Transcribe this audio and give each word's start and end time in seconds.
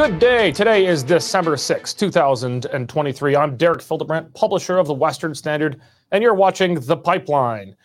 Good 0.00 0.18
day. 0.18 0.50
Today 0.50 0.86
is 0.86 1.02
December 1.02 1.58
6, 1.58 1.92
2023. 1.92 3.36
I'm 3.36 3.54
Derek 3.58 3.82
Fildebrandt, 3.82 4.32
publisher 4.32 4.78
of 4.78 4.86
the 4.86 4.94
Western 4.94 5.34
Standard, 5.34 5.78
and 6.10 6.22
you're 6.22 6.32
watching 6.32 6.80
The 6.80 6.96
Pipeline. 6.96 7.76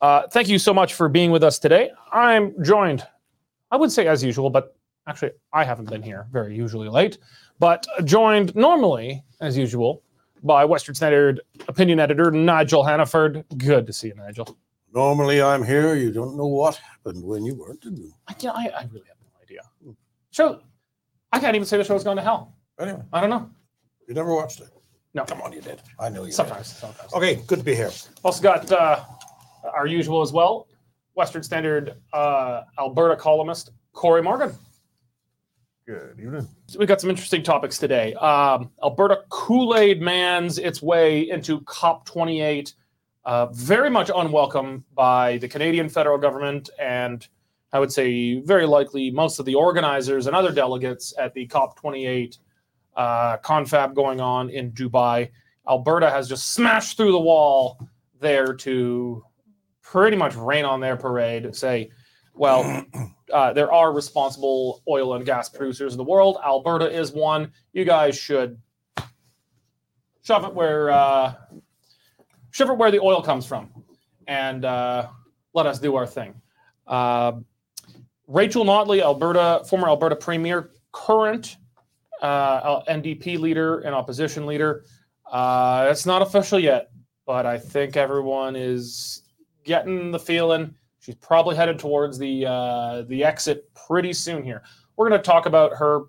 Uh, 0.00 0.26
thank 0.32 0.48
you 0.48 0.58
so 0.58 0.74
much 0.74 0.94
for 0.94 1.08
being 1.08 1.30
with 1.30 1.44
us 1.44 1.60
today. 1.60 1.92
I'm 2.12 2.60
joined, 2.64 3.06
I 3.70 3.76
would 3.76 3.92
say 3.92 4.08
as 4.08 4.24
usual, 4.24 4.50
but 4.50 4.74
actually, 5.06 5.30
I 5.52 5.62
haven't 5.62 5.88
been 5.88 6.02
here 6.02 6.26
very 6.32 6.56
usually 6.56 6.88
late, 6.88 7.18
but 7.60 7.86
joined 8.02 8.52
normally, 8.56 9.22
as 9.40 9.56
usual, 9.56 10.02
by 10.42 10.64
Western 10.64 10.96
Standard 10.96 11.40
opinion 11.68 12.00
editor 12.00 12.32
Nigel 12.32 12.82
Hannaford. 12.82 13.44
Good 13.56 13.86
to 13.86 13.92
see 13.92 14.08
you, 14.08 14.16
Nigel. 14.16 14.58
Normally 14.92 15.40
I'm 15.40 15.62
here. 15.62 15.94
You 15.94 16.10
don't 16.10 16.36
know 16.36 16.48
what 16.48 16.74
happened 16.74 17.22
when 17.22 17.44
you 17.44 17.54
weren't. 17.54 17.80
do 17.80 17.90
you? 17.90 18.12
I, 18.26 18.34
I, 18.44 18.80
I 18.80 18.88
really 18.90 19.06
have 19.06 19.18
no 19.22 19.40
idea. 19.40 19.60
Show, 20.32 20.62
I 21.32 21.38
can't 21.40 21.54
even 21.54 21.66
say 21.66 21.76
the 21.76 21.84
show's 21.84 22.04
going 22.04 22.16
to 22.16 22.22
hell. 22.22 22.54
Anyway, 22.80 23.02
I 23.12 23.20
don't 23.20 23.30
know. 23.30 23.50
you 24.06 24.14
never 24.14 24.34
watched 24.34 24.60
it. 24.60 24.68
No. 25.14 25.24
Come 25.24 25.40
on, 25.42 25.52
you 25.52 25.60
did. 25.60 25.80
I 25.98 26.08
know 26.08 26.24
you 26.24 26.32
Sometimes, 26.32 26.68
sometimes. 26.76 27.12
Okay, 27.14 27.42
good 27.46 27.58
to 27.58 27.64
be 27.64 27.74
here. 27.74 27.90
Also 28.22 28.42
got 28.42 28.70
uh, 28.70 29.04
our 29.72 29.86
usual 29.86 30.22
as 30.22 30.32
well, 30.32 30.68
Western 31.14 31.42
Standard 31.42 31.94
uh, 32.12 32.62
Alberta 32.78 33.16
columnist 33.16 33.70
Cory 33.92 34.22
Morgan. 34.22 34.52
Good 35.86 36.20
evening. 36.20 36.46
So 36.66 36.78
we 36.78 36.84
got 36.86 37.00
some 37.00 37.08
interesting 37.08 37.42
topics 37.42 37.78
today. 37.78 38.12
Um, 38.14 38.70
Alberta 38.84 39.20
Kool 39.30 39.74
Aid 39.76 40.02
mans 40.02 40.58
its 40.58 40.82
way 40.82 41.30
into 41.30 41.62
COP28, 41.62 42.74
uh, 43.24 43.46
very 43.46 43.88
much 43.88 44.10
unwelcome 44.14 44.84
by 44.94 45.38
the 45.38 45.48
Canadian 45.48 45.88
federal 45.88 46.18
government 46.18 46.68
and 46.78 47.26
I 47.72 47.78
would 47.78 47.92
say 47.92 48.40
very 48.40 48.66
likely 48.66 49.10
most 49.10 49.38
of 49.38 49.44
the 49.44 49.54
organizers 49.54 50.26
and 50.26 50.34
other 50.34 50.52
delegates 50.52 51.12
at 51.18 51.34
the 51.34 51.46
COP28 51.46 52.38
uh, 52.96 53.36
confab 53.38 53.94
going 53.94 54.20
on 54.20 54.50
in 54.50 54.72
Dubai. 54.72 55.30
Alberta 55.68 56.10
has 56.10 56.28
just 56.28 56.54
smashed 56.54 56.96
through 56.96 57.12
the 57.12 57.20
wall 57.20 57.78
there 58.20 58.54
to 58.54 59.22
pretty 59.82 60.16
much 60.16 60.34
rain 60.34 60.64
on 60.64 60.80
their 60.80 60.96
parade, 60.96 61.44
and 61.44 61.54
say, 61.54 61.90
well, 62.34 62.84
uh, 63.32 63.52
there 63.52 63.72
are 63.72 63.92
responsible 63.92 64.82
oil 64.88 65.14
and 65.14 65.24
gas 65.24 65.48
producers 65.48 65.92
in 65.92 65.98
the 65.98 66.04
world. 66.04 66.38
Alberta 66.44 66.90
is 66.90 67.12
one. 67.12 67.52
You 67.72 67.84
guys 67.84 68.18
should 68.18 68.58
shove 70.22 70.44
it 70.44 70.54
where 70.54 70.90
uh, 70.90 71.34
shove 72.50 72.70
it 72.70 72.76
where 72.78 72.90
the 72.90 73.00
oil 73.00 73.22
comes 73.22 73.46
from, 73.46 73.70
and 74.26 74.64
uh, 74.64 75.08
let 75.54 75.66
us 75.66 75.78
do 75.78 75.96
our 75.96 76.06
thing. 76.06 76.34
Rachel 78.28 78.64
Notley, 78.64 79.00
Alberta, 79.00 79.64
former 79.66 79.88
Alberta 79.88 80.14
Premier, 80.14 80.70
current 80.92 81.56
uh, 82.20 82.82
NDP 82.82 83.38
leader 83.38 83.80
and 83.80 83.94
opposition 83.94 84.44
leader. 84.44 84.84
Uh, 85.30 85.88
it's 85.90 86.04
not 86.04 86.20
official 86.20 86.58
yet, 86.58 86.90
but 87.26 87.46
I 87.46 87.58
think 87.58 87.96
everyone 87.96 88.54
is 88.54 89.22
getting 89.64 90.10
the 90.10 90.18
feeling 90.18 90.74
she's 91.00 91.14
probably 91.14 91.56
headed 91.56 91.78
towards 91.78 92.18
the 92.18 92.46
uh, 92.46 93.02
the 93.08 93.24
exit 93.24 93.72
pretty 93.74 94.12
soon 94.12 94.42
here. 94.44 94.62
We're 94.96 95.08
going 95.08 95.20
to 95.20 95.26
talk 95.26 95.46
about 95.46 95.74
her 95.76 96.02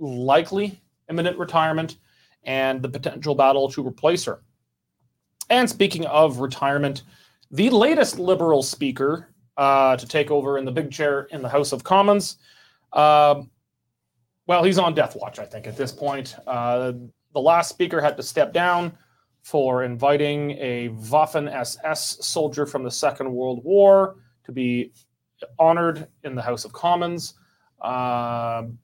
likely 0.00 0.80
imminent 1.08 1.38
retirement 1.38 1.98
and 2.42 2.82
the 2.82 2.88
potential 2.88 3.36
battle 3.36 3.70
to 3.70 3.86
replace 3.86 4.24
her. 4.24 4.42
And 5.48 5.70
speaking 5.70 6.06
of 6.06 6.38
retirement, 6.38 7.02
the 7.52 7.70
latest 7.70 8.18
Liberal 8.18 8.64
speaker 8.64 9.28
uh, 9.56 9.96
to 9.96 10.06
take 10.06 10.30
over 10.30 10.58
in 10.58 10.64
the 10.64 10.72
big 10.72 10.90
chair 10.90 11.22
in 11.30 11.42
the 11.42 11.48
House 11.48 11.72
of 11.72 11.84
Commons. 11.84 12.36
Um, 12.92 13.50
well, 14.46 14.62
he's 14.62 14.78
on 14.78 14.94
death 14.94 15.16
watch, 15.20 15.38
I 15.38 15.44
think, 15.44 15.66
at 15.66 15.76
this 15.76 15.92
point. 15.92 16.36
Uh, 16.46 16.92
the 17.32 17.40
last 17.40 17.68
speaker 17.68 18.00
had 18.00 18.16
to 18.16 18.22
step 18.22 18.52
down 18.52 18.96
for 19.42 19.84
inviting 19.84 20.52
a 20.52 20.88
Waffen 20.90 21.52
SS 21.52 22.18
soldier 22.26 22.66
from 22.66 22.82
the 22.82 22.90
Second 22.90 23.32
World 23.32 23.62
War 23.64 24.16
to 24.44 24.52
be 24.52 24.92
honored 25.58 26.08
in 26.24 26.34
the 26.34 26.42
House 26.42 26.64
of 26.64 26.72
Commons. 26.72 27.34
Um 27.80 28.78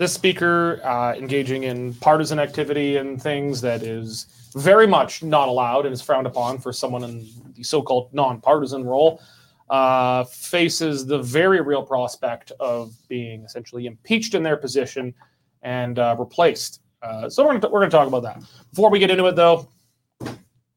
this 0.00 0.14
speaker 0.14 0.80
uh, 0.82 1.14
engaging 1.14 1.64
in 1.64 1.92
partisan 1.92 2.38
activity 2.38 2.96
and 2.96 3.22
things 3.22 3.60
that 3.60 3.82
is 3.82 4.48
very 4.54 4.86
much 4.86 5.22
not 5.22 5.46
allowed 5.46 5.84
and 5.84 5.92
is 5.92 6.00
frowned 6.00 6.26
upon 6.26 6.56
for 6.56 6.72
someone 6.72 7.04
in 7.04 7.28
the 7.54 7.62
so-called 7.62 8.08
nonpartisan 8.14 8.82
role 8.82 9.20
uh, 9.68 10.24
faces 10.24 11.04
the 11.04 11.18
very 11.18 11.60
real 11.60 11.82
prospect 11.82 12.50
of 12.60 12.94
being 13.08 13.44
essentially 13.44 13.84
impeached 13.84 14.32
in 14.32 14.42
their 14.42 14.56
position 14.56 15.12
and 15.60 15.98
uh, 15.98 16.16
replaced. 16.18 16.80
Uh, 17.02 17.28
so 17.28 17.44
we're 17.44 17.58
going 17.58 17.82
to 17.82 17.90
talk 17.90 18.08
about 18.08 18.22
that. 18.22 18.42
Before 18.70 18.88
we 18.88 18.98
get 18.98 19.10
into 19.10 19.26
it, 19.26 19.36
though, 19.36 19.68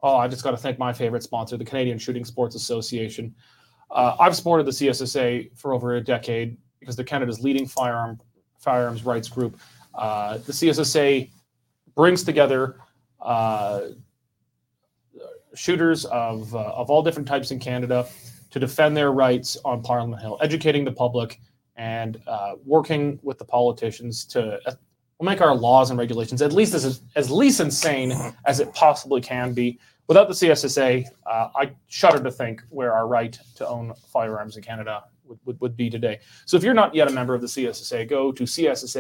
oh, 0.02 0.18
I 0.18 0.28
just 0.28 0.44
got 0.44 0.52
to 0.52 0.58
thank 0.58 0.78
my 0.78 0.92
favorite 0.92 1.24
sponsor, 1.24 1.56
the 1.56 1.64
Canadian 1.64 1.98
Shooting 1.98 2.26
Sports 2.26 2.56
Association. 2.56 3.34
Uh, 3.90 4.18
I've 4.20 4.36
supported 4.36 4.66
the 4.66 4.72
CSSA 4.72 5.58
for 5.58 5.74
over 5.74 5.96
a 5.96 6.02
decade 6.02 6.58
because 6.82 6.98
they're 6.98 7.06
Canada's 7.06 7.40
leading 7.40 7.66
firearm 7.66 8.20
firearms 8.64 9.04
rights 9.04 9.28
group. 9.28 9.60
Uh, 9.94 10.38
the 10.40 10.52
CSSA 10.52 11.30
brings 11.96 12.24
together 12.24 12.78
uh, 13.22 13.90
shooters 15.54 16.06
of, 16.06 16.54
uh, 16.56 16.60
of 16.60 16.90
all 16.90 17.04
different 17.04 17.28
types 17.28 17.52
in 17.52 17.60
Canada 17.60 18.08
to 18.50 18.60
defend 18.60 18.96
their 18.98 19.12
rights 19.12 19.58
on 19.66 19.84
Parliament 19.84 20.22
Hill, 20.22 20.38
educating 20.42 20.84
the 20.84 20.92
public 20.92 21.40
and 21.76 22.22
uh, 22.28 22.54
working 22.66 23.20
with 23.22 23.38
the 23.38 23.46
politicians 23.46 24.26
to 24.26 24.60
uh, 24.68 24.74
make 25.22 25.42
our 25.42 25.56
laws 25.56 25.90
and 25.90 26.00
regulations 26.00 26.42
at 26.42 26.52
least 26.52 26.74
as, 26.74 27.02
as 27.16 27.32
least 27.32 27.60
insane 27.60 28.14
as 28.46 28.60
it 28.60 28.74
possibly 28.74 29.22
can 29.22 29.54
be. 29.54 29.80
Without 30.08 30.28
the 30.28 30.34
CSSA, 30.34 31.06
I 31.26 31.72
shudder 31.88 32.22
to 32.22 32.30
think 32.30 32.62
where 32.70 32.92
our 32.94 33.08
right 33.08 33.40
to 33.56 33.66
own 33.66 33.94
firearms 34.12 34.58
in 34.58 34.64
Canada 34.64 35.04
would, 35.46 35.60
would, 35.62 35.76
be 35.76 35.90
today. 35.90 36.20
So 36.46 36.58
if 36.58 36.64
you're 36.64 36.74
not 36.74 36.94
yet 36.96 37.08
a 37.08 37.12
member 37.12 37.34
of 37.34 37.42
the 37.42 37.48
CSSA, 37.48 38.10
go 38.10 38.32
to 38.32 38.44
cssa-cila.org 38.44 38.96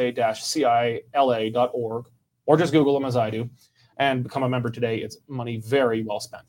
or 2.45 2.57
just 2.57 2.73
Google 2.73 2.94
them 2.94 3.05
as 3.05 3.16
I 3.16 3.29
do 3.29 3.49
and 3.97 4.23
become 4.23 4.43
a 4.43 4.49
member 4.49 4.69
today. 4.69 4.97
It's 4.97 5.17
money 5.27 5.57
very 5.57 6.03
well 6.03 6.19
spent. 6.19 6.43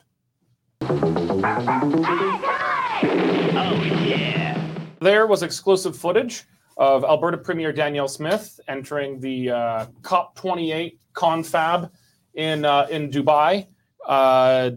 There 5.01 5.27
was 5.27 5.43
exclusive 5.43 5.97
footage 5.97 6.45
of 6.77 7.05
Alberta 7.05 7.39
Premier 7.39 7.73
Danielle 7.73 8.09
Smith 8.09 8.59
entering 8.69 9.21
the 9.21 9.51
uh, 9.51 9.87
COP28 10.03 10.99
confab 11.13 11.91
in 12.35 12.65
uh, 12.65 12.87
in 12.91 13.11
Dubai. 13.11 13.67
Uh, 14.07 14.71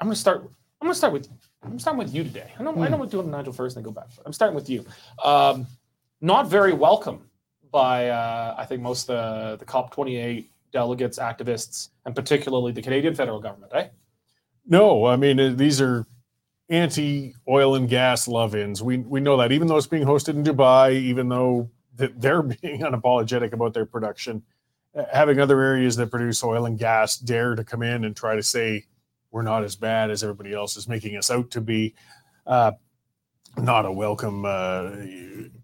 I'm 0.00 0.06
going 0.06 0.14
to 0.14 0.20
start. 0.20 0.42
I'm 0.80 0.86
going 0.86 0.92
to 0.92 0.98
start 0.98 1.12
with. 1.12 1.28
I'm 1.62 1.78
starting 1.78 1.98
with 1.98 2.14
you 2.14 2.24
today. 2.24 2.52
I 2.58 2.62
know. 2.62 2.82
I 2.82 2.88
know 2.88 2.96
we're 2.96 3.06
doing 3.06 3.30
Nigel 3.30 3.52
first, 3.52 3.76
and 3.76 3.84
then 3.84 3.92
go 3.92 4.00
back. 4.00 4.08
I'm 4.24 4.32
starting 4.32 4.54
with 4.54 4.70
you. 4.70 4.84
Um, 5.24 5.66
not 6.20 6.48
very 6.48 6.72
welcome 6.72 7.28
by 7.70 8.08
uh, 8.08 8.54
I 8.56 8.64
think 8.64 8.82
most 8.82 9.10
uh, 9.10 9.56
the 9.56 9.64
COP28 9.64 10.46
delegates, 10.72 11.18
activists, 11.18 11.88
and 12.04 12.14
particularly 12.14 12.72
the 12.72 12.82
Canadian 12.82 13.14
federal 13.14 13.40
government. 13.40 13.72
Eh? 13.74 13.88
No, 14.66 15.06
I 15.06 15.16
mean 15.16 15.40
uh, 15.40 15.52
these 15.54 15.80
are 15.80 16.06
anti-oil 16.68 17.74
and 17.74 17.88
gas 17.88 18.28
love-ins. 18.28 18.82
We 18.82 18.98
we 18.98 19.20
know 19.20 19.36
that 19.38 19.52
even 19.52 19.68
though 19.68 19.76
it's 19.76 19.86
being 19.86 20.06
hosted 20.06 20.30
in 20.30 20.44
Dubai, 20.44 20.92
even 20.92 21.28
though 21.28 21.70
that 21.96 22.20
they're 22.20 22.42
being 22.62 22.80
unapologetic 22.82 23.52
about 23.52 23.74
their 23.74 23.86
production, 23.86 24.42
uh, 24.94 25.04
having 25.12 25.40
other 25.40 25.60
areas 25.60 25.96
that 25.96 26.10
produce 26.10 26.42
oil 26.44 26.66
and 26.66 26.78
gas 26.78 27.16
dare 27.16 27.54
to 27.56 27.64
come 27.64 27.82
in 27.82 28.04
and 28.04 28.16
try 28.16 28.36
to 28.36 28.42
say 28.42 28.84
we're 29.30 29.42
not 29.42 29.64
as 29.64 29.76
bad 29.76 30.10
as 30.10 30.22
everybody 30.22 30.52
else 30.52 30.76
is 30.76 30.88
making 30.88 31.16
us 31.16 31.30
out 31.30 31.50
to 31.52 31.60
be. 31.60 31.94
Uh, 32.46 32.72
not 33.56 33.86
a 33.86 33.92
welcome 33.92 34.44
uh, 34.44 34.90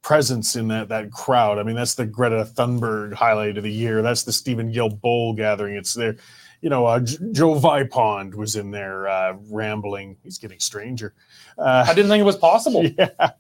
presence 0.02 0.56
in 0.56 0.68
that 0.68 0.88
that 0.88 1.10
crowd. 1.12 1.58
I 1.58 1.62
mean, 1.62 1.76
that's 1.76 1.94
the 1.94 2.06
Greta 2.06 2.44
Thunberg 2.44 3.12
highlight 3.12 3.56
of 3.56 3.62
the 3.64 3.72
year. 3.72 4.02
That's 4.02 4.24
the 4.24 4.32
Steven 4.32 4.72
Guilbeault 4.72 5.36
gathering. 5.36 5.76
It's 5.76 5.94
there. 5.94 6.16
You 6.60 6.70
know, 6.70 6.86
uh, 6.86 7.00
J- 7.00 7.18
Joe 7.32 7.60
Vipond 7.60 8.34
was 8.34 8.56
in 8.56 8.70
there 8.70 9.06
uh, 9.06 9.34
rambling. 9.50 10.16
He's 10.22 10.38
getting 10.38 10.58
stranger. 10.60 11.14
Uh, 11.58 11.84
I 11.86 11.94
didn't 11.94 12.10
think 12.10 12.22
it 12.22 12.24
was 12.24 12.36
possible. 12.36 12.84
yeah. 12.98 13.30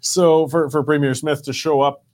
So 0.00 0.48
for 0.48 0.68
for 0.68 0.82
Premier 0.82 1.14
Smith 1.14 1.44
to 1.44 1.52
show 1.52 1.80
up, 1.80 2.04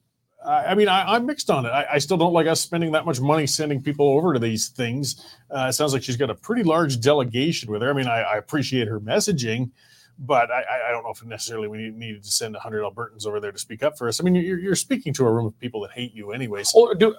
I, 0.44 0.74
mean, 0.74 0.88
I, 0.88 1.14
I'm 1.14 1.26
mixed 1.26 1.50
on 1.50 1.66
it. 1.66 1.70
I, 1.70 1.86
I 1.94 1.98
still 1.98 2.16
don't 2.16 2.32
like 2.32 2.46
us 2.46 2.60
spending 2.60 2.92
that 2.92 3.04
much 3.04 3.20
money 3.20 3.46
sending 3.46 3.82
people 3.82 4.08
over 4.08 4.32
to 4.32 4.38
these 4.38 4.68
things. 4.68 5.24
Uh, 5.50 5.66
it 5.68 5.72
sounds 5.72 5.92
like 5.92 6.02
she's 6.02 6.16
got 6.16 6.30
a 6.30 6.34
pretty 6.34 6.62
large 6.62 7.00
delegation 7.00 7.70
with 7.70 7.82
her. 7.82 7.90
I 7.90 7.92
mean, 7.92 8.06
I, 8.06 8.22
I 8.22 8.36
appreciate 8.36 8.88
her 8.88 9.00
messaging 9.00 9.70
but 10.18 10.50
I, 10.50 10.64
I 10.88 10.90
don't 10.90 11.04
know 11.04 11.10
if 11.10 11.24
necessarily 11.24 11.68
we 11.68 11.90
needed 11.90 12.24
to 12.24 12.30
send 12.30 12.54
100 12.54 12.82
Albertans 12.82 13.26
over 13.26 13.38
there 13.38 13.52
to 13.52 13.58
speak 13.58 13.82
up 13.82 13.96
for 13.96 14.08
us. 14.08 14.20
I 14.20 14.24
mean, 14.24 14.34
you're, 14.34 14.58
you're 14.58 14.74
speaking 14.74 15.12
to 15.14 15.26
a 15.26 15.30
room 15.30 15.46
of 15.46 15.58
people 15.60 15.80
that 15.82 15.92
hate 15.92 16.12
you, 16.12 16.32
anyways. 16.32 16.72
Or 16.74 16.94
do 16.94 17.14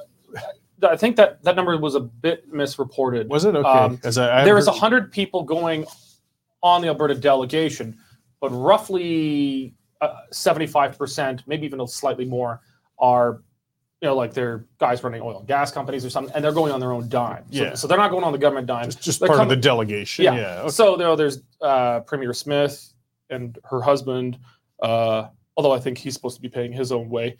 I 0.83 0.95
think 0.95 1.15
that 1.17 1.43
that 1.43 1.55
number 1.55 1.77
was 1.77 1.95
a 1.95 1.99
bit 1.99 2.51
misreported. 2.51 3.29
Was 3.29 3.45
it 3.45 3.55
okay? 3.55 3.67
Um, 3.67 3.99
As 4.03 4.17
I, 4.17 4.43
there 4.43 4.55
was 4.55 4.67
heard- 4.67 4.77
hundred 4.77 5.11
people 5.11 5.43
going 5.43 5.85
on 6.61 6.81
the 6.81 6.87
Alberta 6.89 7.15
delegation, 7.15 7.97
but 8.41 8.49
roughly 8.49 9.73
uh, 10.01 10.21
75%, 10.33 11.43
maybe 11.47 11.65
even 11.65 11.79
a 11.79 11.87
slightly 11.87 12.25
more, 12.25 12.61
are 12.99 13.41
you 14.01 14.07
know 14.07 14.15
like 14.15 14.33
they're 14.33 14.65
guys 14.77 15.03
running 15.03 15.21
oil 15.21 15.39
and 15.39 15.47
gas 15.47 15.71
companies 15.71 16.05
or 16.05 16.09
something, 16.09 16.33
and 16.35 16.43
they're 16.43 16.53
going 16.53 16.71
on 16.71 16.79
their 16.79 16.91
own 16.91 17.09
dime. 17.09 17.43
So, 17.51 17.63
Yeah. 17.63 17.73
so 17.75 17.87
they're 17.87 17.97
not 17.97 18.11
going 18.11 18.23
on 18.23 18.31
the 18.31 18.37
government 18.37 18.67
dime. 18.67 18.85
Just, 18.85 19.01
just 19.01 19.19
part 19.19 19.31
coming- 19.31 19.43
of 19.43 19.49
the 19.49 19.55
delegation. 19.57 20.25
Yeah. 20.25 20.35
Yeah. 20.35 20.59
okay. 20.61 20.69
So 20.69 20.91
you 20.91 20.97
know, 20.99 21.15
there's 21.15 21.41
uh, 21.61 21.99
Premier 22.01 22.33
Smith 22.33 22.93
and 23.29 23.57
her 23.65 23.81
husband. 23.81 24.39
Uh, 24.81 25.27
although 25.57 25.73
I 25.73 25.79
think 25.79 25.97
he's 25.97 26.13
supposed 26.13 26.37
to 26.37 26.41
be 26.41 26.47
paying 26.49 26.71
his 26.71 26.91
own 26.93 27.09
way, 27.09 27.35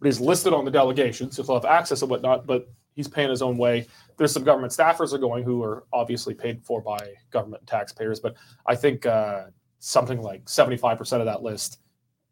but 0.00 0.06
he's 0.06 0.20
listed 0.20 0.52
on 0.52 0.64
the 0.64 0.70
delegation, 0.70 1.30
so 1.30 1.42
he'll 1.44 1.54
have 1.54 1.64
access 1.64 2.02
and 2.02 2.10
whatnot. 2.10 2.46
But 2.46 2.68
he's 2.94 3.06
paying 3.06 3.30
his 3.30 3.40
own 3.40 3.56
way. 3.56 3.86
There's 4.16 4.32
some 4.32 4.42
government 4.42 4.72
staffers 4.72 5.12
are 5.12 5.18
going 5.18 5.44
who 5.44 5.62
are 5.62 5.84
obviously 5.92 6.34
paid 6.34 6.64
for 6.64 6.80
by 6.82 6.98
government 7.30 7.64
taxpayers, 7.68 8.18
but 8.18 8.34
I 8.66 8.74
think 8.74 9.06
uh, 9.06 9.44
something 9.78 10.20
like 10.20 10.46
75% 10.46 11.20
of 11.20 11.26
that 11.26 11.42
list 11.44 11.78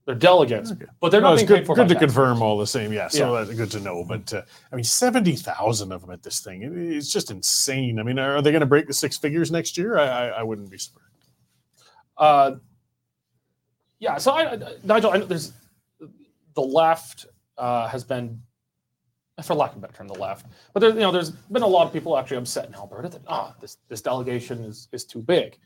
they're 0.09 0.15
delegates, 0.15 0.73
Okay. 0.73 0.87
but 1.01 1.11
they're 1.11 1.21
No, 1.21 1.27
not 1.29 1.35
it's 1.35 1.43
being 1.43 1.61
good, 1.61 1.67
good 1.67 1.75
to 1.75 1.95
taxpayers. 1.95 2.01
confirm 2.15 2.41
all 2.41 2.57
the 2.57 2.67
same. 2.67 2.95
Yeah, 2.95 3.09
so 3.09 3.35
that's 3.35 3.55
good 3.55 3.71
to 3.73 3.81
know. 3.81 4.05
But 4.05 4.33
uh, 4.33 4.41
I 4.73 4.77
mean, 4.77 4.83
seventy 4.85 5.37
thousand 5.37 5.93
of 5.93 6.01
them 6.01 6.11
at 6.11 6.23
this 6.23 6.41
thing. 6.41 6.63
It- 6.63 6.73
it's 6.97 7.13
just 7.13 7.31
insane. 7.31 7.99
I 8.01 8.03
mean, 8.05 8.19
are 8.19 8.41
they 8.41 8.51
going 8.51 8.61
to 8.61 8.67
break 8.67 8.87
the 8.87 8.95
six 8.95 9.19
figures 9.19 9.51
next 9.51 9.77
year? 9.77 9.99
I, 9.99 10.07
I, 10.07 10.27
I 10.29 10.43
wouldn't 10.43 10.71
be 10.71 10.79
surprised. 10.79 11.13
Uh, 12.17 12.53
yeah. 13.99 14.17
So 14.17 14.33
I, 14.33 14.53
I- 14.55 14.59
Nigel, 14.83 15.11
I 15.11 15.19
there's 15.19 15.53
the 16.55 16.63
left 16.63 17.27
uh, 17.59 17.87
has 17.89 18.03
been, 18.03 18.41
for 19.43 19.55
lack 19.55 19.73
of 19.73 19.77
a 19.77 19.81
better 19.81 19.93
term, 19.93 20.09
the 20.09 20.15
left. 20.15 20.47
But 20.73 20.81
there, 20.81 20.91
you 20.91 21.01
know, 21.01 21.13
there's 21.13 21.33
been 21.33 21.63
a 21.63 21.67
lot 21.67 21.87
of 21.87 21.93
people 21.93 22.17
actually 22.17 22.39
upset 22.39 22.67
in 22.67 22.75
Alberta 22.75 23.11
that 23.11 23.21
ah, 23.29 23.55
this 23.61 23.77
this 23.89 24.01
delegation 24.01 24.65
is 24.65 24.89
is 24.93 25.05
too 25.05 25.21
big. 25.21 25.59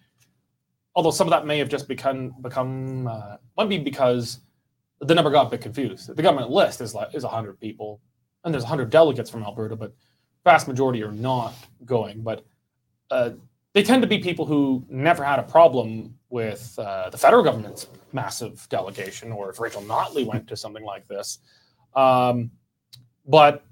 Although 0.94 1.10
some 1.10 1.26
of 1.26 1.30
that 1.30 1.46
may 1.46 1.58
have 1.58 1.68
just 1.68 1.88
become 1.88 2.34
become 2.42 3.06
uh, 3.06 3.36
might 3.56 3.68
be 3.68 3.78
because 3.78 4.40
the 5.00 5.14
number 5.14 5.30
got 5.30 5.46
a 5.46 5.50
bit 5.50 5.60
confused. 5.60 6.14
The 6.14 6.22
government 6.22 6.50
list 6.50 6.80
is 6.80 6.94
like 6.94 7.14
is 7.14 7.24
hundred 7.24 7.58
people, 7.60 8.00
and 8.44 8.52
there's 8.52 8.64
hundred 8.64 8.90
delegates 8.90 9.30
from 9.30 9.42
Alberta, 9.42 9.74
but 9.76 9.94
vast 10.44 10.68
majority 10.68 11.02
are 11.02 11.12
not 11.12 11.54
going. 11.84 12.22
But 12.22 12.44
uh, 13.10 13.30
they 13.72 13.82
tend 13.82 14.02
to 14.02 14.08
be 14.08 14.18
people 14.18 14.44
who 14.44 14.84
never 14.88 15.24
had 15.24 15.38
a 15.38 15.42
problem 15.44 16.14
with 16.28 16.74
uh, 16.78 17.08
the 17.10 17.18
federal 17.18 17.42
government's 17.42 17.86
massive 18.12 18.66
delegation, 18.68 19.32
or 19.32 19.50
if 19.50 19.58
Rachel 19.60 19.82
Notley 19.82 20.26
went 20.26 20.46
to 20.48 20.56
something 20.56 20.84
like 20.84 21.08
this. 21.08 21.38
Um, 21.96 22.50
but 23.26 23.64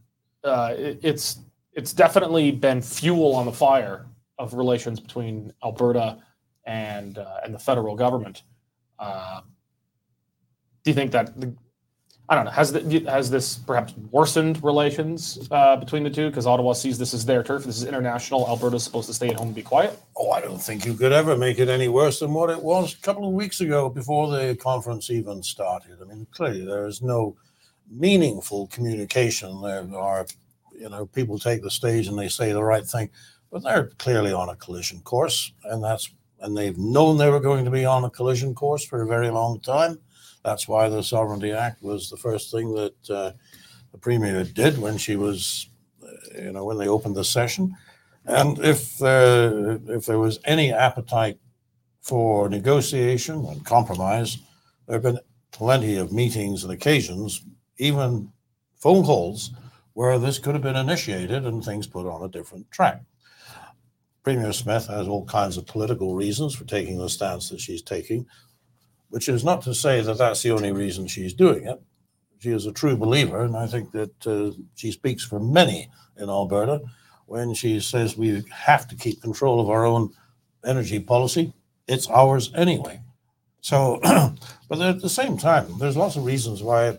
uh, 0.45 0.75
it- 0.77 1.01
it's 1.03 1.41
it's 1.75 1.93
definitely 1.93 2.51
been 2.51 2.81
fuel 2.83 3.35
on 3.35 3.47
the 3.47 3.53
fire 3.53 4.07
of 4.39 4.55
relations 4.55 4.99
between 4.99 5.53
Alberta 5.63 6.19
and 6.65 7.19
uh, 7.19 7.41
and 7.45 7.55
the 7.55 7.59
federal 7.59 7.97
government. 7.97 8.43
Uh, 8.99 9.41
do 10.83 10.91
you 10.91 10.95
think 10.95 11.13
that 11.13 11.39
the, 11.41 11.55
I 12.29 12.37
don't 12.37 12.45
know 12.45 12.51
has 12.53 12.73
the, 12.73 13.01
has 13.11 13.31
this 13.31 13.57
perhaps 13.57 13.95
worsened 14.11 14.63
relations 14.63 15.49
uh, 15.51 15.77
between 15.77 16.05
the 16.05 16.11
two 16.11 16.29
because 16.29 16.47
Ottawa 16.47 16.75
sees 16.75 16.97
this 16.99 17.13
as 17.13 17.25
their 17.25 17.43
turf? 17.43 17.65
This 17.65 17.77
is 17.77 17.85
international. 17.85 18.47
Alberta's 18.47 18.85
supposed 18.85 19.09
to 19.09 19.15
stay 19.15 19.29
at 19.29 19.37
home 19.37 19.49
and 19.49 19.55
be 19.55 19.63
quiet. 19.63 19.99
Oh, 20.17 20.31
I 20.31 20.41
don't 20.41 20.63
think 20.63 20.85
you 20.85 20.95
could 20.95 21.13
ever 21.13 21.37
make 21.37 21.59
it 21.59 21.69
any 21.69 21.89
worse 21.89 22.21
than 22.21 22.33
what 22.33 22.51
it 22.51 22.63
was 22.63 22.95
a 22.95 22.99
couple 22.99 23.27
of 23.27 23.33
weeks 23.33 23.61
ago 23.61 23.89
before 23.89 24.31
the 24.31 24.57
conference 24.57 25.11
even 25.11 25.43
started. 25.43 25.99
I 26.01 26.05
mean, 26.05 26.27
clearly 26.31 26.65
there 26.65 26.87
is 26.87 27.03
no 27.03 27.37
meaningful 27.91 28.69
communication. 28.69 29.61
There 29.61 29.85
are, 29.97 30.27
you 30.73 30.89
know, 30.89 31.07
people 31.07 31.39
take 31.39 31.63
the 31.63 31.71
stage 31.71 32.07
and 32.07 32.19
they 32.19 32.29
say 32.29 32.53
the 32.53 32.63
right 32.63 32.87
thing, 32.87 33.11
but 33.51 33.65
they're 33.65 33.91
clearly 33.99 34.33
on 34.33 34.49
a 34.49 34.57
collision 34.57 35.01
course, 35.01 35.53
and 35.65 35.83
that's 35.83 36.11
and 36.41 36.57
they've 36.57 36.79
known 36.79 37.17
they 37.17 37.31
were 37.31 37.41
going 37.41 37.65
to 37.65 37.71
be 37.71 37.85
on 37.85 38.05
a 38.05 38.11
collision 38.11 38.55
course 38.55 38.85
for 38.85 39.03
a 39.03 39.07
very 39.07 39.31
long 39.31 39.61
time. 39.61 39.99
That's 40.45 40.67
why 40.67 40.89
the 40.89 41.03
Sovereignty 41.03 41.53
Act 41.53 41.83
was 41.83 42.09
the 42.09 42.17
first 42.17 42.51
thing 42.51 42.75
that 42.75 43.11
uh, 43.11 43.33
the 43.93 43.99
premier 43.99 44.45
did 44.45 44.79
when 44.79 44.97
she 44.97 45.17
was, 45.17 45.69
uh, 46.03 46.43
you 46.43 46.53
know, 46.53 46.65
when 46.65 46.79
they 46.79 46.89
opened 46.89 47.17
the 47.17 47.25
session. 47.25 47.77
And 48.25 48.59
if 48.59 49.03
uh, 49.03 49.79
if 49.89 50.07
there 50.07 50.19
was 50.19 50.39
any 50.45 50.73
appetite 50.73 51.39
for 52.01 52.49
negotiation 52.49 53.45
and 53.47 53.65
compromise, 53.65 54.39
there 54.87 54.97
have 54.97 55.03
been 55.03 55.19
plenty 55.53 55.97
of 55.97 56.13
meetings 56.13 56.65
and 56.65 56.73
occasions, 56.73 57.45
even 57.79 58.33
phone 58.77 59.05
calls, 59.05 59.51
where 59.95 60.19
this 60.19 60.39
could 60.39 60.55
have 60.55 60.63
been 60.63 60.77
initiated 60.77 61.45
and 61.45 61.65
things 61.65 61.87
put 61.87 62.07
on 62.07 62.23
a 62.23 62.29
different 62.29 62.71
track. 62.71 63.03
Premier 64.31 64.53
Smith 64.53 64.87
has 64.87 65.09
all 65.09 65.25
kinds 65.25 65.57
of 65.57 65.67
political 65.67 66.15
reasons 66.15 66.55
for 66.55 66.65
taking 66.65 66.99
the 66.99 67.09
stance 67.09 67.49
that 67.49 67.61
she's 67.61 67.83
taking, 67.83 68.25
which 69.09 69.29
is 69.29 69.43
not 69.43 69.61
to 69.63 69.75
say 69.75 70.01
that 70.03 70.19
that's 70.19 70.41
the 70.43 70.53
only 70.53 70.71
reason 70.71 71.09
she's 71.09 71.35
doing 71.35 71.67
it. 71.67 71.83
She 72.39 72.51
is 72.51 72.65
a 72.65 72.73
true 72.73 72.97
believer, 72.97 73.43
and 73.43 73.57
I 73.57 73.67
think 73.67 73.91
that 73.91 74.27
uh, 74.29 74.53
she 74.77 74.93
speaks 74.93 75.25
for 75.25 75.41
many 75.41 75.91
in 76.17 76.29
Alberta 76.29 76.81
when 77.27 77.55
she 77.55 77.81
says 77.81 78.17
we 78.17 78.45
have 78.53 78.87
to 78.87 78.95
keep 78.95 79.21
control 79.21 79.59
of 79.59 79.69
our 79.69 79.85
own 79.85 80.11
energy 80.65 81.01
policy. 81.01 81.53
It's 81.89 82.09
ours 82.09 82.53
anyway. 82.55 83.01
So, 83.63 83.99
but 84.69 84.81
at 84.81 85.01
the 85.01 85.09
same 85.09 85.39
time, 85.39 85.77
there's 85.81 85.97
lots 85.97 86.15
of 86.15 86.25
reasons 86.25 86.63
why 86.63 86.99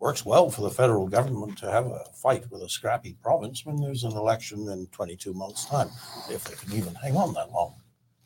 works 0.00 0.24
well 0.24 0.50
for 0.50 0.62
the 0.62 0.70
federal 0.70 1.08
government 1.08 1.58
to 1.58 1.70
have 1.70 1.86
a 1.86 2.04
fight 2.14 2.50
with 2.50 2.62
a 2.62 2.68
scrappy 2.68 3.16
province 3.22 3.66
when 3.66 3.80
there's 3.80 4.04
an 4.04 4.12
election 4.12 4.68
in 4.68 4.86
22 4.88 5.34
months' 5.34 5.64
time, 5.66 5.88
if 6.30 6.44
they 6.44 6.54
can 6.54 6.72
even 6.76 6.94
hang 6.94 7.16
on 7.16 7.34
that 7.34 7.50
long. 7.50 7.74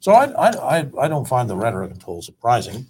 So 0.00 0.12
I, 0.12 0.26
I, 0.32 0.78
I, 0.78 0.90
I 1.00 1.08
don't 1.08 1.28
find 1.28 1.48
the 1.48 1.56
rhetoric 1.56 1.92
at 1.92 2.04
all 2.04 2.22
surprising. 2.22 2.86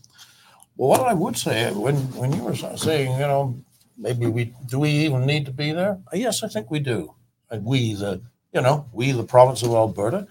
Well, 0.76 0.88
what 0.88 1.00
I 1.00 1.12
would 1.12 1.37
say 1.37 1.70
when 1.73 1.96
when 2.14 2.32
you 2.32 2.43
were 2.43 2.55
saying, 2.56 3.12
you 3.12 3.26
know, 3.26 3.55
maybe 3.99 4.26
we 4.26 4.55
do 4.67 4.81
we 4.81 4.90
even 4.90 5.26
need 5.26 5.44
to 5.46 5.52
be 5.52 5.73
there? 5.73 5.99
Yes, 6.12 6.43
I 6.43 6.49
think 6.49 6.70
we 6.70 6.81
do. 6.81 7.14
And 7.50 7.64
we, 7.64 7.94
the 7.94 8.23
you 8.52 8.62
know, 8.62 8.88
we, 8.93 9.12
the 9.12 9.25
province 9.25 9.62
of 9.62 9.70
Alberta, 9.70 10.26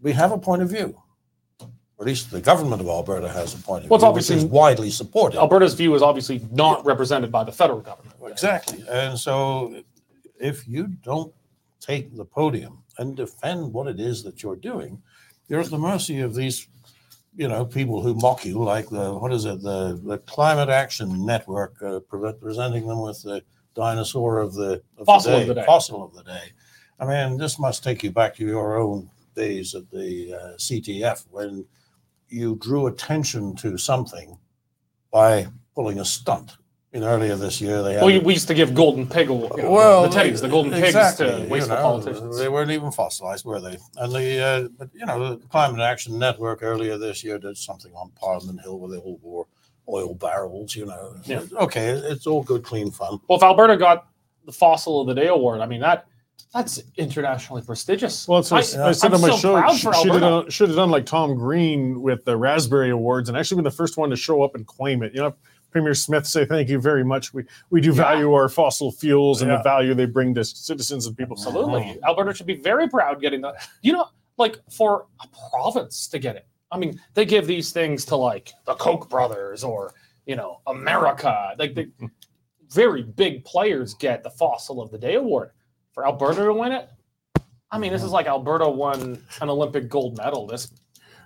we 0.00 0.12
have 0.12 0.32
a 0.32 0.38
point 0.38 0.62
of 0.62 0.70
view. 0.70 1.00
Or 1.98 2.04
at 2.04 2.08
least 2.08 2.30
the 2.30 2.40
government 2.40 2.80
of 2.82 2.88
Alberta 2.88 3.28
has 3.28 3.54
a 3.54 3.58
point 3.62 3.84
of 3.84 3.90
Well, 3.90 3.96
it's 3.96 4.02
view, 4.02 4.08
obviously- 4.08 4.36
which 4.36 4.44
is 4.44 4.50
widely 4.50 4.90
supported. 4.90 5.38
Alberta's 5.38 5.74
view 5.74 5.94
is 5.94 6.02
obviously 6.02 6.46
not 6.50 6.84
represented 6.84 7.32
by 7.32 7.42
the 7.44 7.52
federal 7.52 7.80
government. 7.80 8.14
Exactly. 8.26 8.84
And 8.90 9.18
so 9.18 9.82
if 10.38 10.68
you 10.68 10.88
don't 11.02 11.32
take 11.80 12.14
the 12.14 12.24
podium 12.24 12.82
and 12.98 13.16
defend 13.16 13.72
what 13.72 13.86
it 13.86 13.98
is 13.98 14.22
that 14.24 14.42
you're 14.42 14.56
doing, 14.56 15.00
you're 15.48 15.60
at 15.60 15.70
the 15.70 15.78
mercy 15.78 16.20
of 16.20 16.34
these, 16.34 16.68
you 17.34 17.48
know, 17.48 17.64
people 17.64 18.02
who 18.02 18.14
mock 18.14 18.44
you, 18.44 18.62
like 18.62 18.90
the, 18.90 19.14
what 19.14 19.32
is 19.32 19.46
it, 19.46 19.62
the, 19.62 19.98
the 20.04 20.18
Climate 20.18 20.68
Action 20.68 21.24
Network, 21.24 21.80
uh, 21.82 22.00
pre- 22.00 22.32
presenting 22.34 22.86
them 22.86 23.00
with 23.00 23.22
the 23.22 23.42
dinosaur 23.74 24.40
of 24.40 24.52
the, 24.54 24.82
of 24.98 25.06
Fossil 25.06 25.32
the 25.32 25.40
of 25.42 25.46
the 25.48 25.54
day. 25.54 25.64
Fossil 25.64 26.04
of 26.04 26.14
the 26.14 26.24
day. 26.24 26.52
I 27.00 27.06
mean, 27.06 27.38
this 27.38 27.58
must 27.58 27.82
take 27.84 28.02
you 28.02 28.10
back 28.10 28.34
to 28.36 28.44
your 28.44 28.76
own 28.78 29.08
days 29.34 29.74
at 29.74 29.90
the 29.90 30.34
uh, 30.34 30.56
CTF 30.56 31.24
when 31.30 31.64
you 32.36 32.56
drew 32.56 32.86
attention 32.86 33.56
to 33.56 33.78
something 33.78 34.38
by 35.10 35.46
pulling 35.74 35.98
a 35.98 36.04
stunt. 36.04 36.56
In 36.92 37.02
earlier 37.02 37.36
this 37.36 37.60
year, 37.60 37.82
they 37.82 37.92
had 37.94 38.02
Well, 38.02 38.06
we- 38.14 38.20
we 38.20 38.32
used 38.34 38.48
to 38.48 38.54
give 38.54 38.72
golden 38.74 39.06
pig, 39.06 39.28
you 39.28 39.34
know, 39.34 39.70
well, 39.70 40.02
the 40.08 40.08
teddies, 40.08 40.40
the 40.40 40.48
golden 40.48 40.72
exactly, 40.72 41.26
pigs 41.26 41.48
to 41.48 41.54
you 41.54 41.66
know, 41.68 41.82
politicians. 41.82 42.38
They 42.38 42.48
weren't 42.48 42.70
even 42.70 42.90
fossilized, 42.90 43.44
were 43.44 43.60
they? 43.60 43.76
And 43.98 44.12
the, 44.12 44.42
uh, 44.42 44.68
but 44.78 44.88
you 44.94 45.04
know, 45.04 45.36
the 45.36 45.46
Climate 45.48 45.80
Action 45.80 46.18
Network 46.18 46.62
earlier 46.62 46.96
this 46.96 47.22
year 47.22 47.38
did 47.38 47.58
something 47.58 47.92
on 47.94 48.12
Parliament 48.18 48.62
Hill 48.62 48.78
where 48.78 48.90
they 48.90 48.96
all 48.98 49.18
wore 49.22 49.46
oil 49.88 50.14
barrels. 50.14 50.74
You 50.74 50.86
know, 50.86 51.16
Yeah. 51.26 51.42
okay, 51.60 51.88
it's 51.90 52.26
all 52.26 52.42
good, 52.42 52.62
clean 52.62 52.90
fun. 52.90 53.20
Well, 53.28 53.36
if 53.36 53.42
Alberta 53.42 53.76
got 53.76 54.06
the 54.46 54.52
Fossil 54.52 55.00
of 55.02 55.06
the 55.08 55.14
Day 55.14 55.26
award, 55.26 55.60
I 55.60 55.66
mean 55.66 55.80
that 55.80 56.06
that's 56.54 56.82
internationally 56.96 57.62
prestigious. 57.62 58.26
Well, 58.26 58.42
so 58.42 58.56
I, 58.56 58.60
I 58.60 58.62
said 58.92 59.08
I'm 59.12 59.14
on 59.14 59.20
my 59.20 59.30
so 59.30 59.36
show, 59.36 59.60
proud 59.60 59.76
sh- 59.76 59.82
for 59.82 59.94
should 59.94 60.12
have 60.12 60.20
done, 60.20 60.50
should 60.50 60.68
have 60.68 60.76
done 60.76 60.90
like 60.90 61.04
Tom 61.06 61.34
Green 61.34 62.00
with 62.00 62.24
the 62.24 62.36
Raspberry 62.36 62.90
Awards, 62.90 63.28
and 63.28 63.36
actually 63.36 63.56
been 63.56 63.64
the 63.64 63.70
first 63.70 63.96
one 63.96 64.08
to 64.10 64.16
show 64.16 64.42
up 64.42 64.54
and 64.54 64.66
claim 64.66 65.02
it. 65.02 65.12
You 65.14 65.20
know, 65.20 65.34
Premier 65.70 65.94
Smith 65.94 66.26
say 66.26 66.46
thank 66.46 66.68
you 66.70 66.80
very 66.80 67.04
much. 67.04 67.34
We 67.34 67.44
we 67.70 67.80
do 67.80 67.88
Yeah. 67.90 67.94
value 67.96 68.32
our 68.32 68.48
fossil 68.48 68.90
fuels 68.90 69.42
and 69.42 69.50
Yeah. 69.50 69.58
the 69.58 69.62
value 69.64 69.94
they 69.94 70.06
bring 70.06 70.34
to 70.34 70.44
citizens 70.44 71.06
and 71.06 71.16
people. 71.16 71.36
Absolutely, 71.36 71.98
oh. 72.02 72.08
Alberta 72.08 72.32
should 72.34 72.46
be 72.46 72.54
very 72.56 72.88
proud 72.88 73.20
getting 73.20 73.42
that. 73.42 73.56
You 73.82 73.92
know, 73.92 74.06
like 74.38 74.58
for 74.70 75.06
a 75.22 75.28
province 75.50 76.06
to 76.08 76.18
get 76.18 76.36
it. 76.36 76.46
I 76.72 76.78
mean, 76.78 76.98
they 77.14 77.24
give 77.26 77.46
these 77.46 77.70
things 77.72 78.04
to 78.06 78.16
like 78.16 78.52
the 78.64 78.74
Koch 78.74 79.08
brothers 79.10 79.62
or 79.62 79.92
you 80.24 80.36
know 80.36 80.60
America. 80.66 81.54
Like 81.58 81.74
the 81.74 81.90
very 82.70 83.02
big 83.02 83.44
players 83.44 83.94
get 83.94 84.22
the 84.22 84.30
Fossil 84.30 84.80
of 84.80 84.90
the 84.90 84.98
Day 84.98 85.16
award. 85.16 85.50
For 85.96 86.04
Alberta 86.06 86.44
to 86.44 86.52
win 86.52 86.72
it, 86.72 86.90
I 87.70 87.78
mean, 87.78 87.90
this 87.90 88.02
is 88.02 88.10
like 88.10 88.26
Alberta 88.26 88.68
won 88.68 89.18
an 89.40 89.48
Olympic 89.48 89.88
gold 89.88 90.18
medal. 90.18 90.46
This 90.46 90.70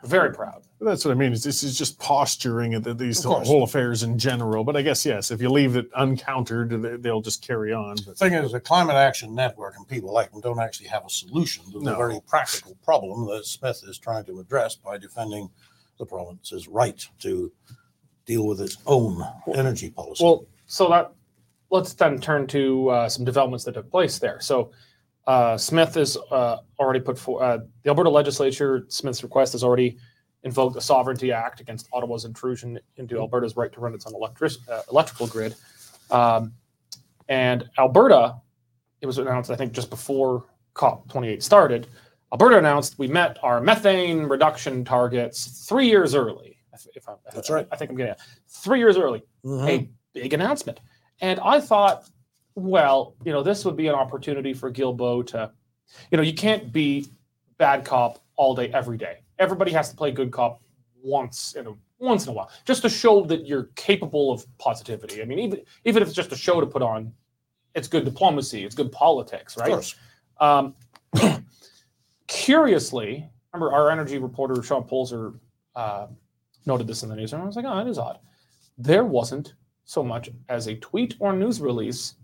very 0.05 0.33
proud. 0.33 0.63
That's 0.81 1.05
what 1.05 1.11
I 1.11 1.15
mean. 1.15 1.33
Is 1.33 1.43
this 1.43 1.65
is 1.65 1.77
just 1.77 1.99
posturing 1.99 2.75
at 2.75 2.97
these 2.97 3.25
whole 3.25 3.65
affairs 3.65 4.05
in 4.05 4.17
general. 4.17 4.63
But 4.63 4.77
I 4.77 4.83
guess 4.83 5.05
yes, 5.05 5.33
if 5.33 5.43
you 5.43 5.51
leave 5.51 5.75
it 5.75 5.89
uncountered, 5.97 6.71
they, 6.71 6.97
they'll 6.99 7.21
just 7.21 7.45
carry 7.45 7.73
on. 7.73 7.97
But 7.97 8.05
The 8.07 8.15
thing 8.15 8.33
is, 8.35 8.53
the 8.53 8.61
Climate 8.61 8.95
Action 8.95 9.35
Network 9.35 9.75
and 9.77 9.89
people 9.89 10.13
like 10.13 10.31
them 10.31 10.41
don't 10.41 10.61
actually 10.61 10.87
have 10.87 11.05
a 11.05 11.11
solution 11.11 11.65
to 11.73 11.81
the 11.81 11.87
No. 11.87 11.97
very 11.97 12.21
practical 12.29 12.77
problem 12.85 13.27
that 13.27 13.47
Smith 13.47 13.83
is 13.89 13.99
trying 13.99 14.25
to 14.27 14.39
address 14.39 14.77
by 14.77 14.99
defending 14.99 15.51
the 15.99 16.07
province's 16.07 16.69
right 16.69 17.05
to 17.23 17.51
deal 18.25 18.47
with 18.47 18.61
its 18.61 18.77
own 18.87 19.21
energy 19.53 19.91
policy. 19.91 20.23
Well, 20.25 20.47
so 20.67 20.89
that 20.91 21.13
let's 21.71 21.95
then 21.95 22.21
turn 22.21 22.47
to 22.49 22.89
uh, 22.91 23.09
some 23.09 23.25
developments 23.25 23.65
that 23.65 23.73
took 23.73 23.91
place 23.91 24.19
there. 24.19 24.41
So 24.41 24.73
uh, 25.27 25.57
Smith 25.57 25.97
is 25.97 26.17
uh, 26.31 26.59
already 26.79 27.01
put 27.01 27.19
for 27.19 27.43
uh, 27.43 27.59
the 27.83 27.91
Alberta 27.91 28.11
legislature. 28.11 28.85
Smith's 28.89 29.23
request 29.23 29.53
has 29.53 29.63
already 29.63 29.97
invoked 30.43 30.75
the 30.75 30.81
Sovereignty 30.81 31.33
Act 31.33 31.61
against 31.61 31.89
Ottawa's 31.93 32.25
intrusion 32.25 32.79
into 32.97 33.19
Alberta's 33.19 33.57
right 33.57 33.73
to 33.73 33.81
run 33.81 33.95
its 33.95 34.07
own 34.07 34.15
electric, 34.15 34.53
uh, 34.71 34.83
electrical 34.91 35.27
grid. 35.27 35.55
Um, 36.11 36.55
and 37.29 37.69
Alberta, 37.79 38.37
it 39.01 39.07
was 39.07 39.19
announced, 39.19 39.51
I 39.51 39.57
think, 39.57 39.73
just 39.73 39.91
before 39.91 40.47
COP28 40.75 41.43
started. 41.43 41.87
Alberta 42.33 42.59
announced 42.59 42.99
we 42.99 43.07
met 43.07 43.39
our 43.43 43.61
methane 43.61 44.23
reduction 44.25 44.85
targets 44.85 45.67
three 45.69 45.89
years 45.89 46.15
early. 46.15 46.57
If, 46.95 47.05
That's 47.35 47.51
right. 47.51 47.69
I 47.71 47.77
think 47.77 47.91
I'm 47.91 47.97
getting 47.97 48.13
it. 48.13 48.21
Three 48.49 48.79
years 48.79 48.97
early 48.97 49.23
Mhm. 49.45 49.69
a 49.69 49.91
big 50.15 50.33
announcement. 50.33 50.81
And 51.21 51.39
I 51.41 51.61
thought, 51.61 52.09
well, 52.55 53.15
you 53.25 53.33
know, 53.33 53.43
this 53.43 53.65
would 53.65 53.77
be 53.77 53.89
an 53.89 53.95
opportunity 53.95 54.53
for 54.53 54.71
Guilbeault 54.73 55.29
to, 55.29 55.51
you 56.11 56.17
know, 56.17 56.23
you 56.23 56.35
can't 56.35 56.73
be 56.73 57.07
bad 57.59 57.85
cop 57.85 58.19
all 58.37 58.55
day, 58.55 58.71
every 58.73 58.97
day. 58.97 59.19
Everybody 59.39 59.73
has 59.73 59.91
to 59.91 59.97
play 59.97 60.11
good 60.11 60.31
cop 60.31 60.63
once 61.03 61.55
in 61.55 61.67
a 61.67 61.73
once 61.99 62.25
in 62.25 62.31
a 62.31 62.33
while, 62.33 62.51
just 62.65 62.81
to 62.83 62.89
show 62.89 63.23
that 63.25 63.47
you're 63.47 63.65
capable 63.77 64.33
of 64.33 64.47
positivity. 64.59 65.21
I 65.21 65.27
mean, 65.27 65.39
even 65.39 65.61
even 65.85 66.03
if 66.03 66.09
it's 66.09 66.17
just 66.17 66.33
a 66.33 66.37
show 66.37 66.61
to 66.61 66.67
put 66.67 66.83
on, 66.83 67.13
it's 67.75 67.89
good 67.89 68.05
diplomacy, 68.05 68.65
it's 68.65 68.75
good 68.75 68.91
politics, 68.91 69.57
Of 69.57 69.63
right? 69.63 69.71
course. 69.71 69.95
Um, 70.41 70.75
curiously, 72.27 73.29
remember 73.53 73.73
our 73.75 73.91
energy 73.91 74.19
reporter 74.19 74.63
Sean 74.63 74.83
Polzer 74.85 75.39
uh, 75.77 76.07
noted 76.67 76.87
this 76.87 77.03
in 77.03 77.09
the 77.09 77.17
newsroom. 77.17 77.43
I 77.43 77.47
was 77.47 77.57
like, 77.57 77.67
oh, 77.69 77.77
that 77.77 77.87
is 77.87 77.99
odd. 77.99 78.19
There 78.79 79.05
wasn't 79.05 79.55
so 79.91 80.05
much 80.05 80.31
as 80.49 80.69
a 80.69 80.77
tweet 80.77 81.17
or 81.19 81.33
news 81.33 81.61
release 81.61 82.15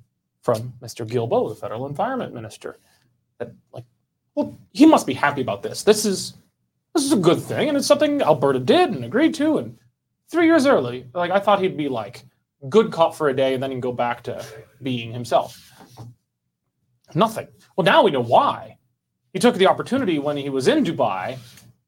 from 0.40 0.72
Mr. 0.80 1.04
Guilbeault, 1.04 1.48
the 1.48 1.56
federal 1.56 1.88
environment 1.88 2.32
minister. 2.32 2.78
That 3.38 3.52
like, 3.72 3.84
well, 4.36 4.56
he 4.72 4.86
must 4.86 5.04
be 5.04 5.14
happy 5.14 5.40
about 5.40 5.64
this. 5.64 5.82
This 5.82 6.04
is 6.04 6.34
this 6.94 7.02
is 7.02 7.12
a 7.12 7.16
good 7.16 7.40
thing, 7.42 7.68
and 7.68 7.76
it's 7.76 7.88
something 7.88 8.22
Alberta 8.22 8.60
did 8.60 8.90
and 8.90 9.04
agreed 9.04 9.34
to. 9.34 9.58
And 9.58 9.76
three 10.30 10.46
years 10.46 10.64
early, 10.64 11.08
like 11.12 11.32
I 11.32 11.40
thought 11.40 11.60
he'd 11.60 11.76
be 11.76 11.88
like 11.88 12.24
good 12.68 12.92
cop 12.92 13.16
for 13.16 13.30
a 13.30 13.34
day, 13.34 13.54
and 13.54 13.60
then 13.60 13.72
he'd 13.72 13.80
go 13.80 13.92
back 13.92 14.22
to 14.24 14.44
being 14.80 15.12
himself. 15.12 15.60
Nothing. 17.16 17.48
Well, 17.76 17.84
now 17.84 18.04
we 18.04 18.12
know 18.12 18.22
why. 18.22 18.78
He 19.32 19.40
took 19.40 19.56
the 19.56 19.66
opportunity 19.66 20.20
when 20.20 20.36
he 20.36 20.50
was 20.50 20.68
in 20.68 20.84
Dubai 20.84 21.36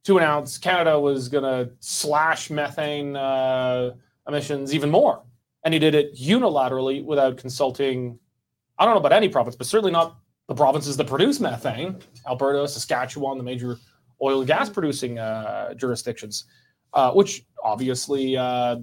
to 0.04 0.18
announce 0.18 0.58
Canada 0.58 0.98
was 0.98 1.28
going 1.28 1.44
to 1.44 1.72
slash 1.78 2.50
methane 2.50 3.14
uh, 3.14 3.92
emissions 4.26 4.74
even 4.74 4.90
more. 4.90 5.22
And 5.68 5.74
he 5.74 5.78
did 5.78 5.94
it 5.94 6.14
unilaterally 6.14 7.04
without 7.04 7.36
consulting, 7.36 8.18
I 8.78 8.86
don't 8.86 8.94
know 8.94 9.00
about 9.00 9.12
any 9.12 9.28
province, 9.28 9.54
but 9.54 9.66
certainly 9.66 9.92
not 9.92 10.16
the 10.46 10.54
provinces 10.54 10.96
that 10.96 11.06
produce 11.06 11.40
methane 11.40 11.98
Alberta, 12.26 12.66
Saskatchewan, 12.66 13.36
the 13.36 13.44
major 13.44 13.76
oil 14.22 14.38
and 14.38 14.46
gas 14.46 14.70
producing 14.70 15.18
uh, 15.18 15.74
jurisdictions, 15.74 16.44
uh, 16.94 17.12
which 17.12 17.44
obviously 17.62 18.34
uh, 18.34 18.76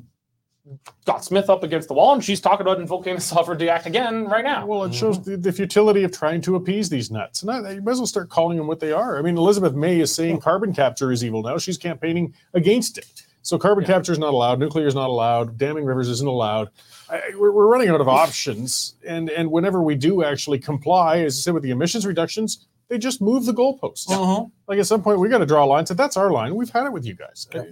got 1.05 1.25
Smith 1.25 1.49
up 1.49 1.63
against 1.63 1.87
the 1.87 1.95
wall. 1.95 2.13
And 2.13 2.23
she's 2.23 2.39
talking 2.39 2.61
about 2.61 2.79
invoking 2.79 3.15
the 3.15 3.21
Sovereignty 3.21 3.67
Act 3.67 3.87
again 3.87 4.25
right 4.25 4.43
now. 4.43 4.67
Well, 4.67 4.83
it 4.83 4.93
shows 4.93 5.19
the, 5.25 5.37
the 5.37 5.51
futility 5.51 6.03
of 6.03 6.11
trying 6.11 6.39
to 6.41 6.55
appease 6.55 6.87
these 6.87 7.09
nuts. 7.09 7.41
And 7.41 7.49
I, 7.49 7.71
you 7.71 7.81
might 7.81 7.93
as 7.93 7.97
well 7.97 8.05
start 8.05 8.29
calling 8.29 8.59
them 8.59 8.67
what 8.67 8.79
they 8.79 8.91
are. 8.91 9.17
I 9.17 9.23
mean, 9.23 9.39
Elizabeth 9.39 9.73
May 9.73 10.01
is 10.01 10.13
saying 10.13 10.39
carbon 10.39 10.71
capture 10.71 11.11
is 11.11 11.23
evil 11.23 11.41
now. 11.41 11.57
She's 11.57 11.79
campaigning 11.79 12.35
against 12.53 12.99
it. 12.99 13.24
So 13.45 13.59
carbon 13.59 13.83
Yeah. 13.83 13.89
capture 13.93 14.11
is 14.11 14.17
not 14.17 14.33
allowed. 14.33 14.57
Nuclear 14.59 14.87
is 14.87 14.95
not 14.95 15.07
allowed. 15.09 15.55
Damming 15.59 15.85
rivers 15.85 16.09
isn't 16.09 16.27
allowed. 16.27 16.69
I, 17.09 17.21
we're, 17.37 17.51
we're 17.51 17.67
running 17.67 17.89
out 17.89 18.01
of 18.01 18.07
options. 18.07 18.95
And 19.07 19.29
and 19.29 19.51
whenever 19.51 19.83
we 19.83 19.93
do 19.95 20.23
actually 20.23 20.57
comply, 20.57 21.19
as 21.19 21.35
I 21.37 21.39
said, 21.41 21.53
with 21.53 21.61
the 21.61 21.69
emissions 21.69 22.07
reductions, 22.07 22.65
they 22.87 22.97
just 22.97 23.21
move 23.21 23.45
the 23.45 23.53
goalposts. 23.53 24.07
Mhm. 24.07 24.49
Like 24.67 24.79
at 24.79 24.87
some 24.87 25.03
point, 25.03 25.19
we 25.19 25.29
got 25.29 25.37
to 25.39 25.45
draw 25.45 25.63
a 25.63 25.67
line. 25.67 25.85
So 25.85 25.93
that's 25.93 26.17
our 26.17 26.31
line. 26.31 26.55
We've 26.55 26.71
had 26.71 26.87
it 26.87 26.91
with 26.91 27.05
you 27.05 27.13
guys. 27.13 27.47
Yeah. 27.53 27.65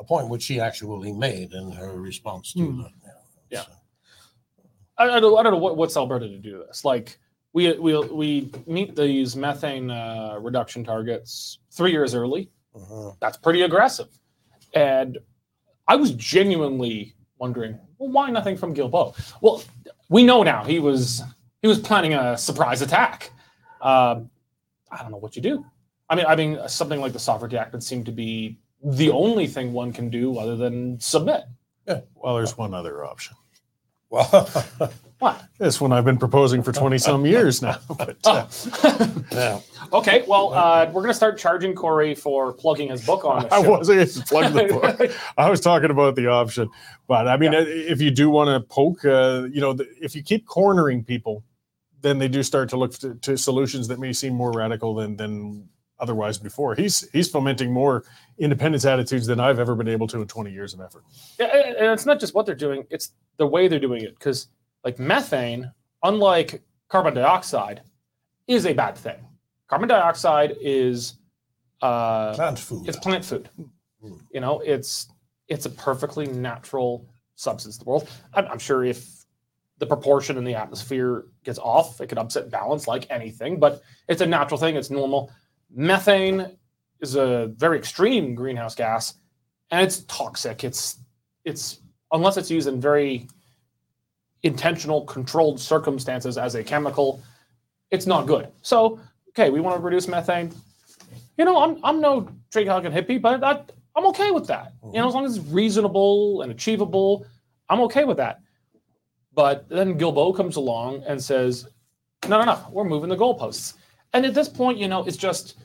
A 0.00 0.04
point 0.04 0.28
which 0.28 0.42
she 0.42 0.58
actually 0.58 1.12
made 1.12 1.52
in 1.52 1.70
her 1.70 1.92
response 1.92 2.52
to 2.54 2.58
Hmm. 2.66 2.82
that. 2.82 2.90
Yeah. 3.50 3.62
So, 3.62 3.72
I, 4.98 5.04
I 5.10 5.20
don't, 5.20 5.38
I 5.38 5.42
don't 5.44 5.52
know 5.52 5.58
what, 5.58 5.76
what's 5.76 5.96
Alberta 5.96 6.28
to 6.28 6.38
do 6.38 6.64
this. 6.66 6.84
Like 6.84 7.18
we 7.52 7.72
we 7.78 7.96
we 8.08 8.50
meet 8.66 8.96
these 8.96 9.36
methane 9.36 9.92
uh, 9.92 10.38
reduction 10.40 10.82
targets 10.82 11.60
three 11.70 11.92
years 11.92 12.16
early. 12.16 12.50
mhm. 12.74 13.16
That's 13.20 13.36
pretty 13.36 13.62
aggressive. 13.62 14.08
And 14.74 15.18
I 15.88 15.96
was 15.96 16.12
genuinely 16.12 17.14
wondering, 17.38 17.78
well, 17.98 18.10
why 18.10 18.30
nothing 18.30 18.56
from 18.56 18.74
Guilbeault? 18.74 19.34
Well, 19.40 19.62
we 20.08 20.24
know 20.24 20.42
now 20.42 20.64
he 20.64 20.78
was 20.78 21.22
he 21.62 21.68
was 21.68 21.78
planning 21.78 22.14
a 22.14 22.36
surprise 22.36 22.82
attack. 22.82 23.30
Um, 23.80 24.30
I 24.90 25.02
don't 25.02 25.10
know 25.10 25.18
what 25.18 25.36
you 25.36 25.42
do. 25.42 25.64
I 26.08 26.14
mean, 26.14 26.26
I 26.26 26.36
mean, 26.36 26.58
something 26.68 27.00
like 27.00 27.12
the 27.12 27.18
Sovereignty 27.18 27.56
Act 27.56 27.72
would 27.72 27.82
seem 27.82 28.04
to 28.04 28.12
be 28.12 28.58
the 28.82 29.10
only 29.10 29.46
thing 29.46 29.72
one 29.72 29.92
can 29.92 30.10
do 30.10 30.38
other 30.38 30.56
than 30.56 31.00
submit. 31.00 31.44
Yeah. 31.86 32.00
Well, 32.14 32.36
there's 32.36 32.56
one 32.56 32.74
other 32.74 33.04
option. 33.04 33.36
Well, 34.10 34.52
What? 35.24 35.42
This 35.56 35.80
one 35.80 35.90
I've 35.90 36.04
been 36.04 36.18
proposing 36.18 36.62
for 36.62 36.70
20 36.70 36.98
some 36.98 37.24
years 37.34 37.62
now. 37.62 37.78
But, 37.96 38.18
uh, 38.24 38.46
Oh. 38.82 39.24
now, 39.32 39.62
Okay, 39.94 40.22
well, 40.28 40.52
uh, 40.52 40.90
we're 40.92 41.00
gonna 41.00 41.14
start 41.14 41.38
charging 41.38 41.74
Cory 41.74 42.14
for 42.14 42.52
plugging 42.52 42.90
his 42.90 43.06
book 43.06 43.24
on 43.24 43.44
the 43.44 43.54
I 43.54 43.58
wasn't 43.60 43.98
going 43.98 44.08
to 44.08 44.22
plug 44.22 44.52
the 44.52 44.64
book. 44.98 45.12
I 45.38 45.48
was 45.48 45.62
talking 45.62 45.90
about 45.90 46.14
the 46.16 46.26
option, 46.26 46.68
but 47.08 47.26
I 47.26 47.38
mean, 47.38 47.54
if 47.54 48.02
you 48.02 48.10
do 48.10 48.28
want 48.28 48.48
to 48.48 48.68
poke, 48.68 49.02
uh, 49.06 49.46
you 49.50 49.62
know, 49.62 49.72
the, 49.72 49.88
if 49.98 50.14
you 50.14 50.22
keep 50.22 50.44
cornering 50.46 51.02
people, 51.04 51.42
then 52.02 52.18
they 52.18 52.28
do 52.28 52.42
start 52.42 52.68
to 52.70 52.76
look 52.76 52.92
to, 52.98 53.14
to 53.14 53.38
solutions 53.38 53.88
that 53.88 53.98
may 53.98 54.12
seem 54.12 54.34
more 54.34 54.52
radical 54.52 54.94
than 54.94 55.16
than 55.16 55.66
otherwise 56.00 56.36
before. 56.36 56.74
He's 56.74 57.08
he's 57.12 57.30
fomenting 57.30 57.72
more 57.72 58.04
independence 58.38 58.84
attitudes 58.84 59.26
than 59.26 59.40
I've 59.40 59.58
ever 59.58 59.74
been 59.74 59.88
able 59.88 60.06
to 60.08 60.20
in 60.20 60.26
20 60.28 60.50
years 60.50 60.74
of 60.74 60.80
effort. 60.82 61.04
Yeah, 61.38 61.46
and 61.46 61.76
and 61.76 61.86
it's 61.92 62.04
not 62.04 62.20
just 62.20 62.34
what 62.34 62.44
they're 62.44 62.54
doing; 62.54 62.84
it's 62.90 63.12
the 63.38 63.46
way 63.46 63.68
they're 63.68 63.80
doing 63.80 64.02
it. 64.02 64.18
Because, 64.18 64.48
like 64.84 64.98
methane, 64.98 65.72
unlike 66.02 66.62
carbon 66.88 67.14
dioxide, 67.14 67.82
is 68.46 68.66
a 68.66 68.74
bad 68.74 68.96
thing. 68.96 69.16
Carbon 69.68 69.88
dioxide 69.88 70.56
is 70.60 71.14
uh, 71.82 72.34
plant 72.34 72.58
food. 72.58 72.88
it's 72.88 72.98
plant 72.98 73.24
food. 73.24 73.48
Mm. 74.04 74.20
You 74.32 74.40
know, 74.40 74.60
it's 74.60 75.08
it's 75.48 75.66
a 75.66 75.70
perfectly 75.70 76.26
natural 76.26 77.08
substance. 77.34 77.78
In 77.78 77.84
the 77.84 77.90
world, 77.90 78.08
I'm, 78.34 78.46
I'm 78.46 78.58
sure, 78.58 78.84
if 78.84 79.08
the 79.78 79.86
proportion 79.86 80.36
in 80.36 80.44
the 80.44 80.54
atmosphere 80.54 81.26
gets 81.44 81.58
off, 81.58 82.00
it 82.00 82.08
could 82.08 82.18
upset 82.18 82.50
balance 82.50 82.86
like 82.86 83.06
anything. 83.10 83.58
But 83.58 83.82
it's 84.08 84.20
a 84.20 84.26
natural 84.26 84.58
thing. 84.58 84.76
It's 84.76 84.90
normal. 84.90 85.32
Methane 85.74 86.56
is 87.00 87.16
a 87.16 87.52
very 87.56 87.78
extreme 87.78 88.34
greenhouse 88.34 88.74
gas, 88.74 89.14
and 89.70 89.80
it's 89.80 90.04
toxic. 90.04 90.62
It's 90.62 90.98
it's 91.44 91.80
unless 92.12 92.36
it's 92.36 92.50
used 92.50 92.68
in 92.68 92.80
very 92.80 93.28
intentional, 94.44 95.04
controlled 95.04 95.60
circumstances 95.60 96.38
as 96.38 96.54
a 96.54 96.62
chemical, 96.62 97.20
it's 97.90 98.06
not 98.06 98.26
good. 98.26 98.48
So, 98.62 99.00
okay, 99.30 99.50
we 99.50 99.60
want 99.60 99.76
to 99.76 99.82
reduce 99.82 100.06
methane 100.06 100.52
you 101.36 101.44
know, 101.44 101.62
I'm 101.62 101.78
I'm 101.84 102.00
no 102.00 102.28
Drake 102.50 102.68
Huggin 102.68 102.92
hippie, 102.92 103.20
but 103.20 103.42
I, 103.42 103.60
I'm 103.96 104.06
okay 104.06 104.30
with 104.30 104.46
that. 104.46 104.72
You 104.84 105.00
know, 105.00 105.08
as 105.08 105.14
long 105.14 105.24
as 105.24 105.36
it's 105.36 105.46
reasonable 105.48 106.42
and 106.42 106.52
achievable, 106.52 107.26
I'm 107.68 107.80
okay 107.82 108.04
with 108.04 108.16
that. 108.18 108.40
But 109.32 109.68
then 109.68 109.98
Guilbeault 109.98 110.36
comes 110.36 110.56
along 110.56 111.02
and 111.06 111.22
says, 111.22 111.66
"No, 112.28 112.38
no, 112.38 112.44
no, 112.44 112.66
we're 112.70 112.84
moving 112.84 113.08
the 113.08 113.16
goalposts." 113.16 113.74
And 114.12 114.24
at 114.24 114.34
this 114.34 114.48
point, 114.48 114.78
you 114.78 114.86
know, 114.86 115.04
it's 115.04 115.16
just 115.16 115.58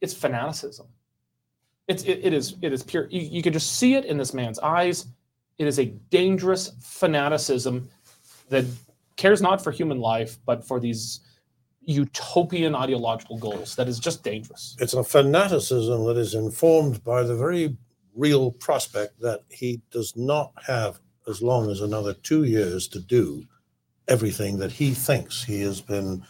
it's 0.00 0.14
fanaticism. 0.14 0.86
It's 1.88 2.02
it, 2.04 2.20
it 2.22 2.32
is 2.32 2.56
it 2.62 2.72
is 2.72 2.82
pure. 2.82 3.06
You, 3.10 3.20
you 3.20 3.42
can 3.42 3.52
just 3.52 3.76
see 3.76 3.94
it 3.94 4.06
in 4.06 4.16
this 4.16 4.32
man's 4.32 4.58
eyes. 4.60 5.06
It 5.58 5.66
is 5.66 5.78
a 5.78 5.86
dangerous 6.10 6.72
fanaticism 6.80 7.88
that 8.48 8.64
cares 9.16 9.40
not 9.40 9.62
for 9.62 9.70
human 9.70 10.00
life, 10.00 10.38
but 10.46 10.64
for 10.64 10.78
these 10.80 11.20
utopian 11.82 12.74
ideological 12.74 13.38
goals. 13.38 13.76
That 13.76 13.88
is 13.88 13.98
just 13.98 14.22
dangerous. 14.22 14.76
it's 14.80 14.94
a 14.94 15.04
fanaticism 15.04 16.04
that 16.06 16.16
is 16.16 16.34
informed 16.34 17.02
by 17.04 17.22
the 17.22 17.36
very 17.36 17.76
real 18.14 18.50
prospect 18.50 19.20
that 19.20 19.42
he 19.50 19.80
does 19.90 20.16
not 20.16 20.52
have 20.66 20.98
as 21.28 21.42
long 21.42 21.70
as 21.70 21.80
another 21.80 22.14
two 22.14 22.44
years 22.44 22.88
to 22.88 23.00
do 23.00 23.44
everything 24.08 24.58
that 24.58 24.72
he 24.72 24.94
thinks 24.94 25.44
he 25.44 25.60
has 25.62 25.80
been 25.80 26.22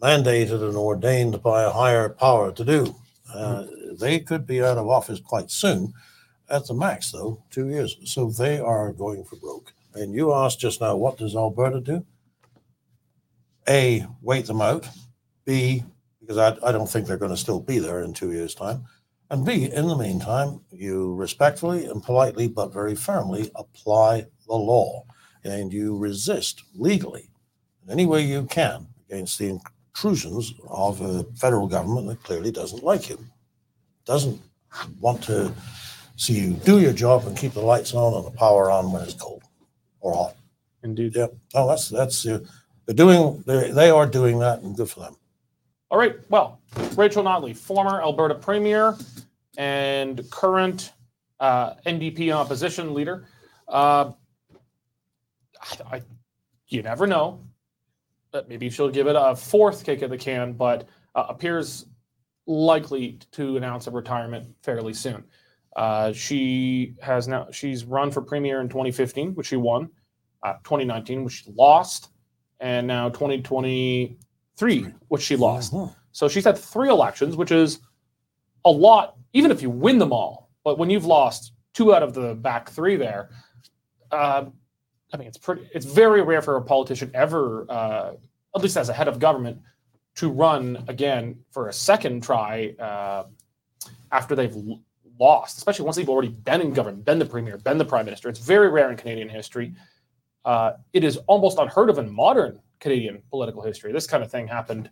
mandated 0.00 0.66
and 0.66 0.76
ordained 0.76 1.42
by 1.42 1.62
a 1.62 1.70
higher 1.70 2.08
power 2.08 2.52
to 2.52 2.64
do. 2.64 2.94
Uh, 3.32 3.66
they 3.98 4.18
could 4.18 4.46
be 4.46 4.62
out 4.62 4.78
of 4.78 4.88
office 4.88 5.20
quite 5.20 5.50
soon. 5.50 5.92
At 6.50 6.66
the 6.66 6.74
max, 6.74 7.12
though, 7.12 7.42
two 7.50 7.68
years. 7.68 7.96
So 8.04 8.28
they 8.28 8.58
are 8.58 8.92
going 8.92 9.24
for 9.24 9.36
broke. 9.36 9.72
And 9.94 10.14
you 10.14 10.32
asked 10.32 10.60
just 10.60 10.80
now, 10.80 10.96
what 10.96 11.18
does 11.18 11.36
Alberta 11.36 11.80
do? 11.80 12.04
A, 13.68 14.06
wait 14.20 14.46
them 14.46 14.60
out. 14.60 14.88
B, 15.44 15.84
because 16.20 16.38
I, 16.38 16.56
I 16.66 16.72
don't 16.72 16.88
think 16.88 17.06
they're 17.06 17.16
going 17.16 17.30
to 17.30 17.36
still 17.36 17.60
be 17.60 17.78
there 17.78 18.02
in 18.02 18.14
two 18.14 18.32
years' 18.32 18.54
time. 18.54 18.84
And 19.30 19.44
B, 19.46 19.64
in 19.64 19.88
the 19.88 19.96
meantime, 19.96 20.60
you 20.70 21.14
respectfully 21.14 21.86
and 21.86 22.02
politely, 22.02 22.48
but 22.48 22.72
very 22.72 22.94
firmly 22.94 23.50
apply 23.54 24.26
the 24.46 24.54
law 24.54 25.04
and 25.44 25.72
you 25.72 25.96
resist 25.96 26.62
legally 26.74 27.30
in 27.84 27.90
any 27.90 28.06
way 28.06 28.22
you 28.22 28.44
can 28.44 28.86
against 29.08 29.38
the 29.38 29.58
intrusions 29.94 30.54
of 30.68 31.00
a 31.00 31.24
federal 31.34 31.66
government 31.66 32.06
that 32.08 32.22
clearly 32.22 32.50
doesn't 32.50 32.84
like 32.84 33.08
you, 33.08 33.18
doesn't 34.04 34.40
want 35.00 35.22
to 35.24 35.52
see 36.16 36.34
you 36.34 36.52
do 36.52 36.80
your 36.80 36.92
job 36.92 37.26
and 37.26 37.36
keep 37.36 37.52
the 37.52 37.60
lights 37.60 37.94
on 37.94 38.14
and 38.14 38.26
the 38.26 38.36
power 38.36 38.70
on 38.70 38.92
when 38.92 39.02
it's 39.02 39.14
cold 39.14 39.41
or 40.02 40.14
hot. 40.14 40.36
Indeed. 40.82 41.14
Yeah. 41.16 41.28
Oh, 41.54 41.68
that's 41.68 41.88
that's 41.88 42.26
uh, 42.26 42.40
they're 42.86 42.94
doing 42.94 43.42
they 43.46 43.70
they 43.70 43.90
are 43.90 44.06
doing 44.06 44.38
that 44.40 44.60
and 44.60 44.76
good 44.76 44.90
for 44.90 45.00
them. 45.00 45.16
All 45.90 45.98
right. 45.98 46.16
Well, 46.28 46.60
Rachel 46.96 47.22
Notley, 47.22 47.56
former 47.56 48.02
Alberta 48.02 48.34
Premier 48.34 48.96
and 49.56 50.28
current 50.30 50.92
uh, 51.40 51.74
NDP 51.86 52.32
opposition 52.34 52.94
leader. 52.94 53.26
Uh, 53.68 54.12
I, 55.60 55.96
I, 55.96 56.02
you 56.68 56.82
never 56.82 57.06
know. 57.06 57.40
But 58.30 58.48
maybe 58.48 58.70
she'll 58.70 58.88
give 58.88 59.06
it 59.06 59.16
a 59.18 59.36
fourth 59.36 59.84
kick 59.84 60.02
at 60.02 60.08
the 60.08 60.16
can, 60.16 60.54
but 60.54 60.88
uh, 61.14 61.26
appears 61.28 61.84
likely 62.46 63.18
to 63.32 63.58
announce 63.58 63.86
a 63.86 63.90
retirement 63.90 64.46
fairly 64.62 64.94
soon. 64.94 65.22
Uh, 65.76 66.12
she 66.12 66.94
has 67.00 67.28
now 67.28 67.48
she's 67.50 67.84
run 67.84 68.10
for 68.10 68.20
premier 68.20 68.60
in 68.60 68.68
2015, 68.68 69.34
which 69.34 69.46
she 69.46 69.56
won. 69.56 69.90
Uh, 70.42 70.54
2019, 70.64 71.24
which 71.24 71.44
she 71.44 71.52
lost, 71.52 72.10
and 72.60 72.86
now 72.86 73.08
2023, 73.08 74.86
which 75.08 75.22
she 75.22 75.36
lost. 75.36 75.72
Mhm. 75.72 75.94
So 76.10 76.28
she's 76.28 76.44
had 76.44 76.58
three 76.58 76.88
elections, 76.88 77.36
which 77.36 77.52
is 77.52 77.78
a 78.64 78.70
lot, 78.70 79.16
even 79.32 79.50
if 79.50 79.62
you 79.62 79.70
win 79.70 79.98
them 79.98 80.12
all. 80.12 80.50
But 80.64 80.78
when 80.78 80.90
you've 80.90 81.06
lost 81.06 81.52
two 81.74 81.94
out 81.94 82.02
of 82.02 82.12
the 82.12 82.34
back 82.34 82.70
three 82.70 82.96
there, 82.96 83.30
uh, 84.10 84.46
I 85.12 85.16
mean, 85.16 85.28
it's 85.28 85.38
pretty. 85.38 85.68
It's 85.74 85.86
very 85.86 86.22
rare 86.22 86.42
for 86.42 86.56
a 86.56 86.62
politician 86.62 87.10
ever, 87.14 87.66
uh, 87.70 88.12
at 88.54 88.62
least 88.62 88.76
as 88.76 88.88
a 88.88 88.92
head 88.92 89.08
of 89.08 89.18
government, 89.18 89.60
to 90.16 90.30
run 90.30 90.84
again 90.88 91.44
for 91.50 91.68
a 91.68 91.72
second 91.72 92.22
try 92.22 92.74
uh, 92.78 93.24
after 94.10 94.34
they've 94.34 94.56
lost, 95.18 95.58
especially 95.58 95.84
once 95.84 95.96
they've 95.96 96.08
already 96.08 96.28
been 96.28 96.60
in 96.60 96.72
government, 96.72 97.04
been 97.04 97.18
the 97.18 97.26
premier, 97.26 97.58
been 97.58 97.78
the 97.78 97.84
prime 97.84 98.04
minister. 98.04 98.28
It's 98.28 98.38
very 98.38 98.68
rare 98.68 98.90
in 98.90 98.96
Canadian 98.96 99.28
history. 99.28 99.74
Uh, 100.44 100.72
it 100.92 101.04
is 101.04 101.18
almost 101.28 101.58
unheard 101.58 101.90
of 101.90 101.98
in 101.98 102.12
modern 102.12 102.58
Canadian 102.80 103.22
political 103.30 103.62
history. 103.62 103.92
This 103.92 104.06
kind 104.06 104.22
of 104.22 104.30
thing 104.30 104.46
happened. 104.46 104.90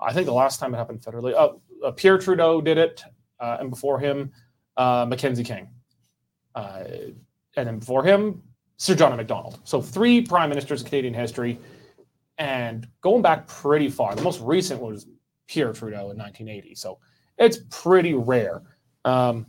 I 0.00 0.12
think 0.12 0.26
the 0.26 0.32
last 0.32 0.60
time 0.60 0.74
it 0.74 0.76
happened 0.78 1.00
federally, 1.00 1.34
uh, 1.34 1.86
uh, 1.86 1.90
Pierre 1.92 2.18
Trudeau 2.18 2.60
did 2.60 2.78
it, 2.78 3.04
uh, 3.40 3.58
and 3.60 3.70
before 3.70 3.98
him, 3.98 4.32
uh, 4.76 5.06
Mackenzie 5.08 5.44
King, 5.44 5.68
and 6.54 7.14
then 7.54 7.78
before 7.78 8.04
him, 8.04 8.42
Sir 8.76 8.94
John. 8.94 9.16
Macdonald. 9.16 9.58
So 9.64 9.82
three 9.82 10.22
prime 10.22 10.48
ministers 10.48 10.82
in 10.82 10.88
Canadian 10.88 11.14
history, 11.14 11.58
and 12.38 12.86
going 13.00 13.22
back 13.22 13.48
pretty 13.48 13.88
far. 13.88 14.14
The 14.14 14.22
most 14.22 14.40
recent 14.40 14.80
was 14.80 15.06
Pierre 15.48 15.72
Trudeau 15.72 16.10
in 16.10 16.16
1980. 16.16 16.74
So 16.76 16.98
it's 17.38 17.58
pretty 17.70 18.14
rare. 18.14 18.62
Um, 19.04 19.46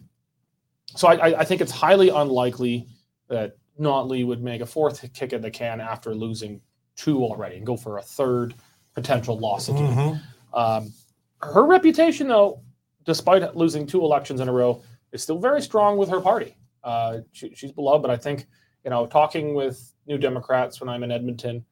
so 0.96 1.08
I, 1.08 1.40
I- 1.40 1.44
think 1.46 1.62
it's 1.62 1.72
highly 1.72 2.10
unlikely 2.10 2.88
that 3.28 3.58
Notley 3.80 4.26
would 4.26 4.42
make 4.44 4.62
a 4.62 4.66
fourth 4.66 5.12
kick 5.14 5.34
at 5.34 5.42
the 5.42 5.52
can 5.52 5.80
after 5.80 6.14
losing 6.14 6.62
two 6.96 7.24
already 7.24 7.58
and 7.58 7.66
go 7.66 7.78
for 7.78 7.98
a 7.98 8.02
third 8.02 8.54
potential 8.94 9.38
loss 9.40 9.70
again. 9.70 9.96
Mhm. 9.96 10.22
Um, 10.54 10.94
her 11.42 11.66
reputation, 11.66 12.28
though, 12.28 12.62
despite 13.06 13.56
losing 13.56 13.86
two 13.88 14.02
elections 14.02 14.42
in 14.42 14.50
a 14.50 14.54
row, 14.54 14.82
is 15.12 15.24
still 15.24 15.38
very 15.40 15.62
strong 15.62 15.98
with 15.98 16.10
her 16.10 16.20
party. 16.20 16.56
Uh, 16.84 17.20
she, 17.32 17.54
she's 17.56 17.72
beloved, 17.72 18.02
but 18.02 18.12
I 18.12 18.18
think 18.18 18.48
you 18.84 18.90
know, 18.90 19.06
talking 19.06 19.54
with 19.54 19.94
New 20.08 20.18
Democrats 20.18 20.80
when 20.80 20.90
I'm 20.90 21.04
in 21.04 21.12
Edmonton, 21.12 21.64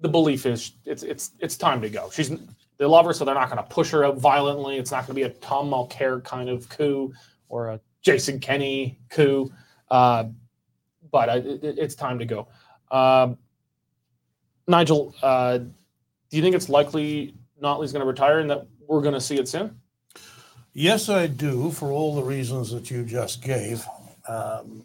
the 0.00 0.08
belief 0.08 0.46
is 0.46 0.72
it's 0.84 1.02
it's 1.02 1.32
it's 1.38 1.56
time 1.56 1.80
to 1.82 1.88
go. 1.90 2.10
She's 2.10 2.30
they 2.78 2.86
love 2.86 3.04
her, 3.04 3.12
so 3.12 3.24
they're 3.26 3.34
not 3.34 3.50
going 3.50 3.62
to 3.62 3.68
push 3.74 3.90
her 3.90 4.04
out 4.04 4.16
violently. 4.16 4.78
It's 4.78 4.90
not 4.90 5.06
going 5.06 5.08
to 5.08 5.14
be 5.14 5.22
a 5.22 5.28
Tom 5.40 5.68
Mulcair 5.70 6.24
kind 6.24 6.48
of 6.48 6.66
coup 6.70 7.12
or 7.50 7.68
a 7.68 7.80
Jason 8.00 8.40
Kenney 8.40 8.98
coup. 9.10 9.52
Uh, 9.90 10.24
but 11.10 11.28
it, 11.28 11.60
it's 11.62 11.94
time 11.94 12.18
to 12.18 12.24
go. 12.24 12.48
Um, 12.90 13.36
Nigel, 14.66 15.14
uh, 15.22 15.58
do 15.58 16.36
you 16.36 16.42
think 16.42 16.54
it's 16.54 16.68
likely 16.68 17.34
Notley's 17.62 17.92
going 17.92 18.00
to 18.00 18.06
retire 18.06 18.38
and 18.38 18.48
that 18.50 18.66
we're 18.86 19.02
going 19.02 19.14
to 19.14 19.20
see 19.20 19.36
it 19.36 19.48
soon? 19.48 19.78
Yes, 20.72 21.08
I 21.08 21.26
do, 21.26 21.72
for 21.72 21.90
all 21.90 22.14
the 22.14 22.22
reasons 22.22 22.70
that 22.70 22.90
you 22.90 23.04
just 23.04 23.42
gave. 23.42 23.84
Um, 24.28 24.84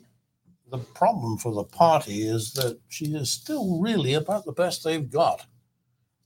the 0.72 0.80
problem 0.80 1.38
for 1.38 1.54
the 1.54 1.64
party 1.64 2.28
is 2.28 2.54
that 2.54 2.80
she 2.90 3.14
is 3.16 3.30
still 3.30 3.80
really 3.80 4.16
about 4.16 4.46
the 4.46 4.52
best 4.52 4.84
they've 4.84 5.10
got. 5.10 5.46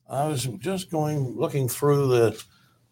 I 0.09 0.27
was 0.27 0.45
just 0.45 0.89
going 0.89 1.37
looking 1.37 1.67
through 1.67 2.07
the, 2.07 2.43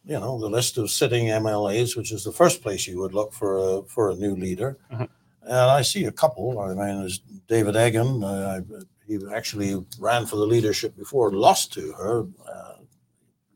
you 0.07 0.19
know, 0.19 0.39
the 0.39 0.49
list 0.49 0.77
of 0.77 0.89
sitting 0.89 1.25
MLAs, 1.27 1.97
which 1.97 2.11
is 2.11 2.23
the 2.23 2.31
first 2.31 2.61
place 2.61 2.87
you 2.87 2.97
would 2.99 3.13
look 3.13 3.33
for 3.33 3.57
a 3.57 3.83
for 3.83 4.09
a 4.09 4.15
new 4.15 4.35
leader, 4.35 4.77
Mhm. 4.91 5.09
and 5.43 5.53
I 5.79 5.81
see 5.81 6.05
a 6.05 6.11
couple. 6.11 6.59
I 6.59 6.67
mean, 6.73 6.99
there's 7.01 7.19
David 7.47 7.75
Eggen. 7.75 8.23
Uh, 8.23 8.61
he 9.07 9.19
actually 9.33 9.85
ran 9.99 10.25
for 10.25 10.37
the 10.37 10.45
leadership 10.47 10.95
before, 10.95 11.31
lost 11.31 11.73
to 11.73 11.91
her. 11.93 12.25
Uh, 12.53 12.73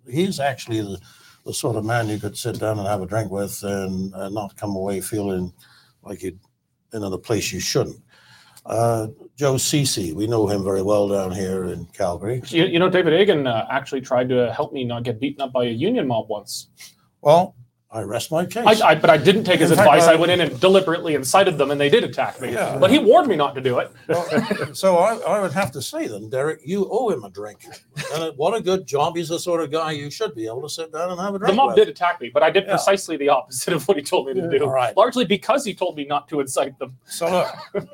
he's 0.10 0.40
actually 0.40 0.82
the 0.82 1.00
the 1.44 1.54
sort 1.54 1.76
of 1.76 1.84
man 1.84 2.08
you 2.08 2.20
could 2.20 2.38
sit 2.38 2.60
down 2.60 2.78
and 2.78 2.88
have 2.88 3.02
a 3.02 3.06
drink 3.08 3.32
with 3.32 3.64
and, 3.64 4.14
and 4.14 4.36
not 4.36 4.56
come 4.56 4.76
away 4.76 5.02
feeling 5.02 5.52
like 6.04 6.22
you'd 6.22 6.40
been 6.92 7.04
in 7.04 7.12
a 7.14 7.18
place 7.18 7.52
you 7.52 7.60
shouldn't. 7.60 8.00
Uh, 8.66 9.08
Joe 9.36 9.58
Ceci, 9.58 10.14
we 10.14 10.28
know 10.28 10.48
him 10.48 10.64
very 10.64 10.82
well 10.84 11.08
down 11.08 11.32
here 11.32 11.66
in 11.66 11.86
Calgary. 11.88 12.44
You, 12.48 12.66
you 12.66 12.80
know, 12.80 12.90
David 12.90 13.14
Eggen 13.14 13.48
uh, 13.48 13.66
actually 13.72 14.02
tried 14.02 14.30
to 14.30 14.54
help 14.54 14.72
me 14.72 14.84
not 14.84 15.04
get 15.04 15.20
beaten 15.20 15.42
up 15.42 15.52
by 15.52 15.66
a 15.66 15.70
union 15.72 16.08
mob 16.08 16.30
once. 16.30 16.68
Well, 17.22 17.56
I 17.94 18.04
rest 18.04 18.32
my 18.32 18.46
case. 18.46 18.82
I, 18.82 18.90
I, 18.92 18.96
but 18.96 19.10
I 19.10 19.18
didn't 19.18 19.44
take 19.44 19.60
his 19.60 19.70
fact, 19.72 19.82
advice. 19.82 20.04
I, 20.04 20.14
I- 20.14 20.16
went 20.16 20.32
in 20.32 20.42
and 20.42 20.60
deliberately 20.62 21.16
incited 21.16 21.58
them, 21.58 21.72
and 21.72 21.82
they 21.82 21.90
did 21.90 22.04
attack 22.04 22.40
me. 22.40 22.54
Yeah. 22.54 22.78
But 22.78 22.92
he 22.92 23.00
warned 23.00 23.28
me 23.28 23.36
not 23.36 23.54
to 23.56 23.62
do 23.62 23.80
it. 23.80 23.92
Well, 24.08 24.74
so 24.74 24.98
I, 25.00 25.16
I 25.18 25.42
would 25.42 25.52
have 25.54 25.72
to 25.72 25.82
say 25.82 26.08
then, 26.08 26.30
Derek, 26.30 26.62
you 26.64 26.88
owe 26.90 27.10
him 27.10 27.24
a 27.24 27.30
drink. 27.32 27.66
And 28.14 28.38
what 28.38 28.54
a 28.54 28.62
good 28.62 28.86
job. 28.86 29.18
He's 29.18 29.30
the 29.30 29.40
sort 29.40 29.62
of 29.62 29.72
guy 29.72 29.92
you 29.92 30.10
should 30.12 30.36
be 30.36 30.46
able 30.46 30.62
to 30.62 30.70
sit 30.70 30.94
down 30.94 31.10
and 31.10 31.20
have 31.20 31.34
a 31.36 31.40
drink. 31.40 31.52
The 31.52 31.56
mob 31.56 31.70
with. 31.70 31.78
did 31.78 31.90
attack 31.90 32.22
me, 32.22 32.30
but 32.34 32.44
I 32.44 32.50
did 32.52 32.64
Yeah. 32.66 32.70
precisely 32.74 33.18
the 33.18 33.30
opposite 33.30 33.74
of 33.74 33.86
what 33.88 33.98
he 33.98 34.04
told 34.04 34.28
me 34.28 34.36
to 34.36 34.48
do. 34.50 34.64
All 34.64 34.70
right. 34.72 34.96
Largely 34.96 35.26
because 35.26 35.66
he 35.66 35.74
told 35.74 35.98
me 35.98 36.06
not 36.06 36.30
to 36.30 36.40
incite 36.42 36.78
them. 36.80 36.96
So 37.06 37.30
look, 37.30 37.88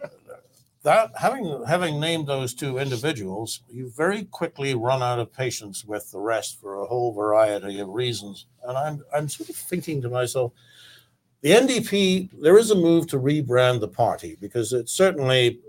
that 0.83 1.11
having 1.17 1.63
having 1.67 1.99
named 1.99 2.27
those 2.27 2.53
two 2.53 2.77
individuals, 2.77 3.61
you 3.69 3.89
very 3.89 4.25
quickly 4.25 4.75
run 4.75 5.01
out 5.01 5.19
of 5.19 5.33
patience 5.33 5.83
with 5.83 6.09
the 6.11 6.19
rest 6.19 6.59
for 6.61 6.81
a 6.81 6.85
whole 6.85 7.13
variety 7.13 7.79
of 7.79 7.89
reasons. 7.89 8.45
And 8.63 8.77
I'm 8.77 9.03
I'm 9.13 9.27
sort 9.27 9.49
of 9.49 9.55
thinking 9.55 10.01
to 10.01 10.09
myself, 10.09 10.53
the 11.41 11.51
NDP, 11.51 12.29
there 12.41 12.57
is 12.57 12.71
a 12.71 12.75
move 12.75 13.07
to 13.07 13.19
rebrand 13.19 13.79
the 13.79 13.87
party 13.87 14.37
because 14.39 14.73
it's 14.73 14.91
certainly 14.91 15.59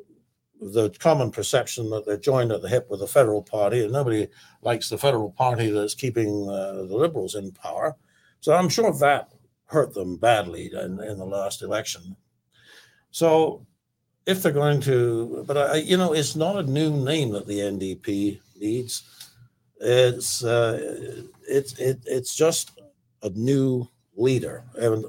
the 0.61 0.90
common 0.99 1.31
perception 1.31 1.88
that 1.90 2.05
they're 2.05 2.16
joined 2.16 2.53
at 2.53 2.62
the 2.62 2.68
hip 2.68 2.88
with 2.90 3.01
the 3.01 3.07
federal 3.07 3.42
party, 3.42 3.85
and 3.85 3.92
nobody 3.92 4.27
likes 4.62 4.88
the 4.88 4.99
federal 4.99 5.31
party 5.31 5.71
that's 5.71 5.94
keeping 5.94 6.49
uh, 6.49 6.73
the 6.73 6.97
liberals 6.97 7.35
in 7.35 7.53
power. 7.53 7.97
So 8.40 8.55
I'm 8.55 8.68
sure 8.68 8.92
that 8.92 9.31
hurt 9.66 9.94
them 9.94 10.16
badly 10.16 10.71
in, 10.73 11.01
in 11.01 11.18
the 11.18 11.27
last 11.27 11.62
election. 11.62 12.16
So 13.11 13.66
if 14.29 14.43
they're 14.43 14.53
going 14.53 14.79
to, 14.83 15.43
but 15.47 15.57
I, 15.57 15.77
you 15.77 15.97
know, 15.97 16.12
it's 16.12 16.37
not 16.37 16.59
a 16.59 16.62
new 16.62 16.91
name 16.91 17.31
that 17.31 17.47
the 17.47 17.61
NDP 17.61 18.38
needs. 18.61 19.03
It's 19.81 20.45
uh, 20.45 21.25
it's 21.49 21.73
it, 21.79 22.01
it's 22.05 22.37
just 22.37 22.79
a 23.23 23.31
new 23.31 23.88
leader, 24.17 24.64
and 24.75 25.07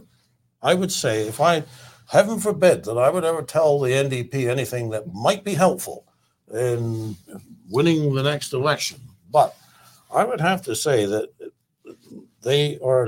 I 0.61 0.73
would 0.73 0.91
say 0.91 1.27
if 1.27 1.41
I, 1.41 1.63
heaven 2.07 2.39
forbid, 2.39 2.85
that 2.85 2.97
I 2.97 3.09
would 3.09 3.25
ever 3.25 3.41
tell 3.41 3.79
the 3.79 3.89
NDP 3.91 4.47
anything 4.47 4.89
that 4.91 5.13
might 5.13 5.43
be 5.43 5.53
helpful 5.53 6.05
in 6.53 7.17
winning 7.69 8.15
the 8.15 8.23
next 8.23 8.53
election, 8.53 9.01
but 9.29 9.53
I 10.15 10.23
would 10.23 10.39
have 10.39 10.61
to 10.63 10.75
say 10.75 11.05
that 11.05 11.29
they 12.41 12.79
are 12.79 13.05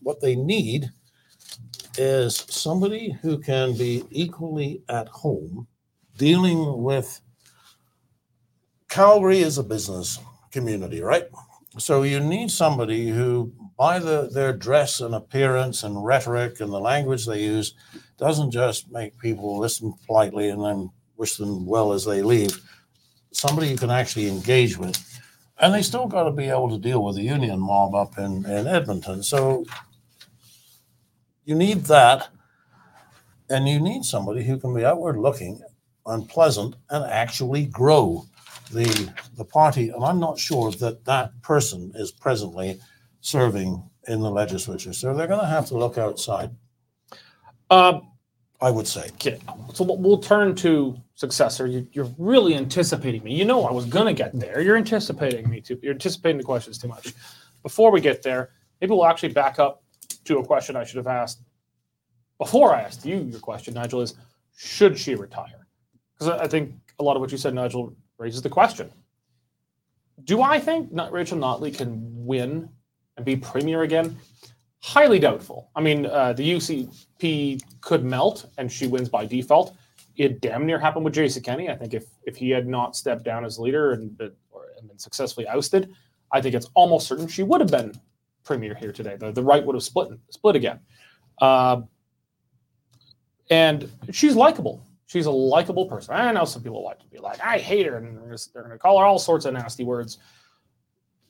what 0.00 0.20
they 0.20 0.36
need 0.36 0.92
is 2.00 2.46
somebody 2.48 3.12
who 3.20 3.38
can 3.38 3.76
be 3.76 4.02
equally 4.10 4.82
at 4.88 5.06
home 5.08 5.66
dealing 6.16 6.82
with 6.82 7.20
Calgary 8.88 9.40
is 9.40 9.58
a 9.58 9.62
business 9.62 10.18
community, 10.50 11.02
right? 11.02 11.24
So 11.78 12.02
you 12.02 12.18
need 12.18 12.50
somebody 12.50 13.10
who, 13.10 13.52
by 13.78 13.98
the, 13.98 14.30
their 14.32 14.54
dress 14.54 15.00
and 15.00 15.14
appearance 15.14 15.84
and 15.84 16.02
rhetoric 16.02 16.60
and 16.60 16.72
the 16.72 16.80
language 16.80 17.26
they 17.26 17.42
use, 17.42 17.74
doesn't 18.16 18.50
just 18.50 18.90
make 18.90 19.18
people 19.18 19.58
listen 19.58 19.92
politely 20.06 20.48
and 20.48 20.64
then 20.64 20.90
wish 21.18 21.36
them 21.36 21.66
well 21.66 21.92
as 21.92 22.06
they 22.06 22.22
leave. 22.22 22.58
Somebody 23.30 23.68
you 23.68 23.76
can 23.76 23.90
actually 23.90 24.28
engage 24.28 24.76
with. 24.76 24.96
And 25.58 25.74
they 25.74 25.82
still 25.82 26.06
got 26.06 26.24
to 26.24 26.32
be 26.32 26.48
able 26.48 26.70
to 26.70 26.78
deal 26.78 27.04
with 27.04 27.16
the 27.16 27.22
union 27.22 27.60
mob 27.60 27.94
up 27.94 28.18
in, 28.18 28.46
in 28.46 28.66
Edmonton. 28.66 29.22
So 29.22 29.66
you 31.50 31.56
need 31.56 31.82
that, 31.86 32.28
and 33.50 33.68
you 33.68 33.80
need 33.80 34.04
somebody 34.04 34.44
who 34.44 34.56
can 34.56 34.72
be 34.72 34.84
outward 34.84 35.16
looking, 35.16 35.60
unpleasant, 36.06 36.76
and 36.90 37.04
actually 37.04 37.66
grow 37.66 38.24
the 38.70 39.12
the 39.36 39.44
party. 39.44 39.88
And 39.88 40.04
I'm 40.04 40.20
not 40.20 40.38
sure 40.38 40.70
that 40.70 41.04
that 41.06 41.42
person 41.42 41.90
is 41.96 42.12
presently 42.12 42.78
serving 43.20 43.82
in 44.06 44.20
the 44.20 44.30
legislature. 44.30 44.92
So 44.92 45.12
they're 45.12 45.26
going 45.26 45.40
to 45.40 45.46
have 45.46 45.66
to 45.66 45.76
look 45.76 45.98
outside. 45.98 46.50
Uh, 47.68 47.98
I 48.60 48.70
would 48.70 48.86
say. 48.86 49.08
Okay, 49.14 49.40
so 49.74 49.82
we'll- 49.82 50.18
turn 50.18 50.54
to 50.56 50.96
successor. 51.16 51.66
You, 51.66 51.88
you're 51.92 52.12
really 52.16 52.54
anticipating 52.54 53.24
me. 53.24 53.34
You 53.34 53.44
know 53.44 53.64
I 53.64 53.72
was 53.72 53.86
gonna 53.86 54.12
get 54.12 54.38
there. 54.38 54.60
You're 54.60 54.76
anticipating 54.76 55.50
me 55.50 55.60
too. 55.60 55.80
You're 55.82 55.94
anticipating 55.94 56.38
the 56.38 56.44
questions 56.44 56.78
too 56.78 56.88
much. 56.88 57.12
Before 57.64 57.90
we 57.90 58.00
get 58.00 58.22
there, 58.22 58.50
maybe 58.80 58.92
we'll 58.92 59.06
actually 59.06 59.32
back 59.32 59.58
up 59.58 59.79
to 60.24 60.38
a 60.38 60.44
question 60.44 60.76
I 60.76 60.84
should 60.84 60.96
have 60.96 61.06
asked 61.06 61.42
before 62.40 62.74
I 62.74 62.80
asked 62.80 63.04
you 63.04 63.18
your 63.18 63.38
question, 63.38 63.74
Nigel. 63.74 64.00
Is 64.00 64.14
should 64.56 64.98
she 64.98 65.14
retire? 65.14 65.66
Because 66.18 66.40
I 66.40 66.48
think 66.48 66.74
a 66.98 67.04
lot 67.04 67.14
of 67.14 67.20
what 67.20 67.30
you 67.30 67.38
said, 67.38 67.54
Nigel, 67.54 67.94
raises 68.18 68.42
the 68.42 68.48
question. 68.48 68.90
Do 70.24 70.42
I 70.42 70.58
think 70.58 70.90
Rachel 71.12 71.38
Notley 71.38 71.76
can 71.76 72.00
win 72.26 72.68
and 73.16 73.24
be 73.24 73.36
premier 73.36 73.82
again? 73.82 74.16
Highly 74.82 75.18
doubtful. 75.18 75.70
I 75.76 75.82
mean, 75.82 76.06
uh, 76.06 76.32
the 76.32 76.52
UCP 76.52 77.62
could 77.82 78.04
melt 78.04 78.46
and 78.56 78.72
she 78.72 78.86
wins 78.86 79.10
by 79.10 79.26
default. 79.26 79.76
It 80.16 80.40
damn 80.40 80.66
near 80.66 80.78
happened 80.78 81.04
with 81.04 81.14
Jason 81.14 81.42
Kenney. 81.42 81.68
I 81.68 81.76
think 81.76 81.94
if 81.94 82.06
if 82.24 82.36
he 82.36 82.50
had 82.50 82.66
not 82.66 82.96
stepped 82.96 83.24
down 83.24 83.44
as 83.44 83.58
leader 83.58 83.92
and 83.92 84.16
been, 84.16 84.32
or, 84.50 84.66
and 84.78 84.88
been 84.88 84.98
successfully 84.98 85.46
ousted, 85.46 85.94
I 86.32 86.40
think 86.40 86.54
it's 86.54 86.68
almost 86.74 87.06
certain 87.06 87.28
she 87.28 87.42
would 87.42 87.60
have 87.60 87.70
been 87.70 87.92
premier 88.44 88.74
here 88.74 88.92
today. 88.92 89.16
The, 89.16 89.32
the 89.32 89.42
right 89.42 89.64
would 89.64 89.74
have 89.74 89.82
split 89.82 90.08
split 90.30 90.56
again. 90.56 90.80
Uh, 91.40 91.82
and 93.50 93.90
she's 94.12 94.36
likable. 94.36 94.86
She's 95.06 95.26
a 95.26 95.30
likable 95.30 95.86
person. 95.86 96.14
I 96.14 96.30
know 96.30 96.44
some 96.44 96.62
people 96.62 96.84
like 96.84 97.00
to 97.00 97.06
be 97.06 97.18
like, 97.18 97.40
I 97.40 97.58
hate 97.58 97.86
her, 97.86 97.96
and 97.96 98.16
they're, 98.16 98.62
going 98.62 98.70
to 98.70 98.78
call 98.78 98.98
her 99.00 99.04
all 99.04 99.18
sorts 99.18 99.44
of 99.44 99.54
nasty 99.54 99.82
words. 99.82 100.18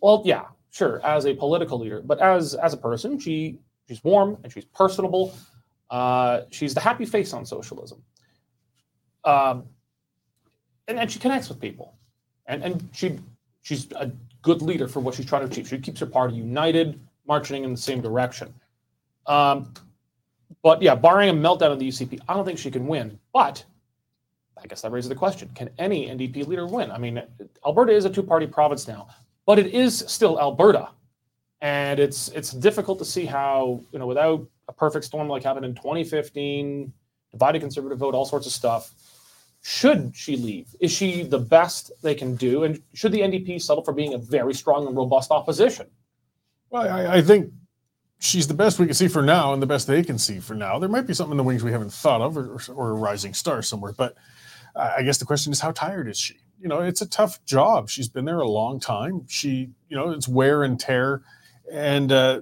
Well, 0.03 0.23
yeah, 0.27 0.45
sure, 0.71 1.01
as 1.05 1.25
a 1.25 1.35
political 1.35 1.79
leader, 1.79 2.03
but 2.05 2.21
as 2.21 2.55
as 2.55 2.75
a 2.75 2.77
person, 2.77 3.19
she 3.19 3.59
she's 3.89 4.05
warm 4.05 4.39
and 4.45 4.53
she's 4.53 4.67
personable. 4.67 5.35
Uh, 5.89 6.43
she's 6.51 6.75
the 6.75 6.81
happy 6.81 7.07
face 7.07 7.33
on 7.33 7.47
socialism, 7.47 8.03
um, 9.25 9.65
and 10.87 10.99
and 10.99 11.11
she 11.11 11.19
connects 11.19 11.49
with 11.49 11.59
people, 11.59 11.97
and 12.47 12.63
and 12.63 12.89
she 12.93 13.19
she's 13.63 13.91
a 13.93 14.13
good 14.43 14.63
leader 14.63 14.89
for 14.89 15.01
what 15.01 15.15
she's 15.15 15.27
trying 15.27 15.43
to 15.43 15.49
achieve. 15.49 15.69
She 15.69 15.79
keeps 15.79 16.01
her 16.01 16.07
party 16.07 16.35
united, 16.35 17.01
marching 17.27 17.65
in 17.65 17.73
the 17.73 17.77
same 17.77 18.01
direction. 18.01 18.53
Um, 19.27 19.73
but 20.63 20.83
yeah, 20.83 20.95
barring 20.95 21.31
a 21.31 21.33
meltdown 21.33 21.73
of 21.73 21.79
the 21.79 21.89
UCP, 21.89 22.21
I 22.29 22.35
don't 22.35 22.45
think 22.45 22.59
she 22.59 22.71
can 22.71 22.87
win. 22.87 23.19
But 23.33 23.65
I 24.63 24.67
guess 24.67 24.83
that 24.83 24.93
raises 24.93 25.09
the 25.09 25.15
question: 25.15 25.51
Can 25.55 25.71
any 25.79 26.09
NDP 26.09 26.47
leader 26.47 26.67
win? 26.67 26.91
I 26.91 26.99
mean, 26.99 27.23
Alberta 27.65 27.93
is 27.93 28.05
a 28.05 28.11
two-party 28.11 28.47
province 28.47 28.87
now, 28.87 29.09
but 29.47 29.59
it 29.59 29.69
is 29.69 30.05
still 30.07 30.39
Alberta, 30.41 30.91
and 31.61 31.99
it's 31.99 32.29
it's 32.29 32.53
difficult 32.53 32.99
to 32.99 33.05
see 33.05 33.25
how 33.25 33.83
you 33.93 33.99
know 33.99 34.07
without 34.07 34.47
a 34.69 34.73
perfect 34.73 35.05
storm 35.05 35.29
like 35.29 35.43
happened 35.43 35.65
in 35.65 35.75
2015, 35.75 36.93
divided 37.33 37.61
conservative 37.61 37.99
vote, 37.99 38.15
all 38.15 38.27
sorts 38.27 38.47
of 38.47 38.53
stuff. 38.53 38.95
Should 39.63 40.17
she 40.17 40.37
leave? 40.37 40.75
Is 40.81 40.91
she 40.91 41.23
the 41.23 41.39
best 41.39 41.93
they 42.03 42.15
can 42.15 42.35
do? 42.37 42.65
And 42.65 42.83
should 42.95 43.13
the 43.13 43.21
NDP 43.21 43.61
settle 43.61 43.85
for 43.85 43.93
being 43.93 44.15
a 44.15 44.19
very 44.19 44.55
strong 44.55 44.87
and 44.87 44.97
robust 44.97 45.31
opposition? 45.31 45.87
Well, 46.71 46.89
I, 46.89 47.17
I 47.19 47.23
think 47.23 47.53
she's 48.19 48.49
the 48.49 48.55
best 48.55 48.79
we 48.79 48.87
can 48.87 48.95
see 48.95 49.09
for 49.09 49.23
now 49.23 49.53
and 49.53 49.61
the 49.61 49.67
best 49.67 49.87
they 49.87 50.03
can 50.03 50.19
see 50.19 50.39
for 50.39 50.55
now. 50.55 50.79
There 50.79 50.89
might 50.89 51.07
be 51.07 51.15
something 51.15 51.33
in 51.33 51.37
the 51.37 51.45
wings 51.45 51.63
we 51.63 51.73
haven't 51.73 51.93
thought 51.93 52.21
of 52.23 52.37
or, 52.39 52.61
or 52.75 52.91
a 52.91 52.95
rising 52.95 53.35
star 53.35 53.63
somewhere. 53.63 53.93
But 53.93 54.15
I 54.75 54.97
I 54.99 55.03
guess 55.03 55.19
the 55.19 55.27
question 55.27 55.53
is, 55.53 55.61
how 55.61 55.73
tired 55.73 56.09
is 56.09 56.19
she? 56.19 56.37
You 56.59 56.69
know, 56.69 56.81
it's 56.81 57.01
a 57.03 57.09
tough 57.09 57.45
job. 57.45 57.89
She's 57.89 58.09
been 58.09 58.25
there 58.25 58.41
a 58.41 58.49
long 58.49 58.81
time. 58.81 59.27
She, 59.29 59.71
you 59.89 59.97
know, 59.97 60.11
it's 60.11 60.29
wear 60.29 60.63
and 60.63 60.79
tear. 60.79 61.23
And 61.71 62.13
uh, 62.13 62.41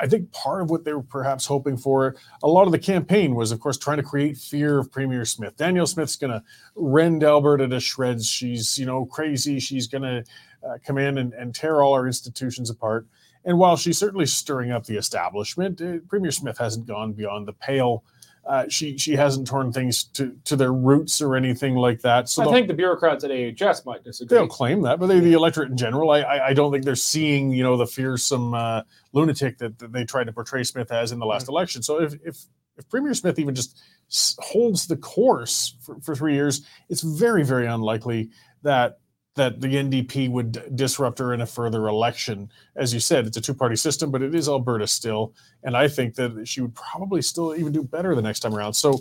I, 0.00 0.06
think 0.06 0.30
part 0.32 0.62
of 0.62 0.70
what 0.70 0.84
they 0.84 0.92
were 0.92 1.02
perhaps 1.02 1.46
hoping 1.46 1.76
for, 1.76 2.16
a 2.42 2.48
lot 2.48 2.66
of 2.66 2.72
the 2.72 2.78
campaign 2.78 3.34
was, 3.34 3.52
of 3.52 3.60
course, 3.60 3.78
trying 3.78 3.96
to 3.98 4.02
create 4.02 4.36
fear 4.36 4.78
of 4.78 4.90
Premier 4.90 5.24
Smith. 5.24 5.56
Danielle 5.56 5.86
Smith's 5.86 6.16
going 6.16 6.32
to 6.32 6.42
rend 6.74 7.24
Alberta 7.24 7.68
to 7.68 7.80
shreds. 7.80 8.26
She's, 8.26 8.78
you 8.78 8.86
know, 8.86 9.06
crazy. 9.06 9.58
She's 9.58 9.86
going 9.86 10.02
to 10.02 10.24
uh, 10.66 10.78
come 10.84 10.98
in 10.98 11.18
and, 11.18 11.32
and 11.34 11.54
tear 11.54 11.82
all 11.82 11.94
our 11.94 12.06
institutions 12.06 12.70
apart. 12.70 13.06
And 13.44 13.58
while 13.58 13.76
she's 13.76 13.98
certainly 13.98 14.26
stirring 14.26 14.72
up 14.72 14.84
the 14.84 14.96
establishment, 14.96 15.80
uh, 15.80 15.98
Premier 16.08 16.32
Smith 16.32 16.58
hasn't 16.58 16.86
gone 16.86 17.12
beyond 17.12 17.46
the 17.46 17.52
pale. 17.52 18.04
Uh, 18.48 18.66
she 18.70 18.96
she 18.96 19.14
hasn't 19.14 19.46
torn 19.46 19.70
things 19.70 20.04
to, 20.04 20.34
to 20.44 20.56
their 20.56 20.72
roots 20.72 21.20
or 21.20 21.36
anything 21.36 21.74
like 21.74 22.00
that. 22.00 22.30
So 22.30 22.48
I 22.48 22.52
think 22.52 22.66
the 22.66 22.72
bureaucrats 22.72 23.22
at 23.22 23.30
AHS 23.30 23.84
might 23.84 24.02
they 24.02 24.08
disagree. 24.08 24.38
don't 24.38 24.48
claim 24.48 24.80
that, 24.82 24.98
but 24.98 25.08
they, 25.08 25.20
the 25.20 25.34
electorate 25.34 25.70
in 25.70 25.76
general, 25.76 26.10
I, 26.10 26.20
I 26.20 26.46
I 26.48 26.52
don't 26.54 26.72
think 26.72 26.86
they're 26.86 26.94
seeing 26.94 27.50
you 27.50 27.62
know 27.62 27.76
the 27.76 27.86
fearsome 27.86 28.54
uh, 28.54 28.84
lunatic 29.12 29.58
that, 29.58 29.78
that 29.80 29.92
they 29.92 30.04
tried 30.04 30.24
to 30.24 30.32
portray 30.32 30.64
Smith 30.64 30.90
as 30.90 31.12
in 31.12 31.18
the 31.18 31.26
last 31.26 31.48
election. 31.48 31.82
So 31.82 32.00
if 32.00 32.14
if 32.24 32.38
if 32.78 32.88
Premier 32.88 33.12
Smith 33.12 33.38
even 33.38 33.54
just 33.54 33.78
holds 34.38 34.86
the 34.86 34.96
course 34.96 35.76
for, 35.82 36.00
for 36.00 36.14
three 36.14 36.32
years, 36.32 36.66
it's 36.88 37.02
very 37.02 37.44
very 37.44 37.66
unlikely 37.66 38.30
that 38.62 38.98
that 39.38 39.60
the 39.60 39.68
NDP 39.68 40.28
would 40.30 40.76
disrupt 40.76 41.18
her 41.20 41.32
in 41.32 41.40
a 41.40 41.46
further 41.46 41.88
election. 41.88 42.50
As 42.76 42.92
you 42.92 43.00
said, 43.00 43.26
it's 43.26 43.36
a 43.36 43.40
two 43.40 43.54
party 43.54 43.76
system, 43.76 44.10
but 44.10 44.20
it 44.20 44.34
is 44.34 44.48
Alberta 44.48 44.86
still, 44.86 45.32
and 45.64 45.76
I 45.76 45.88
think 45.88 46.14
that 46.16 46.46
she 46.46 46.60
would 46.60 46.74
probably 46.74 47.22
still 47.22 47.54
even 47.56 47.72
do 47.72 47.82
better 47.82 48.14
the 48.14 48.22
next 48.22 48.40
time 48.40 48.54
around. 48.54 48.74
So. 48.74 49.00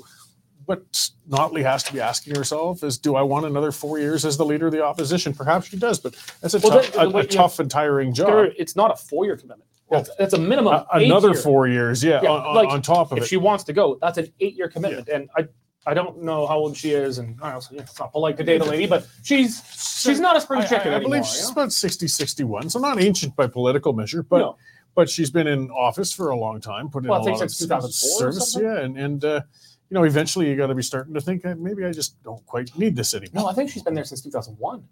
What 0.66 0.92
Notley 1.30 1.64
has 1.64 1.82
to 1.84 1.94
be 1.94 2.02
asking 2.02 2.36
herself 2.36 2.84
is, 2.84 2.98
do 2.98 3.16
I 3.16 3.22
want 3.22 3.46
another 3.46 3.72
four 3.72 4.00
years 4.00 4.26
as 4.26 4.36
the 4.36 4.44
leader 4.44 4.66
of 4.66 4.74
the 4.74 4.84
opposition? 4.84 5.34
Perhaps 5.34 5.68
she 5.70 5.78
does, 5.78 5.98
but 5.98 6.14
that's 6.42 6.56
a, 6.56 6.60
Well, 6.60 6.82
tough, 6.82 6.92
then- 6.92 7.08
a, 7.08 7.10
but 7.10 7.24
a 7.24 7.28
tough 7.30 7.60
and 7.62 7.72
tiring 7.72 8.14
job. 8.14 8.28
There- 8.28 8.46
It's 8.58 8.76
not 8.76 8.92
a 8.92 8.98
four-year 8.98 9.38
commitment. 9.38 9.70
It's, 9.92 10.10
it's 10.20 10.34
a 10.34 10.38
minimum. 10.38 10.74
A- 10.74 10.86
another 10.92 11.30
eight-year. 11.30 11.42
four 11.42 11.68
years, 11.70 12.04
yeah, 12.04 12.20
Yeah, 12.22 12.32
on, 12.32 12.54
like, 12.54 12.68
on 12.68 12.82
top 12.82 13.14
of 13.14 13.18
If 13.20 13.24
it. 13.24 13.28
she 13.28 13.38
wants 13.38 13.64
to 13.64 13.72
go, 13.72 13.98
that's 14.02 14.18
an 14.18 14.28
eight-year 14.42 14.68
commitment. 14.68 15.08
And 15.08 15.30
I, 15.38 15.48
I 15.88 15.94
don't 15.94 16.22
know 16.22 16.46
how 16.46 16.58
old 16.58 16.76
she 16.76 16.92
is, 16.92 17.18
and 17.18 17.40
I 17.42 17.54
also, 17.54 17.74
it's 17.76 17.98
not 17.98 18.12
polite 18.12 18.36
to 18.38 18.44
date 18.44 18.60
a 18.60 18.66
lady, 18.66 18.88
but 18.88 19.08
she's 19.24 19.64
she's 20.04 20.20
not 20.20 20.36
a 20.36 20.42
spring 20.42 20.62
chicken 20.64 20.90
I, 20.90 20.96
I 20.96 20.96
anymore. 20.96 21.02
believe 21.12 21.24
you 21.24 21.30
she's 21.30 21.46
know? 21.48 21.54
about 21.54 21.72
60, 21.72 22.08
61, 22.10 22.70
so 22.70 22.80
not 22.80 23.02
ancient 23.02 23.36
by 23.38 23.48
political 23.48 23.94
measure, 23.94 24.22
but 24.22 24.40
No. 24.40 24.58
but 24.96 25.10
she's 25.10 25.30
been 25.32 25.48
in 25.48 25.72
office 25.72 26.12
for 26.12 26.30
a 26.32 26.36
long 26.38 26.60
time, 26.60 26.90
put 26.90 27.04
in 27.06 27.10
Well, 27.10 27.22
I 27.22 27.32
a 27.32 27.34
lot 27.34 27.42
of 27.42 27.52
since 27.52 27.60
2004 27.60 28.20
service, 28.34 28.58
yeah, 28.62 28.80
and 28.84 28.98
and 28.98 29.24
uh, 29.24 29.42
you 29.90 29.96
know, 29.96 30.04
eventually 30.04 30.50
you 30.50 30.58
got 30.58 30.68
to 30.68 30.76
be 30.76 30.84
starting 30.84 31.14
to 31.14 31.22
think 31.22 31.46
maybe 31.58 31.86
I 31.86 31.92
just 31.94 32.22
don't 32.22 32.46
quite 32.46 32.78
need 32.78 32.94
this 32.98 33.14
anymore. 33.14 33.44
No, 33.44 33.48
I 33.48 33.54
think 33.54 33.70
she's 33.70 33.84
been 33.84 33.94
there 33.96 34.04
since 34.04 34.22
2001. 34.22 34.84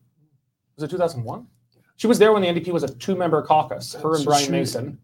Was 0.77 0.83
it 0.83 0.89
2001? 0.91 1.45
She 1.97 2.07
was 2.07 2.19
there 2.19 2.31
when 2.31 2.41
the 2.41 2.47
NDP 2.47 2.71
was 2.71 2.83
a 2.83 2.93
two-member 2.95 3.41
caucus. 3.41 3.93
Her 3.95 4.11
and 4.15 4.19
So 4.19 4.25
Brian 4.25 4.45
she- 4.45 4.51
Mason. 4.51 4.99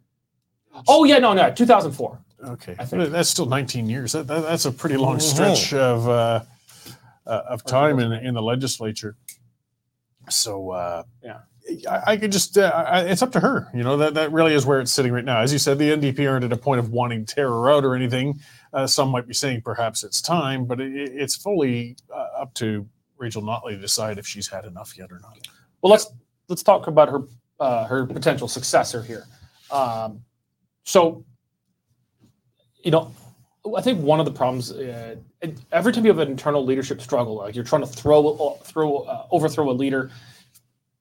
Oh 0.87 1.03
yeah, 1.03 1.19
no, 1.19 1.33
no, 1.33 1.51
2004. 1.51 2.09
Okay, 2.11 2.17
I 2.30 2.30
think- 2.85 3.11
that's 3.11 3.29
still 3.29 3.45
19 3.45 3.89
years. 3.89 4.11
That, 4.13 4.27
that, 4.27 4.41
that's 4.43 4.65
a 4.65 4.71
pretty 4.71 4.97
long 4.97 5.17
Mhm. 5.17 5.21
stretch 5.21 5.73
of 5.73 6.07
uh, 6.09 6.43
uh, 7.27 7.41
of 7.49 7.63
time 7.65 7.99
in 7.99 8.11
in 8.13 8.33
the 8.33 8.41
legislature. 8.41 9.15
So 10.29 10.71
uh, 10.71 11.03
Yeah. 11.23 11.39
I, 11.89 12.13
I 12.13 12.17
could 12.17 12.31
just 12.31 12.57
uh, 12.57 12.71
I, 12.87 13.01
it's 13.01 13.21
up 13.21 13.31
to 13.33 13.39
her. 13.39 13.67
You 13.73 13.83
know 13.83 13.95
that 13.97 14.15
that 14.15 14.31
really 14.31 14.53
is 14.55 14.65
where 14.65 14.79
it's 14.81 14.91
sitting 14.91 15.11
right 15.13 15.23
now. 15.23 15.39
As 15.41 15.53
you 15.53 15.59
said, 15.59 15.77
the 15.77 15.91
NDP 15.91 16.27
aren't 16.29 16.43
at 16.43 16.51
a 16.51 16.57
point 16.57 16.79
of 16.79 16.89
wanting 16.89 17.23
to 17.25 17.35
tear 17.35 17.47
her 17.49 17.69
out 17.71 17.85
or 17.85 17.95
anything. 17.95 18.39
Uh, 18.73 18.87
some 18.87 19.09
might 19.09 19.27
be 19.27 19.33
saying 19.33 19.61
perhaps 19.61 20.03
it's 20.03 20.21
time, 20.21 20.65
but 20.65 20.81
it, 20.81 20.91
it's 21.13 21.35
fully 21.35 21.95
uh, 22.13 22.41
up 22.41 22.53
to 22.55 22.87
Rachel 23.17 23.43
Notley 23.43 23.71
to 23.71 23.77
decide 23.77 24.17
if 24.17 24.25
she's 24.25 24.47
had 24.47 24.65
enough 24.65 24.97
yet 24.97 25.11
or 25.11 25.19
not. 25.19 25.37
Well, 25.81 25.91
let's 25.91 26.07
let's 26.47 26.63
talk 26.63 26.87
about 26.87 27.09
her 27.09 27.19
uh, 27.59 27.85
her 27.85 28.07
potential 28.07 28.47
successor 28.47 29.03
here. 29.03 29.25
Um, 29.69 30.21
so, 30.83 31.23
you 32.83 32.91
know, 32.91 33.11
I 33.77 33.81
think 33.81 34.01
one 34.01 34.19
of 34.19 34.25
the 34.25 34.31
problems 34.31 34.71
uh, 34.71 35.15
every 35.71 35.93
time 35.93 36.03
you 36.03 36.11
have 36.11 36.19
an 36.19 36.29
internal 36.29 36.65
leadership 36.65 37.01
struggle, 37.01 37.35
like 37.35 37.55
you're 37.55 37.63
trying 37.63 37.83
to 37.83 37.87
throw 37.87 38.57
throw 38.63 38.97
uh, 38.99 39.27
overthrow 39.31 39.69
a 39.69 39.73
leader, 39.73 40.09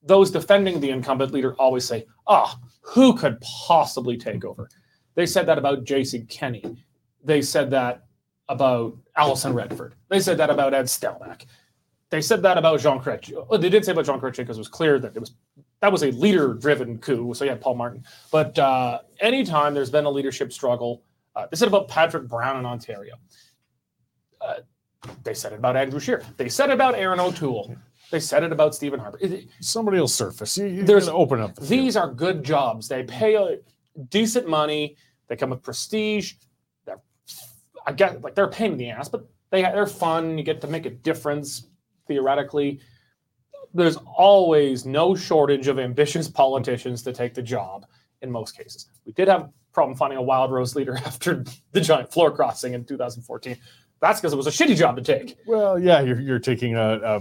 those 0.03 0.31
defending 0.31 0.81
the 0.81 0.91
incumbent 0.91 1.33
leader 1.33 1.55
always 1.55 1.85
say, 1.85 2.07
"Ah, 2.27 2.59
who 2.83 3.17
could 3.17 3.41
possibly 3.41 4.17
take 4.17 4.45
over?" 4.45 4.69
They 5.15 5.27
said 5.27 5.47
that 5.47 5.59
about 5.59 5.85
Jason 5.85 6.27
Kenney. 6.27 6.85
They 7.25 7.43
said 7.43 7.71
that 7.71 8.07
about 8.49 8.97
Alison 9.17 9.55
Redford. 9.55 9.95
They 10.09 10.21
said 10.21 10.37
that 10.39 10.51
about 10.51 10.75
Ed 10.75 10.87
Stelmach. 10.87 11.45
They 12.11 12.21
said 12.21 12.43
that 12.43 12.59
about 12.59 12.81
Jean 12.81 12.99
Chrétien. 13.01 13.47
Well, 13.49 13.59
they 13.59 13.71
didn't 13.71 13.85
say 13.85 13.93
about 13.93 14.05
Jean 14.05 14.21
Chrétien 14.21 14.39
because 14.39 14.57
it 14.57 14.61
was 14.61 14.69
clear 14.69 14.99
that 14.99 15.15
it 15.15 15.21
was 15.21 15.33
that 15.81 15.91
was 15.91 16.03
a 16.03 16.11
leader-driven 16.11 16.99
coup. 16.99 17.33
So 17.33 17.45
yeah, 17.45 17.55
Paul 17.55 17.77
Martin. 17.77 18.05
But 18.31 18.59
uh, 18.59 19.01
anytime 19.21 19.73
there's 19.73 19.91
been 19.91 20.05
a 20.05 20.11
leadership 20.11 20.53
struggle, 20.53 21.03
uh, 21.37 21.47
they 21.51 21.57
said 21.57 21.69
about 21.69 21.89
Patrick 21.89 22.27
Brown 22.29 22.59
in 22.59 22.67
Ontario. 22.67 23.15
Uh, 24.41 24.55
they 25.25 25.35
said 25.35 25.53
it 25.53 25.59
about 25.59 25.77
Andrew 25.77 26.01
Scheer. 26.01 26.23
They 26.37 26.49
said 26.49 26.71
it 26.71 26.75
about 26.75 26.95
Erin 26.95 27.21
O'Toole. 27.21 27.75
They 28.11 28.21
said 28.21 28.43
it 28.43 28.53
about 28.53 28.75
Stephen 28.75 28.99
Harper. 29.01 29.19
It- 29.21 29.49
Somebody 29.61 29.99
will 29.99 30.09
surface. 30.09 30.59
You, 30.59 30.67
you 30.67 30.83
There's- 30.83 31.09
open 31.09 31.41
up. 31.41 31.55
The 31.55 31.61
field. 31.63 31.71
these 31.71 31.97
are 31.97 32.11
good 32.13 32.43
jobs. 32.45 32.89
They 32.89 33.05
pay 33.05 33.35
a 33.37 33.59
decent 34.09 34.49
money. 34.49 34.97
They 35.29 35.37
come 35.37 35.51
with 35.51 35.63
prestige. 35.63 36.35
They're 36.85 37.01
I 37.87 37.93
get 37.93 38.21
like 38.23 38.35
they're 38.35 38.47
a 38.47 38.51
pain 38.51 38.73
in 38.73 38.79
the 38.79 38.91
ass, 38.91 39.09
but 39.09 39.27
they 39.51 39.63
they're 39.63 39.87
fun. 39.87 40.37
You 40.37 40.45
get 40.45 40.61
to 40.63 40.67
make 40.67 40.87
a 40.87 40.91
difference 40.91 41.69
theoretically. 42.09 42.81
There's 43.73 43.97
always 43.97 44.85
no 44.85 45.15
shortage 45.15 45.69
of 45.69 45.79
ambitious 45.79 46.29
politicians 46.29 47.03
to 47.05 47.13
take 47.13 47.35
the 47.35 47.43
job 47.43 47.87
in 48.23 48.31
most 48.31 48.57
cases. 48.59 48.89
We 49.07 49.13
did 49.13 49.29
have 49.29 49.51
problem 49.73 49.97
finding 49.97 50.19
a 50.19 50.23
Wildrose 50.23 50.75
leader 50.75 50.97
after 51.05 51.45
the 51.73 51.81
giant 51.81 52.13
floor 52.13 52.31
crossing 52.31 52.75
in 52.75 52.85
2014. 52.85 53.57
That's 54.01 54.21
because 54.21 54.33
it 54.33 54.37
was 54.37 54.47
a 54.47 54.51
shitty 54.51 54.77
job 54.77 54.97
to 54.97 55.03
take. 55.03 55.37
Well, 55.47 55.79
yeah, 55.79 56.01
you're, 56.01 56.21
you're 56.21 56.39
taking 56.39 56.75
a, 56.77 57.01
a 57.03 57.21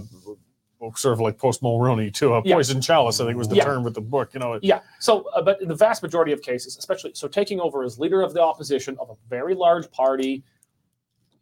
sort 0.95 1.11
of 1.13 1.19
like 1.19 1.37
post 1.37 1.61
Mulroney 1.61 2.13
to 2.15 2.35
a 2.35 2.41
Yeah. 2.45 2.55
poison 2.55 2.79
chalice. 2.81 3.19
I 3.19 3.25
think 3.25 3.37
was 3.37 3.49
the 3.49 3.57
Yeah. 3.57 3.65
term 3.65 3.83
with 3.83 3.95
the 3.95 4.01
book. 4.01 4.33
You 4.33 4.39
know, 4.39 4.53
it- 4.53 4.63
Yeah. 4.63 4.79
So, 4.99 5.23
uh, 5.35 5.41
but 5.41 5.61
in 5.61 5.67
the 5.67 5.75
vast 5.75 6.01
majority 6.01 6.31
of 6.31 6.41
cases, 6.41 6.77
especially 6.77 7.11
so, 7.15 7.27
taking 7.27 7.59
over 7.59 7.83
as 7.83 7.99
leader 7.99 8.21
of 8.21 8.33
the 8.33 8.41
opposition 8.41 8.95
of 8.99 9.09
a 9.09 9.15
very 9.29 9.55
large 9.55 9.91
party, 9.91 10.43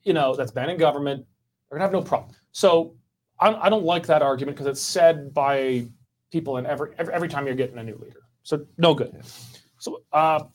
you 0.03 0.13
know, 0.13 0.35
that's 0.35 0.51
been 0.51 0.69
in 0.71 0.77
government, 0.77 1.23
they're 1.69 1.77
gonna 1.77 1.85
have 1.85 1.93
no 1.93 2.01
problem. 2.01 2.33
So, 2.51 2.95
I, 3.39 3.53
I 3.53 3.69
don't 3.69 3.83
like 3.85 4.07
that 4.07 4.23
argument 4.23 4.57
because 4.57 4.67
it's 4.71 4.81
said 4.81 5.31
by 5.35 5.87
people 6.31 6.57
in 6.57 6.65
every, 6.65 6.93
every 6.97 7.13
every 7.13 7.29
time 7.29 7.45
you're 7.45 7.55
getting 7.55 7.77
a 7.77 7.83
new 7.83 7.95
leader. 7.97 8.21
So, 8.41 8.65
no 8.79 8.95
good. 8.95 9.21
So, 9.77 10.01
uh, 10.11 10.45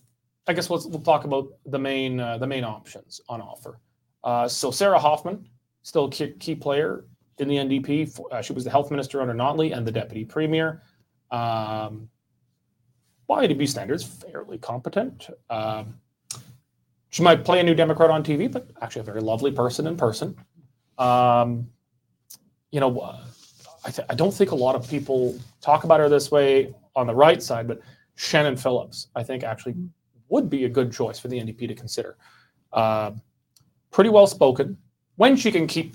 I 0.46 0.52
guess 0.52 0.68
we'll, 0.68 0.82
we'll 0.88 1.00
talk 1.00 1.24
about 1.24 1.48
the 1.66 1.78
main 1.78 2.18
uh, 2.18 2.38
the 2.38 2.46
main 2.46 2.64
options 2.64 3.20
on 3.28 3.40
offer. 3.40 3.78
Uh, 4.24 4.48
so, 4.48 4.70
Sarah 4.70 4.98
Hoffman, 4.98 5.48
still 5.82 6.06
a 6.06 6.10
key, 6.10 6.32
key 6.38 6.54
player 6.54 7.04
in 7.38 7.48
the 7.48 7.56
NDP. 7.56 8.12
For, 8.12 8.32
uh, 8.32 8.42
she 8.42 8.52
was 8.52 8.64
the 8.64 8.70
health 8.70 8.90
minister 8.90 9.20
under 9.20 9.34
Notley 9.34 9.76
and 9.76 9.86
the 9.86 9.92
deputy 9.92 10.24
premier. 10.24 10.82
Um, 11.30 12.08
by 13.26 13.46
NDP 13.46 13.68
standards, 13.68 14.04
fairly 14.04 14.58
competent. 14.58 15.28
Um, 15.48 15.94
she 17.10 17.22
might 17.22 17.44
play 17.44 17.60
a 17.60 17.62
New 17.62 17.74
Democrat 17.74 18.10
on 18.10 18.24
TV, 18.24 18.50
but 18.50 18.70
actually 18.80 19.00
a 19.00 19.04
very 19.04 19.20
lovely 19.20 19.52
person 19.52 19.86
in 19.86 19.96
person. 19.96 20.36
Um, 20.98 21.68
you 22.70 22.80
know, 22.80 22.98
uh, 22.98 23.24
I, 23.84 23.90
th- 23.90 24.06
I 24.08 24.14
don't 24.14 24.32
think 24.32 24.50
a 24.50 24.56
lot 24.56 24.74
of 24.74 24.88
people 24.88 25.38
talk 25.60 25.84
about 25.84 26.00
her 26.00 26.08
this 26.08 26.30
way 26.30 26.74
on 26.96 27.06
the 27.06 27.14
right 27.14 27.42
side, 27.42 27.68
but 27.68 27.80
Shannon 28.16 28.56
Phillips, 28.56 29.08
I 29.14 29.22
think, 29.22 29.44
actually 29.44 29.74
would 30.32 30.50
be 30.50 30.64
a 30.64 30.68
good 30.68 30.90
choice 30.92 31.18
for 31.18 31.28
the 31.28 31.38
NDP 31.38 31.68
to 31.68 31.74
consider. 31.74 32.16
Uh, 32.72 33.12
pretty 33.90 34.10
well 34.10 34.26
spoken. 34.26 34.76
When 35.16 35.36
she 35.36 35.52
can 35.52 35.66
keep, 35.66 35.94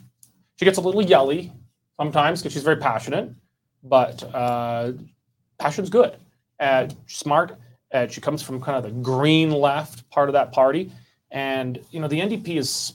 she 0.58 0.64
gets 0.66 0.78
a 0.78 0.82
little 0.82 1.02
yelly 1.02 1.52
sometimes 2.00 2.40
because 2.42 2.54
she's 2.54 2.64
very 2.64 2.78
passionate, 2.78 3.32
but 3.84 4.24
uh, 4.34 4.94
passion's 5.58 5.90
good. 5.90 6.16
Uh, 6.60 6.88
smart. 7.08 7.58
Uh, 7.92 8.06
she 8.08 8.22
comes 8.22 8.42
from 8.44 8.62
kind 8.62 8.78
of 8.78 8.84
the 8.84 8.92
green 9.02 9.50
left 9.52 10.08
part 10.12 10.30
of 10.30 10.34
that 10.34 10.52
party, 10.52 10.92
and 11.32 11.80
you 11.92 12.00
know 12.00 12.08
the 12.08 12.20
NDP 12.20 12.58
is 12.58 12.94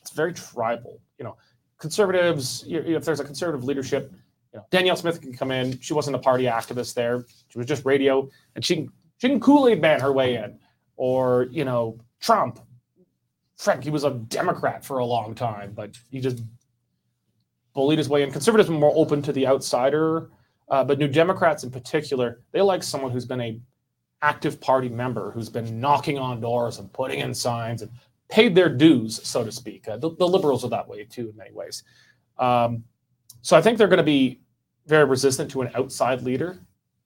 it's 0.00 0.10
very 0.12 0.32
tribal. 0.32 1.00
You 1.18 1.24
know, 1.24 1.36
conservatives. 1.78 2.64
You, 2.66 2.82
you- 2.86 2.96
if 2.96 3.04
there's 3.04 3.20
a 3.20 3.24
conservative 3.24 3.64
leadership, 3.64 4.12
you 4.52 4.58
know 4.58 4.66
Danielle 4.70 4.96
Smith 4.96 5.20
can 5.20 5.32
come 5.32 5.50
in. 5.50 5.80
She 5.80 5.94
wasn't 5.94 6.14
a 6.16 6.18
party 6.18 6.44
activist 6.44 6.94
there. 6.94 7.24
She 7.48 7.58
was 7.58 7.66
just 7.66 7.84
radio, 7.84 8.28
and 8.54 8.64
she 8.64 8.88
she 9.18 9.28
can 9.28 9.40
Kool 9.40 9.66
Aid 9.68 9.80
man 9.80 10.00
her 10.00 10.12
way 10.12 10.36
in. 10.36 10.58
Or 10.96 11.48
you 11.50 11.64
know 11.64 11.98
Trump. 12.20 12.60
Frank, 13.56 13.84
he 13.84 13.90
was 13.90 14.04
a 14.04 14.10
Democrat 14.10 14.84
for 14.84 14.98
a 14.98 15.04
long 15.04 15.34
time, 15.34 15.72
but 15.74 15.96
he 16.10 16.20
just 16.20 16.42
bullied 17.72 17.98
his 17.98 18.08
way 18.08 18.22
in. 18.22 18.32
Conservatives 18.32 18.68
are 18.68 18.72
more 18.72 18.92
open 18.94 19.22
to 19.22 19.32
the 19.32 19.46
outsider, 19.46 20.30
uh, 20.68 20.82
but 20.82 20.98
New 20.98 21.08
Democrats 21.08 21.62
in 21.62 21.70
particular, 21.70 22.42
they 22.52 22.60
like 22.60 22.82
someone 22.82 23.12
who's 23.12 23.24
been 23.24 23.40
a 23.40 23.60
active 24.22 24.60
party 24.60 24.88
member, 24.88 25.30
who's 25.30 25.50
been 25.50 25.80
knocking 25.80 26.18
on 26.18 26.40
doors 26.40 26.78
and 26.78 26.92
putting 26.92 27.20
in 27.20 27.34
signs 27.34 27.82
and 27.82 27.90
paid 28.28 28.54
their 28.54 28.70
dues, 28.70 29.20
so 29.26 29.44
to 29.44 29.52
speak. 29.52 29.86
Uh, 29.86 29.98
the, 29.98 30.10
the 30.16 30.26
liberals 30.26 30.64
are 30.64 30.70
that 30.70 30.88
way 30.88 31.04
too, 31.04 31.28
in 31.30 31.36
many 31.36 31.52
ways. 31.52 31.84
Um, 32.38 32.82
so 33.42 33.56
I 33.56 33.62
think 33.62 33.76
they're 33.76 33.88
going 33.88 33.98
to 33.98 34.02
be 34.02 34.40
very 34.86 35.04
resistant 35.04 35.50
to 35.50 35.62
an 35.62 35.70
outside 35.74 36.22
leader. 36.22 36.58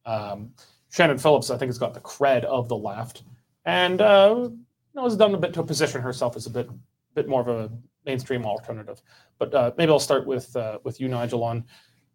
Um, 0.06 0.50
Shannon 0.90 1.18
Phillips, 1.18 1.50
I 1.50 1.58
think, 1.58 1.68
has 1.68 1.78
got 1.78 1.92
the 1.92 2.00
cred 2.00 2.44
of 2.44 2.68
the 2.68 2.76
left, 2.76 3.24
and 3.68 4.00
uh, 4.00 4.34
you 4.34 4.58
know, 4.94 5.04
has 5.04 5.14
done 5.14 5.34
a 5.34 5.38
bit 5.38 5.52
to 5.52 5.62
position 5.62 6.00
herself 6.00 6.36
as 6.36 6.46
a 6.46 6.50
bit, 6.50 6.70
bit 7.14 7.28
more 7.28 7.42
of 7.42 7.48
a 7.48 7.70
mainstream 8.06 8.46
alternative. 8.46 9.02
But 9.38 9.54
uh, 9.54 9.72
maybe 9.76 9.92
I'll 9.92 10.00
start 10.00 10.26
with 10.26 10.56
uh, 10.56 10.78
with 10.84 11.00
you, 11.00 11.08
Nigel. 11.08 11.44
On 11.44 11.62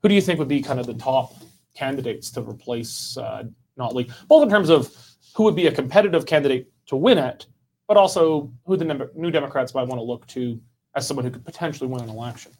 who 0.02 0.10
do 0.10 0.16
you 0.16 0.22
think 0.22 0.40
would 0.40 0.48
be 0.48 0.62
kind 0.62 0.80
of 0.80 0.88
the 0.88 0.96
top 0.96 1.36
candidates 1.76 2.32
to 2.32 2.42
replace 2.42 3.18
uh, 3.18 3.44
Notley, 3.78 4.12
both 4.28 4.42
in 4.42 4.50
terms 4.50 4.70
of 4.70 4.92
who 5.36 5.44
would 5.44 5.56
be 5.56 5.68
a 5.68 5.72
competitive 5.72 6.26
candidate 6.26 6.72
to 6.88 6.96
win 6.96 7.20
it, 7.20 7.46
but 7.88 7.98
also 7.98 8.52
who 8.66 8.76
the 8.76 9.10
New 9.16 9.30
Democrats 9.30 9.76
might 9.76 9.88
want 9.88 10.00
to 10.00 10.04
look 10.04 10.26
to 10.28 10.60
as 10.96 11.08
someone 11.08 11.24
who 11.24 11.32
could 11.32 11.46
potentially 11.46 11.88
win 11.88 12.02
an 12.02 12.10
election. 12.10 12.52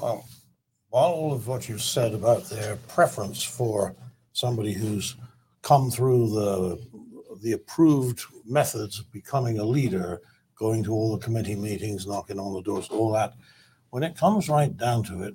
Well, 0.00 0.26
while 0.90 1.10
all 1.10 1.32
of 1.32 1.48
what 1.48 1.68
you've 1.70 1.82
said 1.82 2.12
about 2.12 2.50
their 2.50 2.76
preference 2.88 3.42
for 3.42 3.94
somebody 4.32 4.72
who's 4.74 5.16
come 5.62 5.90
through 5.90 6.30
the 6.30 6.97
the 7.42 7.52
approved 7.52 8.22
methods 8.44 8.98
of 8.98 9.10
becoming 9.12 9.58
a 9.58 9.64
leader, 9.64 10.20
going 10.56 10.82
to 10.84 10.92
all 10.92 11.16
the 11.16 11.24
committee 11.24 11.54
meetings, 11.54 12.06
knocking 12.06 12.38
on 12.38 12.54
the 12.54 12.62
doors, 12.62 12.88
all 12.88 13.12
that, 13.12 13.34
when 13.90 14.02
it 14.02 14.16
comes 14.16 14.48
right 14.48 14.76
down 14.76 15.02
to 15.04 15.22
it, 15.22 15.34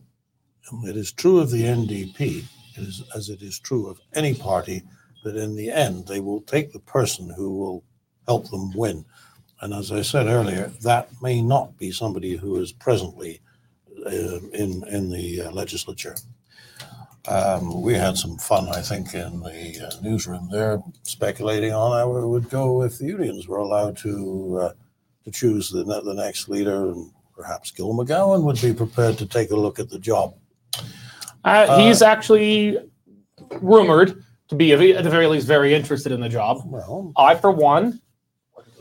it 0.86 0.96
is 0.96 1.12
true 1.12 1.40
of 1.40 1.52
the 1.52 1.64
NDP, 1.64 2.44
it 2.78 2.82
is, 2.82 3.04
as 3.16 3.30
it 3.30 3.42
is 3.42 3.60
true 3.60 3.88
of 3.88 4.00
any 4.14 4.34
party, 4.34 4.84
that 5.24 5.36
in 5.36 5.56
the 5.56 5.70
end 5.72 6.08
they 6.08 6.20
will 6.20 6.42
take 6.42 6.72
the 6.72 6.80
person 6.80 7.30
who 7.30 7.58
will 7.58 7.84
help 8.28 8.50
them 8.50 8.72
win. 8.74 9.06
And 9.62 9.74
as 9.74 9.92
I 9.92 10.02
said 10.02 10.28
earlier, 10.28 10.72
that 10.82 11.10
may 11.22 11.42
not 11.42 11.78
be 11.78 11.92
somebody 11.92 12.36
who 12.36 12.60
is 12.60 12.72
presently 12.72 13.42
uh, 14.06 14.40
in 14.54 14.84
in 14.90 15.10
the 15.10 15.44
uh, 15.44 15.52
legislature. 15.52 16.16
Um, 17.28 17.82
we 17.82 17.94
had 17.94 18.18
some 18.18 18.38
fun, 18.38 18.68
I 18.70 18.82
think, 18.82 19.14
in 19.14 19.40
the 19.40 19.88
uh, 19.88 20.02
newsroom 20.02 20.50
there, 20.52 20.84
speculating 21.04 21.72
on 21.72 21.92
how 21.98 22.18
it 22.18 22.28
would 22.28 22.50
go 22.50 22.84
if 22.84 22.98
the 22.98 23.06
unions 23.06 23.48
were 23.48 23.60
allowed 23.60 23.96
to 24.00 24.60
uh, 24.62 24.74
to 25.24 25.32
choose 25.32 25.70
the 25.70 25.84
the 25.84 26.14
next 26.14 26.50
leader, 26.50 26.92
and 26.92 27.12
perhaps 27.36 27.72
Gil 27.72 27.94
McGowan 27.94 28.44
would 28.44 28.62
be 28.62 28.74
prepared 28.74 29.18
to 29.20 29.26
take 29.26 29.52
a 29.52 29.56
look 29.56 29.80
at 29.80 29.90
the 29.90 30.00
job. 30.00 30.36
Uh, 31.46 31.80
he's 31.80 32.02
actually 32.02 32.78
rumored 33.62 34.24
to 34.50 34.56
be, 34.56 34.74
at 34.74 35.04
the 35.04 35.10
very 35.10 35.28
least, 35.28 35.48
very 35.48 35.74
interested 35.74 36.12
in 36.12 36.22
the 36.22 36.30
job. 36.30 36.62
Well, 36.66 37.12
I, 37.18 37.36
for 37.36 37.52
one, 37.52 38.02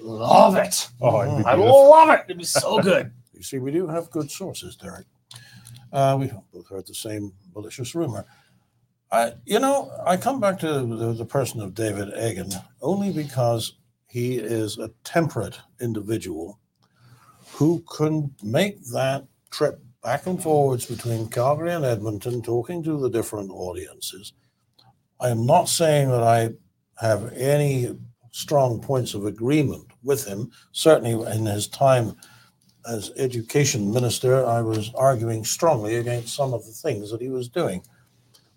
love 0.00 0.57
it. 0.57 0.88
Oh, 1.00 1.16
I 1.16 1.55
love 1.55 2.11
it. 2.11 2.24
It'd 2.26 2.38
be 2.38 2.44
so 2.44 2.81
good. 2.81 3.12
you 3.33 3.42
see, 3.42 3.59
we 3.59 3.70
do 3.70 3.87
have 3.87 4.11
good 4.11 4.31
sources, 4.31 4.76
Derek. 4.76 5.07
Uh, 5.92 6.16
we 6.18 6.31
both 6.52 6.68
heard 6.68 6.87
the 6.87 6.94
same 6.94 7.33
malicious 7.55 7.94
rumor. 7.94 8.24
I, 9.11 9.35
you 9.44 9.59
know, 9.59 9.92
I 10.07 10.16
come 10.16 10.40
back 10.40 10.59
to 10.61 10.66
the, 10.66 11.12
the 11.12 11.24
person 11.24 11.61
of 11.61 11.74
David 11.74 12.09
Eggen 12.14 12.55
only 12.81 13.12
because 13.12 13.74
he 14.07 14.37
is 14.37 14.78
a 14.78 14.90
temperate 15.05 15.59
individual 15.81 16.59
who 17.52 17.85
can 17.94 18.35
make 18.42 18.83
that 18.92 19.26
trip 19.50 19.81
back 20.02 20.26
and 20.26 20.42
forwards 20.42 20.87
between 20.87 21.28
Calgary 21.28 21.72
and 21.72 21.85
Edmonton, 21.85 22.42
talking 22.42 22.83
to 22.83 22.98
the 22.98 23.11
different 23.11 23.50
audiences. 23.50 24.33
I 25.20 25.28
am 25.28 25.46
not 25.46 25.68
saying 25.68 26.09
that 26.09 26.22
I 26.22 26.50
have 26.96 27.33
any 27.35 27.96
strong 28.33 28.81
points 28.81 29.14
of 29.14 29.26
agreement 29.26 29.87
with 30.02 30.26
him. 30.26 30.50
Certainly, 30.72 31.35
in 31.35 31.46
his 31.46 31.68
time 31.68 32.16
as 32.88 33.12
education 33.16 33.92
minister, 33.92 34.45
I 34.47 34.61
was 34.61 34.90
arguing 34.95 35.45
strongly 35.45 35.97
against 35.97 36.35
some 36.35 36.53
of 36.53 36.64
the 36.66 36.73
things 36.73 37.11
that 37.11 37.21
he 37.21 37.29
was 37.29 37.49
doing. 37.49 37.83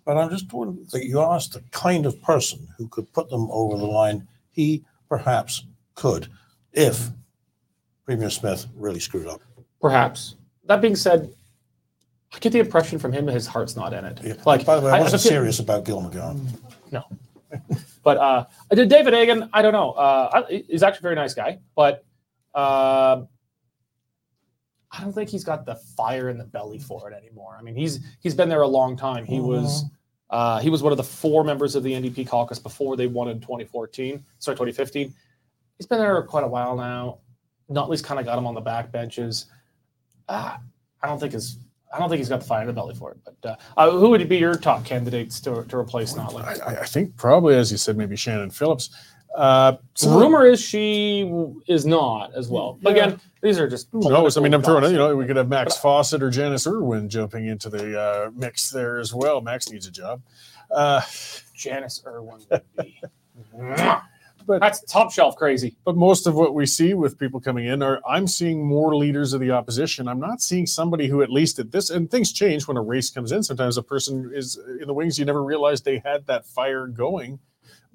But 0.05 0.17
I'm 0.17 0.29
just 0.29 0.51
wondering 0.51 0.87
that 0.91 1.05
you 1.05 1.19
asked 1.21 1.53
the 1.53 1.63
kind 1.71 2.05
of 2.05 2.21
person 2.21 2.67
who 2.77 2.87
could 2.87 3.11
put 3.13 3.29
them 3.29 3.47
over 3.51 3.77
the 3.77 3.85
line. 3.85 4.27
He 4.51 4.83
perhaps 5.09 5.65
could, 5.95 6.27
if 6.73 7.09
Premier 8.05 8.29
Smith 8.29 8.67
really 8.75 8.99
screwed 8.99 9.27
up. 9.27 9.41
Perhaps. 9.81 10.35
That 10.65 10.81
being 10.81 10.95
said, 10.95 11.33
I 12.33 12.39
get 12.39 12.53
the 12.53 12.59
impression 12.59 12.99
from 12.99 13.11
him 13.13 13.25
that 13.25 13.33
his 13.33 13.47
heart's 13.47 13.75
not 13.75 13.93
in 13.93 14.05
it. 14.05 14.45
Like, 14.45 14.65
by 14.65 14.75
the 14.75 14.85
way, 14.85 14.91
I 14.91 14.99
wasn't 14.99 15.21
feel- 15.21 15.31
serious 15.31 15.59
about 15.59 15.85
Gil 15.85 16.01
McGowan. 16.01 16.39
No. 16.91 17.03
but 18.03 18.17
uh, 18.17 18.45
I 18.71 18.75
did 18.75 18.89
David 18.89 19.13
Eggen. 19.13 19.49
I 19.53 19.61
don't 19.61 19.73
know. 19.73 19.91
Uh, 19.91 20.45
he's 20.47 20.83
actually 20.83 20.99
a 20.99 21.01
very 21.01 21.15
nice 21.15 21.33
guy, 21.33 21.59
but 21.75 22.03
uh, 22.53 23.23
I 24.97 25.01
don't 25.01 25.13
think 25.13 25.29
he's 25.29 25.43
got 25.43 25.65
the 25.65 25.75
fire 25.75 26.29
in 26.29 26.37
the 26.37 26.43
belly 26.45 26.79
for 26.79 27.09
it 27.11 27.15
anymore. 27.15 27.55
I 27.59 27.61
mean, 27.61 27.75
he's 27.75 27.99
he's 28.21 28.33
been 28.35 28.49
there 28.49 28.61
a 28.61 28.67
long 28.67 28.95
time. 28.95 29.25
He 29.25 29.39
was 29.39 29.83
uh, 30.29 30.59
he 30.59 30.69
was 30.69 30.81
one 30.81 30.91
of 30.91 30.97
the 30.97 31.03
four 31.03 31.43
members 31.43 31.75
of 31.75 31.83
the 31.83 31.91
NDP 31.93 32.27
caucus 32.27 32.59
before 32.59 32.95
they 32.97 33.07
won 33.07 33.27
in 33.29 33.39
2014. 33.39 34.23
Sorry, 34.39 34.55
2015. 34.55 35.13
He's 35.77 35.85
been 35.87 35.99
there 35.99 36.21
quite 36.23 36.43
a 36.43 36.47
while 36.47 36.75
now. 36.75 37.19
Notley's 37.69 38.01
kind 38.01 38.19
of 38.19 38.25
got 38.25 38.37
him 38.37 38.47
on 38.47 38.53
the 38.53 38.61
back 38.61 38.91
benches. 38.91 39.47
Uh, 40.29 40.57
I 41.01 41.07
don't 41.07 41.19
think 41.19 41.33
his 41.33 41.57
I 41.93 41.99
don't 41.99 42.09
think 42.09 42.17
he's 42.19 42.29
got 42.29 42.41
the 42.41 42.45
fire 42.47 42.61
in 42.61 42.67
the 42.67 42.73
belly 42.73 42.95
for 42.95 43.11
it. 43.11 43.17
But 43.23 43.49
uh, 43.49 43.55
uh, 43.77 43.91
who 43.91 44.09
would 44.09 44.27
be 44.27 44.37
your 44.37 44.55
top 44.55 44.83
candidates 44.85 45.39
to, 45.41 45.63
to 45.65 45.77
replace 45.77 46.13
Notley? 46.13 46.43
I- 46.43 46.81
I 46.81 46.85
think 46.85 47.15
probably, 47.15 47.55
as 47.55 47.71
you 47.71 47.77
said, 47.77 47.95
maybe 47.97 48.15
Shannon 48.15 48.49
Phillips. 48.49 48.89
Uh, 49.35 49.77
so 49.95 50.17
Rumor 50.17 50.45
is 50.45 50.61
she 50.61 51.29
is 51.67 51.85
not 51.85 52.33
as 52.35 52.47
well. 52.49 52.79
But 52.81 52.95
Yeah. 52.95 53.05
again, 53.07 53.21
these 53.41 53.59
are 53.59 53.67
just. 53.67 53.89
Who 53.91 53.99
knows? 54.09 54.37
I 54.37 54.41
mean, 54.41 54.53
I'm 54.53 54.61
throwing 54.63 54.83
it. 54.85 54.91
You 54.91 54.97
know, 54.97 55.15
we 55.15 55.25
could 55.25 55.35
have 55.35 55.49
Max 55.49 55.75
Fawcett 55.77 56.23
or 56.23 56.29
Janis 56.29 56.65
Irwin 56.65 57.09
jumping 57.09 57.45
into 57.47 57.69
the 57.69 57.99
uh, 57.99 58.31
mix 58.33 58.69
there 58.71 58.97
as 58.97 59.13
well. 59.13 59.41
Max 59.41 59.69
needs 59.69 59.87
a 59.87 59.91
job. 59.91 60.21
Uh, 60.71 61.01
Janis 61.53 62.01
Irwin 62.07 62.39
would 62.49 62.61
be. 62.77 63.01
But- 64.47 64.61
that's 64.61 64.81
top 64.81 65.11
shelf 65.11 65.35
crazy. 65.35 65.75
but 65.85 65.95
most 65.95 66.27
of 66.27 66.35
what 66.35 66.53
we 66.53 66.67
see 66.67 66.93
with 66.93 67.17
people 67.17 67.39
coming 67.41 67.65
in 67.65 67.81
are 67.81 67.99
I'm 68.07 68.27
seeing 68.27 68.63
more 68.63 68.95
leaders 68.95 69.33
of 69.33 69.41
the 69.41 69.49
opposition. 69.49 70.07
I'm 70.07 70.19
not 70.19 70.39
seeing 70.39 70.67
somebody 70.67 71.07
who 71.07 71.23
at 71.23 71.31
least 71.31 71.57
at 71.57 71.71
this 71.71 71.89
and 71.89 72.11
things 72.11 72.31
change 72.31 72.67
when 72.67 72.77
a 72.77 72.81
race 72.81 73.09
comes 73.09 73.31
in. 73.31 73.41
Sometimes 73.41 73.75
a 73.77 73.81
person 73.81 74.31
is 74.35 74.59
in 74.79 74.85
the 74.85 74.93
wings. 74.93 75.17
You 75.17 75.25
never 75.25 75.43
realize 75.43 75.81
they 75.81 75.97
had 76.05 76.27
that 76.27 76.45
fire 76.45 76.85
going. 76.85 77.39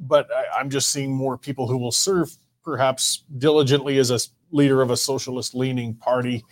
But 0.01 0.29
I, 0.35 0.59
I'm 0.59 0.71
just 0.71 0.91
seeing 0.91 1.13
more 1.15 1.37
people 1.37 1.67
who 1.69 1.77
will 1.79 1.93
serve 1.93 2.37
perhaps 2.65 3.25
diligently 3.39 3.99
as 3.99 4.11
a 4.11 4.19
leader 4.51 4.83
of 4.83 4.91
a 4.91 4.97
socialist 4.97 5.55
leaning 5.55 5.95
party, 5.95 6.45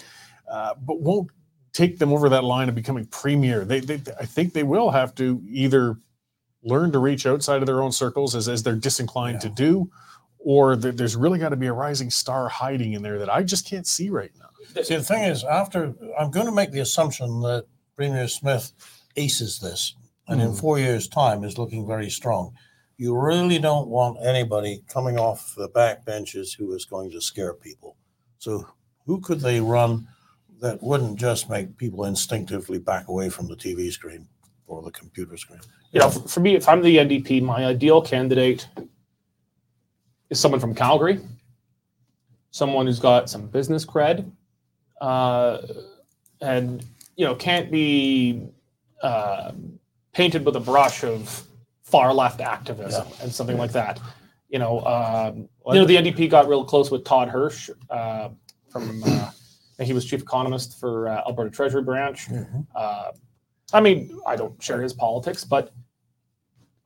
uh, 0.50 0.74
but 0.80 1.00
won't 1.00 1.30
take 1.72 1.98
them 1.98 2.12
over 2.12 2.28
that 2.28 2.44
line 2.44 2.68
of 2.68 2.74
becoming 2.74 3.06
premier. 3.06 3.64
They, 3.64 3.80
they 3.80 4.00
I 4.18 4.24
think 4.24 4.52
they 4.52 4.62
will 4.62 4.90
have 4.90 5.14
to 5.16 5.42
either 5.48 5.98
learn 6.62 6.92
to 6.92 6.98
reach 6.98 7.26
outside 7.26 7.60
of 7.62 7.66
their 7.66 7.82
own 7.82 7.92
circles 7.92 8.34
as, 8.34 8.48
as 8.48 8.62
they're 8.62 8.74
disinclined 8.74 9.40
to 9.40 9.48
do, 9.48 9.90
or 10.38 10.76
that 10.76 10.96
there's 10.96 11.16
really 11.16 11.38
got 11.38 11.50
to 11.50 11.56
be 11.56 11.66
a 11.66 11.72
rising 11.72 12.10
star 12.10 12.48
hiding 12.48 12.94
in 12.94 13.02
there 13.02 13.18
that 13.18 13.30
I 13.30 13.42
just 13.42 13.66
can't 13.66 13.86
see 13.86 14.10
right 14.10 14.32
now. 14.38 14.82
See, 14.82 14.96
the 14.96 15.02
thing 15.02 15.24
is, 15.24 15.44
after 15.44 15.94
I'm 16.18 16.30
going 16.30 16.46
to 16.46 16.52
make 16.52 16.72
the 16.72 16.80
assumption 16.80 17.40
that 17.42 17.66
Premier 17.96 18.28
Smith 18.28 18.72
aces 19.16 19.60
this, 19.60 19.94
and 20.26 20.40
in 20.40 20.48
Hmm. 20.48 20.54
four 20.54 20.78
years' 20.78 21.08
time 21.08 21.42
is 21.44 21.58
looking 21.58 21.86
very 21.86 22.10
strong. 22.10 22.52
You 22.98 23.16
really 23.16 23.60
don't 23.60 23.86
want 23.86 24.18
anybody 24.24 24.82
coming 24.88 25.18
off 25.18 25.54
the 25.56 25.68
back 25.68 26.04
benches 26.04 26.52
who 26.52 26.74
is 26.74 26.84
going 26.84 27.12
to 27.12 27.20
scare 27.20 27.54
people. 27.54 27.96
So, 28.38 28.66
who 29.06 29.20
could 29.20 29.38
they 29.38 29.60
run 29.60 30.08
that 30.60 30.82
wouldn't 30.82 31.16
just 31.16 31.48
make 31.48 31.76
people 31.76 32.06
instinctively 32.06 32.80
back 32.80 33.06
away 33.06 33.30
from 33.30 33.46
the 33.46 33.54
TV 33.54 33.92
screen 33.92 34.26
or 34.66 34.82
the 34.82 34.90
computer 34.90 35.36
screen? 35.36 35.60
You 35.92 36.00
know, 36.00 36.10
for, 36.10 36.40
me, 36.40 36.56
if 36.56 36.68
I'm 36.68 36.82
the 36.82 36.96
NDP, 36.96 37.40
my 37.40 37.66
ideal 37.66 38.02
candidate 38.02 38.66
is 40.28 40.40
someone 40.40 40.60
from 40.60 40.74
Calgary, 40.74 41.20
someone 42.50 42.86
who's 42.86 42.98
got 42.98 43.30
some 43.30 43.46
business 43.46 43.86
cred, 43.86 44.28
uh, 45.00 45.58
and 46.40 46.84
you 47.14 47.24
know 47.24 47.36
can't 47.36 47.70
be 47.70 48.48
uh, 49.02 49.52
painted 50.12 50.44
with 50.44 50.56
a 50.56 50.60
brush 50.60 51.04
of 51.04 51.47
far 51.90 52.12
left 52.12 52.40
activism 52.40 53.06
and 53.22 53.32
something 53.32 53.56
like 53.58 53.72
that. 53.72 54.00
You 54.48 54.58
know, 54.58 54.80
um, 54.80 55.48
you 55.72 55.80
know 55.80 55.84
the 55.84 55.96
NDP 55.96 56.30
got 56.30 56.48
real 56.48 56.64
close 56.64 56.90
with 56.90 57.04
Todd 57.04 57.28
Hirsch 57.28 57.70
uh, 57.90 58.30
from. 58.70 59.02
Uh, 59.04 59.30
he 59.80 59.92
was 59.92 60.04
chief 60.04 60.22
economist 60.22 60.80
for 60.80 61.08
uh, 61.08 61.22
Alberta 61.26 61.50
Treasury 61.50 61.82
Branch. 61.82 62.26
Mhm. 62.28 62.66
Uh, 62.74 63.12
I 63.72 63.80
mean, 63.80 64.18
I 64.26 64.34
don't 64.34 64.60
share 64.62 64.80
his 64.82 64.92
politics, 64.92 65.44
but 65.44 65.72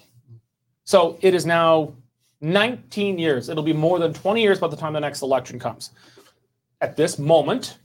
So 0.83 1.17
it 1.21 1.33
is 1.33 1.45
now 1.45 1.93
19 2.41 3.17
years. 3.17 3.49
It'll 3.49 3.63
be 3.63 3.73
more 3.73 3.99
than 3.99 4.13
20 4.13 4.41
years 4.41 4.60
by 4.60 4.67
the 4.67 4.78
time 4.78 4.93
the 4.93 4.99
next 4.99 5.21
election 5.21 5.60
comes. 5.60 5.91
At 6.82 6.95
this 6.95 7.19
moment, 7.19 7.78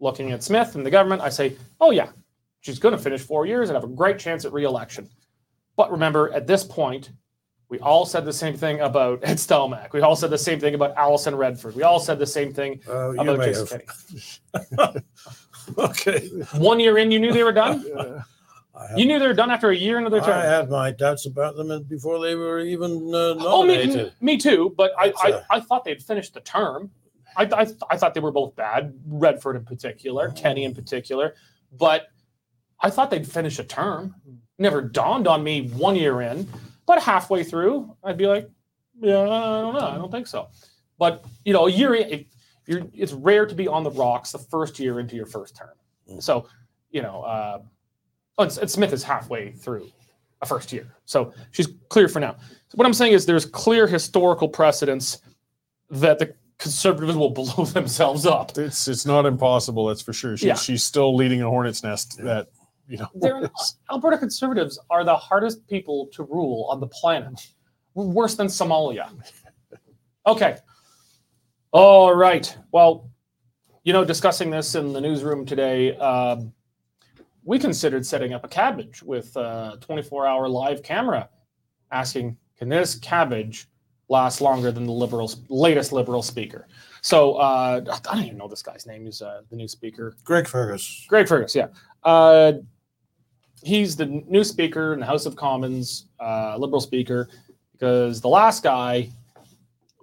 looking 0.00 0.32
at 0.32 0.42
Smith 0.42 0.74
and 0.74 0.84
the 0.84 0.90
government, 0.90 1.22
I 1.22 1.28
say, 1.28 1.56
oh, 1.80 1.90
yeah, 1.90 2.08
she's 2.60 2.78
going 2.78 2.96
to 2.96 3.02
finish 3.02 3.20
four 3.22 3.46
years 3.46 3.68
and 3.68 3.76
have 3.76 3.84
a 3.84 3.94
great 3.94 4.18
chance 4.18 4.44
at 4.44 4.52
reelection. 4.52 5.08
But 5.76 5.92
remember, 5.92 6.32
at 6.32 6.46
this 6.46 6.64
point, 6.64 7.10
we 7.68 7.78
all 7.78 8.04
said 8.04 8.24
the 8.24 8.32
same 8.32 8.56
thing 8.56 8.80
about 8.80 9.20
Ed 9.22 9.36
Stelmach. 9.36 9.92
We 9.92 10.00
all 10.00 10.16
said 10.16 10.30
the 10.30 10.38
same 10.38 10.58
thing 10.58 10.74
about 10.74 10.96
Alison 10.96 11.36
Redford. 11.36 11.76
We 11.76 11.84
all 11.84 12.00
said 12.00 12.18
the 12.18 12.26
same 12.26 12.52
thing 12.52 12.80
Uh, 12.88 13.10
about 13.12 13.38
Jason. 13.44 13.80
Kenney. 14.76 15.00
Okay. 15.78 16.26
One 16.56 16.80
year 16.80 16.98
in, 16.98 17.12
you 17.12 17.20
knew 17.20 17.32
they 17.32 17.44
were 17.44 17.52
done. 17.52 17.84
Have 17.96 18.24
You 18.96 19.06
knew 19.06 19.18
they 19.18 19.26
were 19.26 19.34
done 19.34 19.50
after 19.50 19.70
a 19.70 19.76
year 19.76 19.98
into 19.98 20.10
their 20.10 20.20
term? 20.20 20.30
I 20.30 20.44
had 20.44 20.70
my 20.70 20.90
doubts 20.90 21.26
about 21.26 21.56
them 21.56 21.82
before 21.84 22.18
they 22.18 22.34
were 22.34 22.60
even 22.60 23.12
uh, 23.14 23.36
Oh, 23.38 23.62
me, 23.64 23.76
nominated. 23.76 24.12
me 24.20 24.36
too. 24.36 24.74
But 24.76 24.92
I, 24.98 25.12
I, 25.50 25.56
uh, 25.56 25.60
thought 25.60 25.84
they'd 25.84 26.02
finished 26.02 26.34
the 26.34 26.40
term. 26.40 26.90
I, 27.36 27.44
I, 27.44 27.66
I 27.90 27.96
thought 27.96 28.14
they 28.14 28.20
were 28.20 28.32
both 28.32 28.56
bad, 28.56 28.94
Redford 29.06 29.56
in 29.56 29.64
particular, 29.64 30.30
Kenney 30.30 30.64
in 30.64 30.74
particular. 30.74 31.34
But 31.72 32.08
I 32.80 32.90
thought 32.90 33.10
they'd 33.10 33.26
finish 33.26 33.58
a 33.58 33.64
term. 33.64 34.14
Never 34.58 34.80
dawned 34.82 35.26
on 35.26 35.42
me 35.42 35.68
one 35.68 35.96
year 35.96 36.20
in, 36.22 36.48
but 36.86 37.02
halfway 37.02 37.44
through, 37.44 37.96
I'd 38.02 38.18
be 38.18 38.26
like, 38.26 38.50
yeah, 39.00 39.20
I 39.20 39.60
don't 39.60 39.74
know, 39.74 39.80
I 39.80 39.96
don't 39.96 40.10
think 40.10 40.26
so. 40.26 40.48
But 40.98 41.24
you 41.44 41.52
know, 41.52 41.66
a 41.66 41.70
year 41.70 41.94
in, 41.94 42.26
it's 42.66 43.12
rare 43.12 43.46
to 43.46 43.54
be 43.54 43.68
on 43.68 43.84
the 43.84 43.90
rocks 43.90 44.32
the 44.32 44.38
first 44.38 44.78
year 44.78 45.00
into 45.00 45.16
your 45.16 45.26
first 45.26 45.56
term. 45.56 45.74
Mm. 46.10 46.22
So, 46.22 46.48
you 46.90 47.02
know, 47.02 47.22
uh, 47.22 47.60
oh, 48.40 48.44
and, 48.44 48.58
and 48.58 48.70
Smith 48.70 48.92
is 48.92 49.02
halfway 49.02 49.52
through 49.52 49.88
a 50.42 50.46
first 50.46 50.72
year, 50.72 50.86
so 51.04 51.32
she's 51.50 51.68
clear 51.88 52.08
for 52.08 52.20
now. 52.20 52.36
So 52.68 52.76
what 52.76 52.86
I'm 52.86 52.94
saying 52.94 53.12
is 53.12 53.26
there's 53.26 53.44
clear 53.44 53.86
historical 53.86 54.48
precedence 54.48 55.18
that 55.90 56.18
the 56.18 56.34
conservatives 56.58 57.16
will 57.16 57.30
blow 57.40 57.64
themselves 57.64 58.26
up. 58.26 58.56
it's 58.56 58.88
it's 58.88 59.06
not 59.06 59.26
impossible, 59.26 59.86
that's 59.86 60.02
for 60.02 60.12
sure. 60.12 60.36
She, 60.36 60.46
Yeah. 60.46 60.54
She's 60.54 60.82
still 60.82 61.14
leading 61.14 61.42
a 61.42 61.48
hornet's 61.48 61.82
nest 61.82 62.18
that 62.22 62.48
you 62.88 62.98
know. 62.98 63.08
They're, 63.14 63.50
Alberta 63.90 64.18
conservatives 64.18 64.78
are 64.90 65.04
the 65.04 65.16
hardest 65.16 65.66
people 65.66 66.08
to 66.12 66.24
rule 66.24 66.66
on 66.70 66.80
the 66.80 66.88
planet. 66.88 67.46
We're 67.94 68.04
worse 68.04 68.34
than 68.36 68.46
Somalia. 68.46 69.10
Okay. 70.26 70.56
All 71.72 72.14
right. 72.14 72.56
Well, 72.72 73.10
you 73.84 73.92
know, 73.92 74.04
discussing 74.04 74.50
this 74.50 74.74
in 74.74 74.92
the 74.92 75.00
newsroom 75.00 75.46
today, 75.46 75.96
um, 75.96 76.52
we 77.44 77.58
considered 77.58 78.04
setting 78.04 78.32
up 78.32 78.44
a 78.44 78.48
cabbage 78.48 79.02
with 79.02 79.34
a 79.36 79.78
24 79.80 80.26
hour 80.26 80.48
live 80.48 80.82
camera, 80.82 81.28
asking, 81.90 82.36
can 82.56 82.68
this 82.68 82.96
cabbage 82.96 83.68
last 84.08 84.40
longer 84.40 84.72
than 84.72 84.86
the 84.86 84.92
liberals 84.92 85.42
latest 85.48 85.92
liberal 85.92 86.22
speaker. 86.22 86.66
So 87.00 87.34
uh, 87.34 87.80
I 87.88 88.14
don't 88.14 88.24
even 88.24 88.36
know 88.36 88.48
this 88.48 88.62
guy's 88.62 88.86
name. 88.86 89.06
He's 89.06 89.22
uh, 89.22 89.42
the 89.48 89.56
new 89.56 89.68
speaker. 89.68 90.16
Greg 90.24 90.46
Fergus. 90.46 91.06
Greg 91.08 91.28
Fergus, 91.28 91.54
yeah. 91.54 91.68
Uh, 92.02 92.52
he's 93.62 93.96
the 93.96 94.06
new 94.06 94.44
speaker 94.44 94.92
in 94.92 95.00
the 95.00 95.06
House 95.06 95.26
of 95.26 95.36
Commons, 95.36 96.06
uh, 96.18 96.56
liberal 96.58 96.80
speaker, 96.80 97.28
because 97.72 98.20
the 98.20 98.28
last 98.28 98.62
guy 98.62 99.08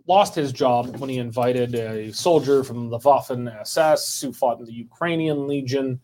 lost 0.08 0.34
his 0.34 0.54
job 0.54 0.96
when 0.98 1.10
he 1.10 1.18
invited 1.18 1.76
a 1.76 2.12
soldier 2.14 2.64
from 2.64 2.90
the 2.90 2.98
Waffen 3.00 3.54
SS 3.60 4.22
who 4.22 4.32
fought 4.32 4.60
in 4.60 4.66
the 4.66 4.72
Ukrainian 4.72 5.48
Legion 5.48 6.00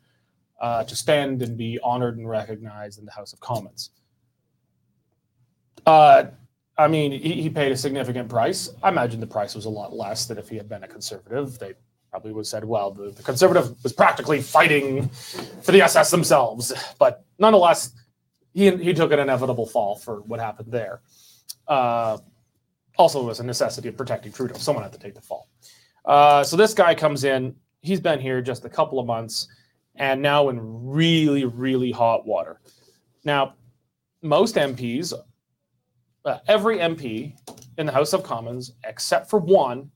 uh, 0.64 0.82
to 0.86 0.96
stand 0.96 1.42
and 1.42 1.58
be 1.58 1.78
honored 1.84 2.18
and 2.18 2.28
recognized 2.28 2.98
in 2.98 3.04
the 3.04 3.12
House 3.12 3.34
of 3.34 3.40
Commons. 3.42 3.90
Uh, 5.86 6.24
I 6.78 6.88
mean, 6.88 7.12
he, 7.12 7.42
he 7.42 7.50
paid 7.50 7.74
a 7.74 7.76
significant 7.76 8.30
price. 8.30 8.70
I 8.82 8.88
imagine 8.88 9.20
the 9.20 9.28
price 9.28 9.56
was 9.56 9.66
a 9.66 9.70
lot 9.70 9.94
less 9.94 10.26
than 10.26 10.38
if 10.38 10.48
he 10.48 10.56
had 10.56 10.70
been 10.70 10.84
a 10.84 10.88
conservative. 10.88 11.60
They 11.60 11.74
probably 12.10 12.32
would 12.32 12.42
have 12.42 12.48
said, 12.48 12.64
well, 12.64 12.92
the, 12.92 13.12
the 13.12 13.22
conservative 13.24 13.76
was 13.84 13.92
practically 13.92 14.42
fighting 14.42 15.10
for 15.10 15.74
the 15.74 15.82
SS 15.82 16.10
themselves. 16.12 16.72
But 16.98 17.26
nonetheless, 17.40 17.92
he, 18.54 18.72
he 18.78 18.94
took 18.94 19.12
an 19.12 19.20
inevitable 19.20 19.68
fall 19.68 19.98
for 19.98 20.22
what 20.22 20.40
happened 20.40 20.72
there. 20.72 21.02
Uh, 21.68 22.20
also, 22.98 23.22
it 23.22 23.26
was 23.26 23.42
a 23.42 23.44
necessity 23.44 23.90
of 23.90 23.98
protecting 23.98 24.32
Trudeau. 24.32 24.56
Someone 24.56 24.84
had 24.84 24.94
to 24.94 25.00
take 25.00 25.14
the 25.14 25.22
fall. 25.22 25.50
Uh, 26.06 26.42
so 26.42 26.56
this 26.56 26.74
guy 26.74 26.96
comes 26.96 27.26
in. 27.26 27.54
He's 27.82 28.00
been 28.00 28.22
here 28.22 28.42
just 28.42 28.64
a 28.64 28.70
couple 28.70 28.98
of 28.98 29.06
months 29.06 29.50
and 29.96 30.22
now 30.22 30.50
in 30.50 30.60
really, 30.88 31.46
really 31.46 31.92
hot 31.92 32.26
water. 32.26 32.60
Now, 33.24 33.56
most 34.22 34.56
MPs, 34.56 35.14
uh, 36.26 36.38
every 36.48 36.78
MP 36.78 37.36
in 37.78 37.86
the 37.86 37.92
House 37.92 38.14
of 38.14 38.24
Commons, 38.24 38.74
except 38.86 39.30
for 39.30 39.40
one, 39.40 39.92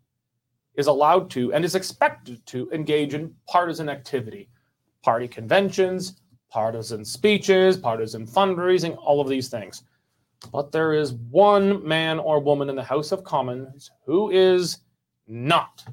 is 0.75 0.87
allowed 0.87 1.29
to 1.31 1.53
and 1.53 1.65
is 1.65 1.75
expected 1.75 2.45
to 2.45 2.69
engage 2.71 3.13
in 3.13 3.33
partisan 3.49 3.89
activity, 3.89 4.49
party 5.03 5.27
conventions, 5.27 6.21
partisan 6.49 7.03
speeches, 7.03 7.77
partisan 7.77 8.25
fundraising, 8.25 8.95
all 8.97 9.19
of 9.19 9.27
these 9.27 9.49
things. 9.49 9.83
But 10.51 10.71
there 10.71 10.93
is 10.93 11.13
one 11.13 11.85
man 11.85 12.19
or 12.19 12.39
woman 12.39 12.69
in 12.69 12.75
the 12.75 12.83
House 12.83 13.11
of 13.11 13.23
Commons 13.23 13.89
who 14.05 14.29
is 14.29 14.79
not 15.27 15.83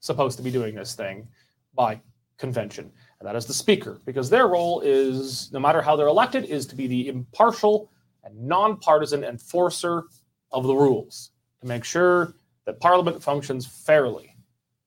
supposed 0.00 0.36
to 0.38 0.42
be 0.42 0.50
doing 0.50 0.74
this 0.74 0.94
thing 0.94 1.28
by 1.74 2.00
convention, 2.38 2.90
and 3.22 3.28
that 3.28 3.36
is 3.36 3.46
the 3.46 3.54
speaker, 3.54 4.00
because 4.04 4.28
their 4.28 4.48
role 4.48 4.80
is, 4.80 5.52
no 5.52 5.60
matter 5.60 5.80
how 5.80 5.94
they're 5.94 6.08
elected, 6.08 6.44
is 6.46 6.66
to 6.66 6.74
be 6.74 6.88
the 6.88 7.06
impartial 7.06 7.88
and 8.24 8.36
nonpartisan 8.36 9.22
enforcer 9.22 10.02
of 10.50 10.66
the 10.66 10.74
rules 10.74 11.30
to 11.60 11.68
make 11.68 11.84
sure 11.84 12.34
that 12.64 12.80
Parliament 12.80 13.22
functions 13.22 13.64
fairly 13.64 14.34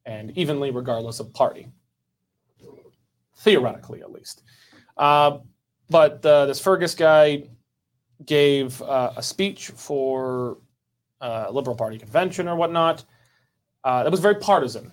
and 0.05 0.37
evenly, 0.37 0.69
regardless 0.69 1.21
of 1.21 1.33
party, 1.33 1.69
theoretically 3.37 4.01
at 4.01 4.11
least. 4.11 4.43
Uh, 4.97 5.37
but 5.89 6.25
uh, 6.25 6.45
this 6.45 6.59
Fergus 6.59 6.93
guy 6.93 7.43
gave 8.25 8.81
uh, 8.81 9.13
a 9.15 9.23
speech 9.23 9.69
for 9.69 10.57
a 11.21 11.49
Liberal 11.49 11.77
Party 11.77 11.97
convention 11.97 12.49
or 12.49 12.57
whatnot. 12.57 13.05
Uh, 13.85 14.03
that 14.03 14.11
was 14.11 14.19
very 14.19 14.35
partisan. 14.35 14.91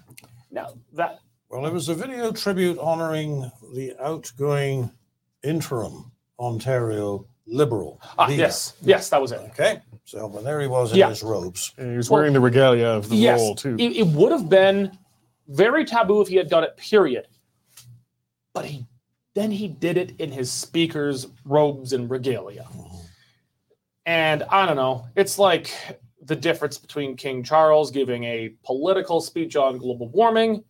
Now 0.53 0.75
that 0.93 1.22
Well, 1.53 1.67
it 1.67 1.73
was 1.73 1.91
a 1.91 1.95
video 1.95 2.33
tribute 2.33 2.79
honoring 2.79 3.51
the 3.75 3.95
outgoing 4.01 4.91
interim 5.45 6.11
Ontario 6.39 7.27
Liberal. 7.47 8.01
ah, 8.19 8.25
leader. 8.27 8.41
yes, 8.41 8.73
yes, 8.81 9.11
that 9.11 9.21
was 9.21 9.33
it. 9.33 9.41
Okay, 9.51 9.81
so 10.05 10.31
but 10.31 10.45
there 10.45 10.63
he 10.63 10.67
was 10.67 10.93
in 10.93 10.99
Yeah. 10.99 11.11
his 11.11 11.23
robes. 11.23 11.75
And 11.77 11.91
he 11.91 11.97
was 11.99 12.09
Well, 12.09 12.21
wearing 12.21 12.33
the 12.33 12.41
regalia 12.41 12.87
of 12.87 13.11
the 13.11 13.17
yes, 13.17 13.39
role 13.39 13.55
too. 13.55 13.77
It, 13.79 13.97
it 13.97 14.07
would 14.07 14.33
have 14.33 14.49
been 14.49 14.97
very 15.49 15.85
taboo 15.85 16.23
if 16.23 16.29
he 16.29 16.37
had 16.37 16.49
done 16.49 16.65
it. 16.65 16.75
Period. 16.79 17.27
But 18.55 18.65
he 18.65 18.87
then 19.35 19.51
he 19.51 19.69
did 19.69 19.99
it 19.99 20.19
in 20.21 20.31
his 20.33 20.51
speaker's 20.51 21.27
robes 21.45 21.93
and 21.93 22.09
regalia. 22.09 22.67
And 24.07 24.43
I 24.45 24.65
don't 24.67 24.77
know. 24.77 25.07
It's 25.17 25.39
like 25.39 25.71
the 26.23 26.37
difference 26.37 26.79
between 26.79 27.17
King 27.17 27.43
Charles 27.43 27.91
giving 27.91 28.25
a 28.25 28.55
political 28.65 29.21
speech 29.21 29.57
on 29.57 29.79
global 29.79 30.09
warming, 30.11 30.65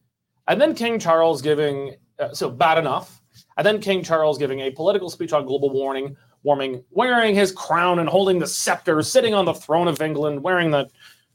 and 0.49 0.61
then 0.61 0.75
King 0.75 0.99
Charles 0.99 1.43
giving 1.43 1.97
uh, 2.19 2.33
so 2.33 2.51
bad 2.51 2.79
enough, 2.79 3.21
and 3.57 3.67
then 3.67 3.81
King 3.81 4.03
Charles 4.03 4.39
giving 4.39 4.61
a 4.61 4.71
political 4.71 5.11
speech 5.11 5.33
on 5.33 5.47
global 5.47 5.71
warming, 5.71 6.17
warming, 6.43 6.85
wearing 6.91 7.35
his 7.35 7.53
crown 7.53 7.99
and 7.99 8.09
holding 8.09 8.39
the 8.39 8.47
scepter, 8.47 9.03
sitting 9.03 9.35
on 9.35 9.45
the 9.45 9.55
throne 9.55 9.89
of 9.89 10.01
England, 10.03 10.43
wearing 10.43 10.71
the 10.71 10.89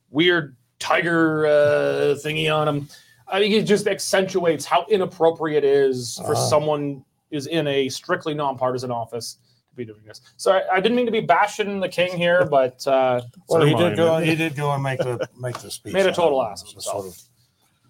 weird 0.10 0.56
tiger 0.80 1.46
uh, 1.46 2.16
thingy 2.24 2.54
on 2.54 2.68
him. 2.68 2.90
I 3.30 3.40
think 3.40 3.54
it 3.54 3.64
just 3.64 3.88
accentuates 3.88 4.66
how 4.66 4.86
inappropriate 4.90 5.64
it 5.64 5.70
is 5.70 6.22
for 6.26 6.36
Ah. 6.36 6.48
someone 6.50 7.04
who's 7.30 7.48
in 7.48 7.68
a 7.68 7.90
strictly 7.90 8.34
nonpartisan 8.34 8.90
office 8.90 9.38
to 9.70 9.76
be 9.76 9.84
doing 9.84 10.00
this. 10.06 10.22
So 10.38 10.54
I, 10.54 10.76
I 10.76 10.80
didn't 10.80 10.96
mean 10.96 11.08
to 11.08 11.12
be 11.12 11.20
bashing 11.20 11.82
the 11.82 11.90
king 11.90 12.16
here, 12.16 12.46
but 12.50 12.88
uh, 12.88 13.22
Well, 13.50 13.66
he 13.66 13.74
did 13.76 13.98
go. 13.98 14.18
He 14.20 14.36
did 14.36 14.56
go 14.56 14.72
and 14.72 14.82
make 14.82 15.00
the 15.00 15.28
make 15.38 15.58
the 15.60 15.70
speech. 15.72 15.94
Made 15.94 16.06
a 16.06 16.14
total 16.14 16.42
ass 16.42 16.62
of 16.64 16.74
was 16.76 16.86
Sort 16.86 17.06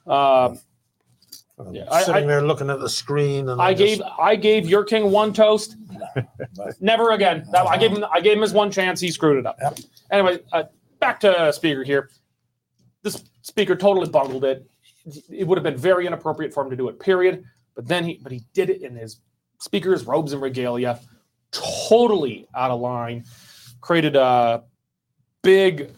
uh, 0.07 0.49
of, 0.51 0.63
um, 1.57 1.73
Yeah, 1.73 1.85
I- 1.91 2.03
sitting 2.03 2.23
I- 2.23 2.27
there 2.27 2.41
looking 2.41 2.69
at 2.69 2.79
the 2.79 2.89
screen, 2.89 3.49
and 3.49 3.61
I 3.61 3.73
just- 3.73 3.97
gave 3.99 4.07
I 4.19 4.35
gave 4.35 4.69
your 4.69 4.83
king 4.83 5.11
one 5.11 5.33
toast. 5.33 5.75
Never 6.81 7.11
again. 7.11 7.45
That, 7.51 7.65
I 7.67 7.77
gave 7.77 7.91
him 7.91 8.05
I 8.11 8.21
gave 8.21 8.33
him 8.37 8.41
his 8.41 8.53
one 8.53 8.71
chance. 8.71 8.99
He 8.99 9.11
screwed 9.11 9.37
it 9.37 9.45
up. 9.45 9.57
Yep. 9.61 9.79
Anyway, 10.11 10.39
uh, 10.51 10.63
back 10.99 11.19
to 11.21 11.51
speaker 11.53 11.83
here. 11.83 12.09
This 13.03 13.23
speaker 13.41 13.75
totally 13.75 14.09
bungled 14.09 14.43
it. 14.43 14.69
It 15.29 15.47
would 15.47 15.57
have 15.57 15.63
been 15.63 15.77
very 15.77 16.05
inappropriate 16.05 16.53
for 16.53 16.63
him 16.63 16.69
to 16.69 16.75
do 16.75 16.89
it. 16.89 16.99
Period. 16.99 17.43
But 17.75 17.87
then 17.87 18.03
he 18.03 18.19
but 18.21 18.31
he 18.31 18.43
did 18.53 18.69
it 18.69 18.81
in 18.81 18.95
his 18.95 19.19
speaker's 19.59 20.05
robes 20.05 20.33
and 20.33 20.41
regalia, 20.41 20.99
totally 21.51 22.47
out 22.55 22.71
of 22.71 22.79
line. 22.81 23.23
Created 23.81 24.15
a 24.15 24.63
big 25.43 25.91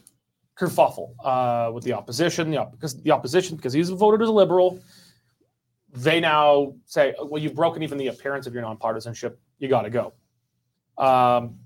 kerfuffle 0.58 1.14
uh, 1.24 1.72
with 1.72 1.84
the 1.86 1.94
opposition. 1.94 2.52
The 2.52 2.58
op- 2.58 2.72
because 2.72 3.02
the 3.02 3.12
opposition 3.12 3.56
because 3.56 3.74
he's 3.74 3.90
voted 3.90 4.22
as 4.22 4.28
a 4.30 4.32
liberal 4.32 4.80
they 5.94 6.20
now 6.20 6.74
say, 6.86 7.16
well, 7.22 7.42
you've 7.42 7.56
broken 7.56 7.84
even 7.84 7.98
the 7.98 8.08
appearance 8.08 8.48
of 8.48 8.54
your 8.54 8.64
nonpartisanship. 8.64 9.36
You 9.58 9.68
got 9.68 9.84
to 9.84 9.90
go. 9.90 10.14
Um, 10.98 11.60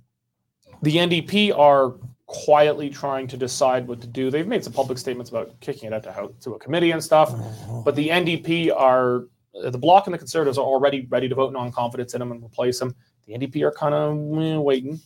the 0.81 0.95
NDP 0.97 1.57
are 1.57 1.95
quietly 2.25 2.89
trying 2.89 3.27
to 3.27 3.37
decide 3.37 3.87
what 3.87 4.01
to 4.01 4.07
do. 4.07 4.31
They've 4.31 4.47
made 4.47 4.63
some 4.63 4.73
public 4.73 4.97
statements 4.97 5.29
about 5.29 5.59
kicking 5.59 5.91
it 5.91 5.93
out 5.93 6.03
to, 6.03 6.33
to 6.41 6.55
a 6.55 6.59
committee 6.59 6.91
and 6.91 7.03
stuff. 7.03 7.31
Mhm. 7.31 7.83
But 7.83 7.95
the 7.95 8.09
NDP 8.09 8.71
are, 8.75 9.25
the 9.53 9.77
Bloc 9.77 10.07
and 10.07 10.13
the 10.13 10.17
Conservatives 10.17 10.57
are 10.57 10.65
already 10.65 11.05
ready 11.09 11.27
to 11.29 11.35
vote 11.35 11.53
non 11.53 11.71
confidence 11.71 12.13
in 12.13 12.19
them 12.19 12.31
and 12.31 12.43
replace 12.43 12.79
them. 12.79 12.95
The 13.27 13.33
NDP 13.33 13.61
are 13.63 13.71
kind 13.71 13.93
of 13.93 14.15
waiting. 14.63 14.99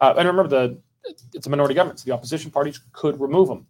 Uh, 0.00 0.14
and 0.18 0.26
remember, 0.26 0.48
the 0.48 0.78
it's 1.34 1.46
a 1.46 1.50
minority 1.50 1.74
government, 1.74 2.00
so 2.00 2.04
the 2.04 2.12
opposition 2.12 2.50
parties 2.50 2.80
could 2.92 3.20
remove 3.20 3.46
them. 3.48 3.66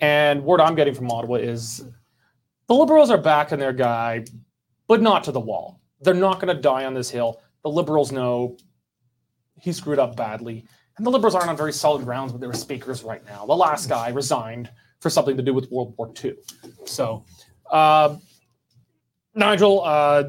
And 0.00 0.42
word 0.42 0.60
I'm 0.60 0.74
getting 0.74 0.94
from 0.94 1.10
Ottawa 1.10 1.36
is 1.36 1.84
the 2.68 2.74
Liberals 2.74 3.10
are 3.10 3.18
backing 3.18 3.58
their 3.58 3.72
guy, 3.72 4.24
but 4.88 5.02
not 5.02 5.24
to 5.24 5.32
the 5.32 5.40
wall. 5.40 5.80
They're 6.00 6.14
not 6.14 6.40
going 6.40 6.54
to 6.54 6.60
die 6.60 6.84
on 6.84 6.94
this 6.94 7.10
hill. 7.10 7.40
The 7.62 7.70
Liberals 7.70 8.12
know 8.12 8.56
he 9.60 9.72
screwed 9.72 9.98
up 9.98 10.16
badly. 10.16 10.64
And 10.96 11.06
the 11.06 11.10
Liberals 11.10 11.34
aren't 11.34 11.48
on 11.48 11.56
very 11.56 11.72
solid 11.72 12.04
grounds 12.04 12.32
with 12.32 12.40
their 12.40 12.52
speakers 12.52 13.02
right 13.02 13.24
now. 13.24 13.46
The 13.46 13.54
last 13.54 13.88
guy 13.88 14.10
resigned 14.10 14.70
for 15.00 15.10
something 15.10 15.36
to 15.36 15.42
do 15.42 15.54
with 15.54 15.70
World 15.70 15.94
War 15.96 16.12
II. 16.22 16.34
So, 16.84 17.24
uh, 17.70 18.16
Nigel, 19.34 19.82
uh, 19.82 20.24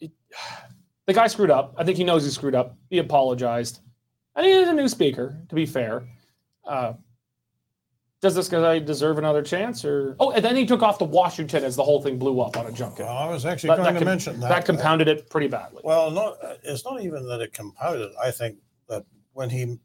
the 0.00 1.12
guy 1.12 1.26
screwed 1.26 1.50
up. 1.50 1.74
I 1.76 1.84
think 1.84 1.96
he 1.96 2.04
knows 2.04 2.24
he 2.24 2.30
screwed 2.30 2.54
up. 2.54 2.76
He 2.90 2.98
apologized. 2.98 3.80
And 4.34 4.46
he 4.46 4.52
is 4.52 4.68
a 4.68 4.72
new 4.72 4.88
speaker, 4.88 5.36
to 5.48 5.54
be 5.54 5.66
fair. 5.66 6.04
Uh, 6.64 6.94
does 8.20 8.34
this 8.34 8.48
guy 8.48 8.78
deserve 8.80 9.18
another 9.18 9.42
chance? 9.42 9.84
Or 9.84 10.16
oh, 10.18 10.32
and 10.32 10.44
then 10.44 10.56
he 10.56 10.66
took 10.66 10.82
off 10.82 10.98
to 10.98 11.04
Washington 11.04 11.62
as 11.64 11.76
the 11.76 11.84
whole 11.84 12.02
thing 12.02 12.18
blew 12.18 12.40
up 12.40 12.56
on 12.56 12.66
a 12.66 12.72
junket. 12.72 13.06
Well, 13.06 13.16
I 13.16 13.30
was 13.30 13.46
actually 13.46 13.68
That- 13.68 13.76
going 13.76 13.86
that 13.86 13.92
to 13.92 13.98
com- 14.00 14.06
mention 14.06 14.40
that. 14.40 14.48
That 14.48 14.64
compounded 14.64 15.08
it 15.08 15.30
pretty 15.30 15.48
badly. 15.48 15.82
Well, 15.84 16.10
not 16.10 16.36
it's 16.64 16.84
not 16.84 17.00
even 17.02 17.26
that 17.28 17.40
it 17.40 17.52
compounded. 17.52 18.10
I 18.22 18.30
think 18.30 18.58
that 18.88 19.04
when 19.34 19.50
he 19.50 19.78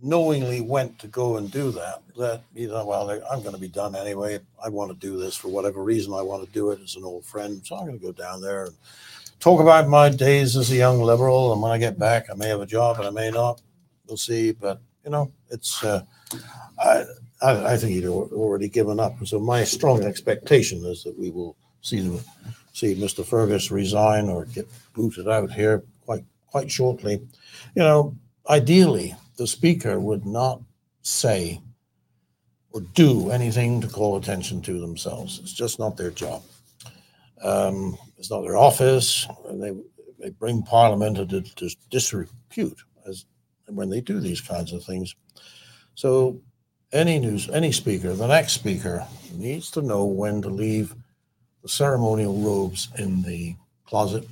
knowingly 0.00 0.60
went 0.60 0.98
to 1.00 1.08
go 1.08 1.36
and 1.36 1.50
do 1.50 1.70
that, 1.72 2.02
that 2.16 2.42
you 2.54 2.68
know, 2.68 2.86
well, 2.86 3.10
I'm 3.30 3.42
going 3.42 3.54
to 3.54 3.60
be 3.60 3.68
done 3.68 3.94
anyway. 3.94 4.38
I 4.64 4.68
want 4.68 4.90
to 4.90 4.96
do 5.06 5.18
this 5.18 5.36
for 5.36 5.48
whatever 5.48 5.82
reason. 5.82 6.14
I 6.14 6.22
want 6.22 6.46
to 6.46 6.52
do 6.52 6.70
it 6.70 6.80
as 6.82 6.96
an 6.96 7.04
old 7.04 7.24
friend, 7.24 7.60
so 7.64 7.76
I'm 7.76 7.86
going 7.86 7.98
to 7.98 8.04
go 8.04 8.12
down 8.12 8.40
there 8.40 8.66
and 8.66 8.74
talk 9.40 9.60
about 9.60 9.88
my 9.88 10.08
days 10.08 10.56
as 10.56 10.70
a 10.70 10.76
young 10.76 11.02
liberal. 11.02 11.52
And 11.52 11.60
when 11.60 11.72
I 11.72 11.78
get 11.78 11.98
back, 11.98 12.26
I 12.30 12.34
may 12.34 12.48
have 12.48 12.60
a 12.60 12.66
job, 12.66 12.98
and 12.98 13.06
I 13.06 13.10
may 13.10 13.30
not. 13.30 13.60
We'll 14.06 14.16
see. 14.16 14.52
But 14.52 14.80
you 15.04 15.10
know, 15.10 15.32
it's. 15.50 15.84
Uh, 15.84 16.02
I, 16.78 17.04
I 17.42 17.74
I 17.74 17.76
think 17.76 17.92
he'd 17.92 18.04
al- 18.04 18.30
already 18.32 18.68
given 18.68 19.00
up. 19.00 19.14
So 19.26 19.38
my 19.38 19.64
strong 19.64 20.04
expectation 20.04 20.84
is 20.84 21.02
that 21.04 21.18
we 21.18 21.30
will 21.30 21.56
see 21.82 22.00
the 22.00 22.24
see 22.72 22.94
Mr. 22.94 23.24
Fergus 23.24 23.70
resign 23.70 24.28
or 24.28 24.44
get 24.44 24.68
booted 24.94 25.28
out 25.28 25.50
here 25.52 25.82
quite 26.04 26.24
quite 26.46 26.70
shortly. 26.70 27.14
You 27.74 27.82
know, 27.82 28.16
ideally, 28.48 29.14
the 29.36 29.46
speaker 29.46 29.98
would 30.00 30.26
not 30.26 30.60
say 31.02 31.60
or 32.72 32.80
do 32.94 33.30
anything 33.30 33.80
to 33.80 33.88
call 33.88 34.16
attention 34.16 34.60
to 34.62 34.80
themselves. 34.80 35.38
It's 35.40 35.52
just 35.52 35.78
not 35.78 35.96
their 35.96 36.10
job. 36.10 36.42
Um, 37.42 37.96
it's 38.18 38.30
not 38.30 38.42
their 38.42 38.56
office. 38.56 39.26
They 39.52 39.72
they 40.18 40.30
bring 40.30 40.62
Parliament 40.62 41.18
into 41.18 41.40
dis- 41.40 41.76
disrepute 41.90 42.78
as 43.06 43.24
when 43.68 43.88
they 43.90 44.00
do 44.00 44.20
these 44.20 44.40
kinds 44.40 44.72
of 44.72 44.84
things. 44.84 45.14
So 45.94 46.40
any 46.92 47.18
news, 47.18 47.48
any 47.50 47.72
speaker, 47.72 48.14
the 48.14 48.26
next 48.26 48.52
speaker 48.52 49.06
needs 49.34 49.70
to 49.72 49.82
know 49.82 50.04
when 50.04 50.40
to 50.42 50.48
leave 50.48 50.94
the 51.62 51.68
ceremonial 51.68 52.40
robes 52.40 52.88
in 52.98 53.22
the 53.22 53.56
closet 53.84 54.26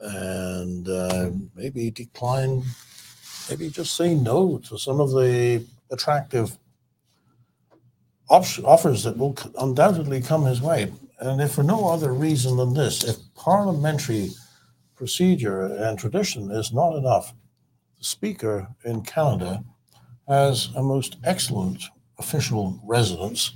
and 0.00 0.88
uh, 0.88 1.30
maybe 1.54 1.90
decline, 1.90 2.62
maybe 3.48 3.68
just 3.68 3.96
say 3.96 4.14
no 4.14 4.58
to 4.58 4.78
some 4.78 5.00
of 5.00 5.10
the 5.10 5.64
attractive 5.90 6.58
op- 8.30 8.64
offers 8.64 9.04
that 9.04 9.16
will 9.16 9.36
undoubtedly 9.58 10.20
come 10.20 10.44
his 10.44 10.62
way. 10.62 10.92
And 11.20 11.40
if 11.40 11.52
for 11.52 11.62
no 11.62 11.88
other 11.88 12.12
reason 12.12 12.56
than 12.56 12.74
this, 12.74 13.04
if 13.04 13.16
parliamentary 13.34 14.30
procedure 14.96 15.66
and 15.66 15.98
tradition 15.98 16.50
is 16.50 16.72
not 16.72 16.96
enough, 16.96 17.34
the 17.98 18.04
Speaker 18.04 18.66
in 18.84 19.02
Canada 19.02 19.62
has 20.28 20.68
a 20.76 20.82
most 20.82 21.16
excellent 21.24 21.82
official 22.18 22.78
residence 22.84 23.52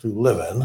to 0.00 0.08
live 0.08 0.38
in 0.54 0.62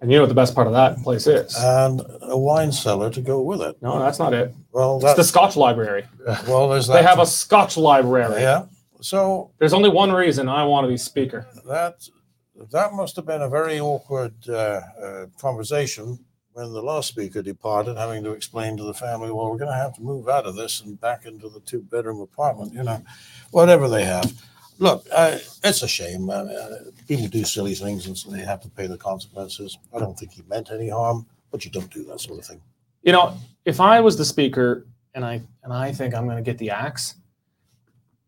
And 0.00 0.10
you 0.10 0.16
know 0.16 0.22
what 0.22 0.28
the 0.28 0.34
best 0.34 0.54
part 0.54 0.66
of 0.66 0.72
that 0.72 0.98
place 1.02 1.26
is? 1.26 1.54
and 1.58 2.00
a 2.22 2.38
wine 2.38 2.72
cellar 2.72 3.10
to 3.10 3.20
go 3.20 3.42
with 3.42 3.60
it. 3.60 3.76
no, 3.82 3.98
that's 3.98 4.18
not 4.18 4.32
it. 4.32 4.54
Well, 4.72 5.00
It's 5.04 5.14
the 5.14 5.24
Scotch 5.24 5.56
Library. 5.56 6.04
well, 6.48 6.68
there's 6.68 6.86
that. 6.86 6.94
They 6.94 7.02
have 7.02 7.18
a 7.18 7.26
Scotch 7.26 7.76
Library. 7.76 8.40
yeah. 8.40 8.66
So 9.02 9.50
There's 9.58 9.72
only 9.72 9.88
one 9.90 10.12
reason 10.12 10.48
I 10.48 10.64
want 10.64 10.84
to 10.84 10.88
be 10.88 10.96
speaker. 10.96 11.46
that 11.66 12.08
that 12.70 12.92
must 12.92 13.16
have 13.16 13.24
been 13.26 13.40
a 13.42 13.48
very 13.48 13.80
awkward 13.80 14.34
uh, 14.48 14.52
uh, 15.02 15.26
conversation 15.40 16.18
when 16.52 16.70
the 16.72 16.82
last 16.82 17.08
speaker 17.08 17.40
departed, 17.40 17.96
having 17.96 18.22
to 18.24 18.32
explain 18.32 18.76
to 18.76 18.82
the 18.82 18.92
family, 18.92 19.30
"Well, 19.30 19.50
we're 19.50 19.56
going 19.56 19.70
to 19.70 19.76
have 19.84 19.94
to 19.94 20.02
move 20.02 20.28
out 20.28 20.44
of 20.44 20.56
this 20.56 20.82
and 20.82 21.00
back 21.00 21.24
into 21.24 21.48
the 21.48 21.60
two-bedroom 21.60 22.20
apartment." 22.20 22.74
You 22.74 22.82
know, 22.82 23.02
whatever 23.50 23.88
they 23.88 24.04
have. 24.04 24.30
Look, 24.80 25.06
uh, 25.12 25.36
it's 25.62 25.82
a 25.82 25.88
shame. 25.88 26.30
Uh, 26.30 26.46
people 27.06 27.28
do 27.28 27.44
silly 27.44 27.74
things, 27.74 28.06
and 28.06 28.16
so 28.16 28.30
they 28.30 28.40
have 28.40 28.62
to 28.62 28.68
pay 28.70 28.86
the 28.86 28.96
consequences. 28.96 29.78
I 29.94 29.98
don't 29.98 30.18
think 30.18 30.32
he 30.32 30.42
meant 30.48 30.70
any 30.70 30.88
harm, 30.88 31.26
but 31.50 31.66
you 31.66 31.70
don't 31.70 31.92
do 31.92 32.02
that 32.04 32.18
sort 32.18 32.38
of 32.38 32.46
thing. 32.46 32.62
You 33.02 33.12
know, 33.12 33.36
if 33.66 33.78
I 33.78 34.00
was 34.00 34.16
the 34.16 34.24
speaker 34.24 34.86
and 35.14 35.22
I 35.22 35.42
and 35.62 35.72
I 35.72 35.92
think 35.92 36.14
I'm 36.14 36.24
going 36.24 36.38
to 36.38 36.42
get 36.42 36.56
the 36.56 36.70
axe, 36.70 37.16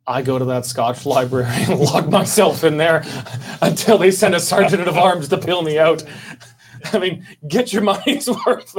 I 0.06 0.20
go 0.20 0.38
to 0.38 0.44
that 0.44 0.66
Scotch 0.66 1.06
library 1.06 1.48
and 1.48 1.80
lock 1.80 2.08
myself 2.08 2.64
in 2.64 2.76
there 2.76 3.02
until 3.62 3.96
they 3.96 4.10
send 4.10 4.34
a 4.34 4.40
sergeant 4.40 4.86
of 4.86 4.98
arms 4.98 5.28
to 5.28 5.38
peel 5.38 5.62
me 5.62 5.78
out. 5.78 6.04
I 6.92 6.98
mean, 6.98 7.26
get 7.48 7.72
your 7.72 7.82
money's 7.82 8.28
worth. 8.28 8.76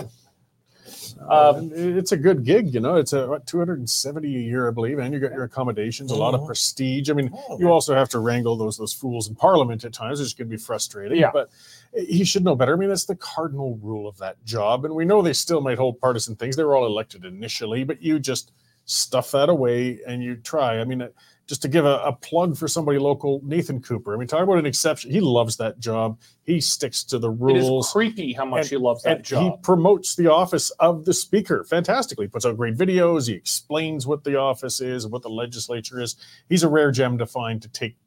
Um, 1.29 1.71
it's 1.73 2.11
a 2.11 2.17
good 2.17 2.43
gig, 2.43 2.73
you 2.73 2.79
know. 2.79 2.95
It's 2.95 3.13
a 3.13 3.27
what, 3.27 3.45
270 3.47 4.27
a 4.27 4.39
year, 4.39 4.67
I 4.67 4.71
believe, 4.71 4.99
and 4.99 5.13
you 5.13 5.19
got 5.19 5.31
your 5.31 5.43
accommodations, 5.43 6.11
a 6.11 6.15
lot 6.15 6.33
of 6.33 6.41
Mhm. 6.41 6.45
prestige. 6.47 7.09
I 7.09 7.13
mean, 7.13 7.31
Oh, 7.49 7.59
you 7.59 7.69
also 7.71 7.93
have 7.95 8.09
to 8.09 8.19
wrangle 8.19 8.55
those 8.55 8.77
those 8.77 8.93
fools 8.93 9.27
in 9.29 9.35
Parliament 9.35 9.83
at 9.85 9.93
times, 9.93 10.19
which 10.19 10.35
can 10.37 10.47
be 10.49 10.57
frustrating. 10.57 11.17
Yeah. 11.19 11.31
but 11.33 11.49
he 11.95 12.23
should 12.23 12.43
know 12.43 12.55
better. 12.55 12.73
I 12.73 12.75
mean, 12.75 12.89
that's 12.89 13.05
the 13.05 13.15
cardinal 13.15 13.77
rule 13.81 14.07
of 14.07 14.17
that 14.17 14.43
job, 14.45 14.83
and 14.85 14.95
we 14.95 15.05
know 15.05 15.21
they 15.21 15.33
still 15.33 15.61
might 15.61 15.77
hold 15.77 15.99
partisan 16.01 16.35
things. 16.35 16.55
They 16.55 16.63
were 16.63 16.75
all 16.75 16.85
elected 16.87 17.23
initially, 17.23 17.83
but 17.83 18.01
you 18.01 18.17
just 18.19 18.51
stuff 18.85 19.31
that 19.31 19.49
away 19.49 19.99
and 20.07 20.23
you 20.23 20.35
try. 20.35 20.79
I 20.79 20.85
mean, 20.85 21.01
uh, 21.01 21.09
just 21.45 21.61
to 21.63 21.67
give 21.67 21.85
a, 21.85 21.97
a 22.05 22.13
plug 22.13 22.55
for 22.57 22.69
somebody 22.69 22.97
local, 22.97 23.41
Nathan 23.43 23.81
Cooper. 23.81 24.13
I 24.13 24.17
mean, 24.17 24.27
talk 24.29 24.41
about 24.43 24.57
an 24.59 24.65
exception. 24.65 25.11
He 25.11 25.19
loves 25.19 25.57
that 25.57 25.77
job. 25.77 26.17
He 26.43 26.61
sticks 26.61 27.03
to 27.05 27.19
the 27.19 27.29
rules. 27.29 27.85
it 27.85 27.87
is 27.89 27.91
creepy 27.91 28.33
how 28.33 28.45
much 28.45 28.61
And- 28.61 28.69
he 28.69 28.77
loves 28.77 29.03
that 29.03 29.29
and 29.31 29.43
he 29.43 29.51
promotes 29.61 30.15
the 30.15 30.27
office 30.31 30.69
of 30.79 31.03
the 31.05 31.13
speaker 31.13 31.65
fantastically 31.65 32.27
puts 32.29 32.45
out 32.45 32.55
great 32.57 32.75
videos 32.77 33.27
he 33.27 33.33
explains 33.33 34.07
what 34.07 34.23
the 34.23 34.37
office 34.37 34.79
is 34.79 35.05
what 35.05 35.21
the 35.21 35.29
legislature 35.29 35.99
is 36.01 36.15
he's 36.49 36.63
a 36.63 36.69
rare 36.69 36.91
gem 36.91 37.17
to 37.17 37.25
find 37.25 37.61
to 37.61 37.69
take 37.69 37.97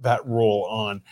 that 0.00 0.24
role 0.26 0.64
on 0.70 1.02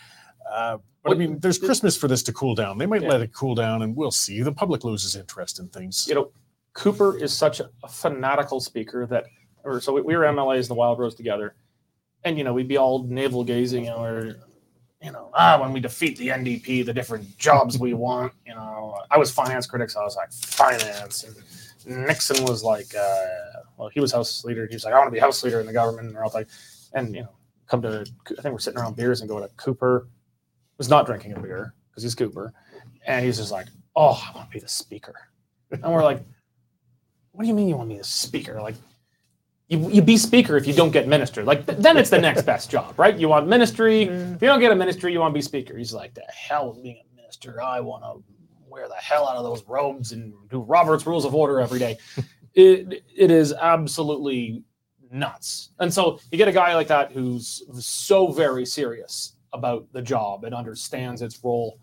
uh, 0.50 0.78
but 1.02 1.12
i 1.12 1.14
mean 1.14 1.38
there's 1.40 1.58
christmas 1.58 1.96
for 1.96 2.08
this 2.08 2.22
to 2.22 2.32
cool 2.32 2.54
down 2.54 2.78
they 2.78 2.86
might 2.86 3.02
Yeah. 3.02 3.08
let 3.10 3.20
it 3.20 3.32
cool 3.32 3.54
down 3.54 3.82
and 3.82 3.94
we'll 3.96 4.10
see 4.10 4.42
the 4.42 4.52
public 4.52 4.82
loses 4.84 5.14
interest 5.16 5.58
in 5.58 5.68
things 5.68 6.06
you 6.08 6.14
know, 6.14 6.30
Cooper 6.76 7.16
is 7.16 7.32
such 7.32 7.60
a 7.60 7.88
fanatical 7.88 8.60
speaker 8.60 9.06
that, 9.06 9.24
or 9.64 9.80
so 9.80 9.94
we, 9.94 10.02
we 10.02 10.14
were 10.14 10.24
MLAs 10.24 10.68
the 10.68 10.74
Wildrose 10.74 11.14
together, 11.14 11.54
and 12.22 12.36
you 12.36 12.44
know 12.44 12.52
we'd 12.52 12.68
be 12.68 12.76
all 12.76 13.02
navel 13.04 13.42
gazing 13.42 13.88
and 13.88 13.98
we're, 13.98 14.36
you 15.02 15.10
know, 15.10 15.30
ah, 15.32 15.58
when 15.58 15.72
we 15.72 15.80
defeat 15.80 16.18
the 16.18 16.28
NDP, 16.28 16.84
the 16.84 16.92
different 16.92 17.38
jobs 17.38 17.78
we 17.78 17.94
want. 17.94 18.34
You 18.46 18.54
know, 18.54 18.94
I 19.10 19.16
was 19.16 19.30
finance 19.32 19.66
critic, 19.66 19.88
so 19.88 20.02
I 20.02 20.04
was 20.04 20.16
like 20.16 20.30
finance, 20.32 21.24
and 21.24 22.06
Nixon 22.06 22.44
was 22.44 22.62
like, 22.62 22.94
uh, 22.94 23.26
well, 23.78 23.88
he 23.88 24.00
was 24.00 24.12
House 24.12 24.44
leader. 24.44 24.66
He 24.66 24.76
was 24.76 24.84
like, 24.84 24.92
I 24.92 24.98
want 24.98 25.08
to 25.08 25.12
be 25.12 25.18
House 25.18 25.42
leader 25.42 25.60
in 25.60 25.66
the 25.66 25.72
government, 25.72 26.08
and 26.08 26.14
they're 26.14 26.24
all 26.24 26.30
like, 26.34 26.48
and 26.92 27.14
you 27.14 27.22
know, 27.22 27.32
come 27.68 27.80
to, 27.82 28.04
I 28.38 28.42
think 28.42 28.52
we're 28.52 28.58
sitting 28.58 28.78
around 28.78 28.96
beers 28.96 29.22
and 29.22 29.30
go 29.30 29.40
to 29.40 29.48
Cooper, 29.56 30.08
was 30.76 30.90
not 30.90 31.06
drinking 31.06 31.32
a 31.32 31.40
beer 31.40 31.72
because 31.88 32.02
he's 32.02 32.14
Cooper, 32.14 32.52
and 33.06 33.24
he's 33.24 33.38
just 33.38 33.50
like, 33.50 33.68
oh, 33.94 34.22
I 34.28 34.36
want 34.36 34.50
to 34.50 34.54
be 34.54 34.60
the 34.60 34.68
speaker. 34.68 35.14
And 35.70 35.82
we're 35.82 36.04
like, 36.04 36.22
what 37.36 37.42
do 37.42 37.48
you 37.48 37.54
mean 37.54 37.68
you 37.68 37.76
want 37.76 37.90
to 37.90 37.94
be 37.94 37.98
the 37.98 38.04
speaker? 38.04 38.60
Like, 38.62 38.76
you, 39.68 39.90
you 39.90 40.00
be 40.00 40.16
speaker 40.16 40.56
if 40.56 40.66
you 40.66 40.72
don't 40.72 40.90
get 40.90 41.06
minister. 41.06 41.44
Like, 41.44 41.66
th- 41.66 41.78
then 41.78 41.98
it's 41.98 42.08
the 42.08 42.18
next 42.18 42.42
best 42.46 42.70
job, 42.70 42.98
right? 42.98 43.16
You 43.16 43.28
want 43.28 43.46
ministry. 43.46 44.06
Mm-hmm. 44.06 44.34
If 44.34 44.42
you 44.42 44.48
don't 44.48 44.60
get 44.60 44.72
a 44.72 44.76
ministry, 44.76 45.12
you 45.12 45.20
want 45.20 45.32
to 45.32 45.38
be 45.38 45.42
speaker. 45.42 45.76
He's 45.76 45.92
like, 45.92 46.14
the 46.14 46.24
hell 46.28 46.72
with 46.72 46.82
being 46.82 47.02
a 47.12 47.16
minister. 47.16 47.62
I 47.62 47.80
want 47.80 48.04
to 48.04 48.24
wear 48.66 48.88
the 48.88 48.94
hell 48.94 49.28
out 49.28 49.36
of 49.36 49.44
those 49.44 49.64
robes 49.66 50.12
and 50.12 50.32
do 50.48 50.60
Robert's 50.60 51.06
Rules 51.06 51.26
of 51.26 51.34
Order 51.34 51.60
every 51.60 51.78
day. 51.78 51.98
it, 52.54 53.04
it 53.14 53.30
is 53.30 53.52
absolutely 53.52 54.62
nuts. 55.10 55.70
And 55.78 55.92
so 55.92 56.20
you 56.32 56.38
get 56.38 56.48
a 56.48 56.52
guy 56.52 56.74
like 56.74 56.88
that 56.88 57.12
who's 57.12 57.62
so 57.84 58.32
very 58.32 58.64
serious 58.64 59.36
about 59.52 59.86
the 59.92 60.02
job 60.02 60.44
and 60.44 60.54
understands 60.54 61.20
its 61.20 61.38
role 61.44 61.78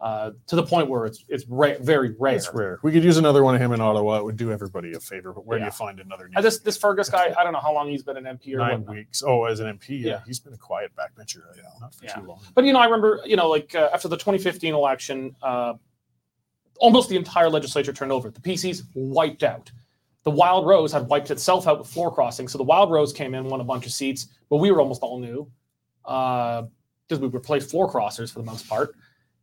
uh, 0.00 0.30
to 0.46 0.54
the 0.54 0.62
point 0.62 0.88
where 0.88 1.06
it's 1.06 1.24
it's 1.28 1.44
ra- 1.48 1.74
very 1.80 2.14
rare. 2.18 2.36
it's 2.36 2.52
rare 2.54 2.78
we 2.84 2.92
could 2.92 3.02
use 3.02 3.16
another 3.16 3.42
one 3.42 3.54
of 3.56 3.60
him 3.60 3.72
in 3.72 3.80
ottawa 3.80 4.18
it 4.18 4.24
would 4.24 4.36
do 4.36 4.52
everybody 4.52 4.92
a 4.94 5.00
favor 5.00 5.32
but 5.32 5.44
where 5.44 5.58
do 5.58 5.64
you 5.64 5.70
find 5.72 5.98
another 5.98 6.30
And 6.36 6.44
this 6.44 6.60
this 6.60 6.76
Fergus 6.76 7.08
guy, 7.08 7.34
I 7.36 7.42
don't 7.42 7.52
know 7.52 7.58
how 7.58 7.74
long 7.74 7.88
he's 7.88 8.04
been 8.04 8.16
an 8.16 8.24
MP 8.24 8.54
or 8.54 8.58
nine 8.58 8.84
weeks 8.86 9.22
oh 9.26 9.44
as 9.44 9.58
an 9.60 9.66
mp 9.78 9.88
yeah, 9.88 9.96
Yeah. 10.06 10.20
he's 10.26 10.38
been 10.38 10.52
a 10.54 10.56
quiet 10.58 10.92
backbencher 10.96 11.40
yeah, 11.56 11.62
not 11.80 11.94
for 11.94 12.04
Yeah. 12.04 12.14
too 12.14 12.26
long 12.28 12.40
But 12.54 12.64
you 12.64 12.72
know, 12.72 12.78
I 12.78 12.84
remember, 12.84 13.20
you 13.26 13.34
know, 13.36 13.48
like 13.48 13.74
uh, 13.74 13.90
after 13.92 14.06
the 14.06 14.16
2015 14.16 14.72
election, 14.72 15.34
uh, 15.42 15.74
almost 16.78 17.08
the 17.08 17.16
entire 17.16 17.50
legislature 17.50 17.92
turned 17.92 18.12
over. 18.12 18.30
The 18.30 18.40
PCs 18.40 18.84
wiped 18.94 19.42
out. 19.42 19.68
The 20.22 20.30
Wildrose 20.30 20.92
had 20.92 21.08
wiped 21.08 21.32
itself 21.32 21.66
out 21.66 21.80
with 21.80 21.88
floor 21.88 22.14
crossing. 22.14 22.46
So 22.46 22.56
the 22.58 22.62
Wildrose 22.64 23.12
came 23.12 23.34
in, 23.34 23.46
won 23.48 23.60
a 23.60 23.64
bunch 23.64 23.84
of 23.86 23.92
seats, 23.92 24.28
but 24.48 24.58
we 24.58 24.70
were 24.70 24.80
almost 24.80 25.02
all 25.02 25.18
new 25.18 25.50
because 26.04 27.18
we 27.20 27.26
replaced 27.28 27.70
floor 27.70 27.90
crossers 27.92 28.32
for 28.32 28.38
the 28.40 28.44
most 28.44 28.68
part. 28.68 28.94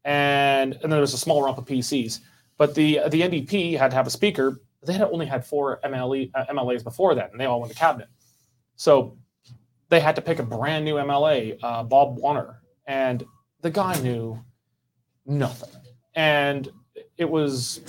And, 0.05 0.73
and 0.73 0.83
then 0.83 0.91
there 0.91 1.01
was 1.01 1.13
a 1.13 1.17
small 1.17 1.43
rump 1.43 1.57
of 1.57 1.65
PCs. 1.65 2.21
But 2.57 2.73
the 2.73 3.01
the 3.09 3.21
NDP 3.21 3.77
had 3.77 3.91
to 3.91 3.97
have 3.97 4.07
a 4.07 4.11
speaker. 4.11 4.61
They 4.85 4.93
had 4.93 5.01
only 5.01 5.25
had 5.25 5.45
four 5.45 5.79
MLE, 5.83 6.31
uh, 6.33 6.45
MLAs 6.51 6.83
before 6.83 7.15
that, 7.15 7.31
and 7.31 7.41
they 7.41 7.45
all 7.45 7.59
went 7.59 7.73
to 7.73 7.77
cabinet. 7.77 8.07
So 8.75 9.17
they 9.89 9.99
had 9.99 10.15
to 10.15 10.21
pick 10.21 10.39
a 10.39 10.43
brand 10.43 10.85
new 10.85 10.95
MLA, 10.95 11.57
uh, 11.61 11.83
Bob 11.83 12.17
Wanner, 12.17 12.61
and 12.85 13.25
the 13.61 13.69
guy 13.69 13.99
knew 14.01 14.39
nothing. 15.25 15.71
And 16.15 16.69
it 17.17 17.29
was, 17.29 17.81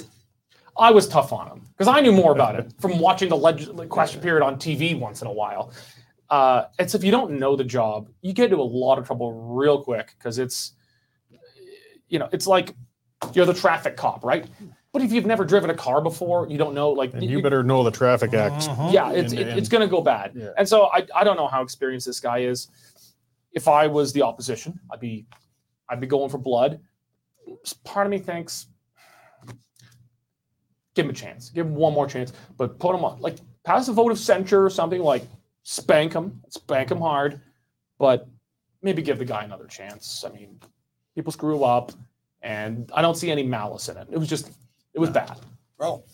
I 0.79 0.91
was 0.91 1.07
tough 1.07 1.33
on 1.33 1.49
him 1.49 1.63
because 1.77 1.89
I 1.89 2.01
knew 2.01 2.13
more 2.13 2.33
about 2.33 2.59
it 2.59 2.73
from 2.81 2.99
watching 2.99 3.29
the 3.29 3.37
leg- 3.37 3.89
question 3.89 4.21
period 4.21 4.45
on 4.45 4.57
TV 4.57 4.99
once 4.99 5.23
in 5.23 5.29
a 5.29 5.33
while. 5.33 5.73
Uh, 6.29 6.65
it's 6.79 6.95
if 6.95 7.05
you 7.05 7.11
don't 7.13 7.39
know 7.39 7.55
the 7.55 7.65
job, 7.65 8.09
you 8.23 8.33
get 8.33 8.47
into 8.47 8.57
a 8.57 8.63
lot 8.63 8.99
of 8.99 9.07
trouble 9.07 9.33
real 9.55 9.83
quick 9.83 10.15
because 10.19 10.39
it's, 10.39 10.73
you 12.09 12.19
know, 12.19 12.29
it's 12.33 12.47
like 12.47 12.75
you're 13.33 13.47
the 13.47 13.55
traffic 13.55 13.97
cop, 13.97 14.25
right? 14.25 14.47
But 14.93 15.03
if 15.03 15.13
you've 15.13 15.27
never 15.27 15.45
driven 15.45 15.69
a 15.71 15.75
car 15.75 16.01
before, 16.01 16.49
you 16.49 16.57
don't 16.57 16.75
know, 16.75 16.91
like, 16.91 17.13
and 17.13 17.23
you 17.25 17.43
better 17.43 17.63
know 17.63 17.83
the 17.85 17.91
traffic 17.91 18.33
act 18.35 18.69
Mhm. 18.69 18.93
yeah, 18.93 19.11
it's 19.13 19.33
And- 19.33 19.41
it, 19.43 19.49
and- 19.49 19.59
it's 19.59 19.69
going 19.69 19.83
to 19.83 19.89
go 19.89 20.01
bad. 20.01 20.33
Yeah. 20.35 20.51
And 20.57 20.67
so 20.69 20.87
I 20.87 21.07
I 21.15 21.25
don't 21.25 21.37
know 21.37 21.49
how 21.49 21.63
experienced 21.63 22.07
this 22.07 22.21
guy 22.21 22.39
is. 22.39 22.69
If 23.53 23.69
I 23.69 23.87
was 23.87 24.13
the 24.13 24.23
opposition, 24.23 24.79
I'd 24.91 25.01
be 25.01 25.27
I'd 25.89 26.01
be 26.01 26.07
going 26.07 26.31
for 26.31 26.39
blood. 26.39 26.81
Part 27.85 28.07
of 28.07 28.11
me 28.11 28.19
thinks 28.19 28.67
give 30.95 31.05
him 31.05 31.11
a 31.11 31.15
chance, 31.15 31.51
give 31.51 31.67
him 31.67 31.75
one 31.75 31.93
more 31.93 32.07
chance, 32.07 32.33
but 32.57 32.79
put 32.79 32.95
him 32.95 33.05
on 33.05 33.21
like 33.21 33.37
pass 33.65 33.89
a 33.89 33.93
vote 33.93 34.13
of 34.13 34.19
censure 34.19 34.65
or 34.65 34.71
something 34.71 35.03
like 35.03 35.25
spank 35.63 36.13
him, 36.13 36.41
spank 36.49 36.91
him 36.91 36.99
hard, 37.01 37.41
but 37.99 38.27
maybe 38.83 39.03
give 39.03 39.19
the 39.19 39.25
guy 39.25 39.45
another 39.45 39.67
chance. 39.67 40.25
I 40.27 40.31
mean, 40.31 40.59
people 41.17 41.33
screw 41.33 41.65
up, 41.65 41.91
and 42.43 42.89
I 42.95 43.03
don't 43.03 43.17
see 43.17 43.33
any 43.33 43.43
malice 43.43 43.89
in 43.89 43.97
it. 43.97 44.07
It 44.13 44.19
was 44.19 44.29
just 44.29 44.53
it 44.95 45.01
was 45.01 45.11
bad. 45.11 45.41
Well, 45.79 46.05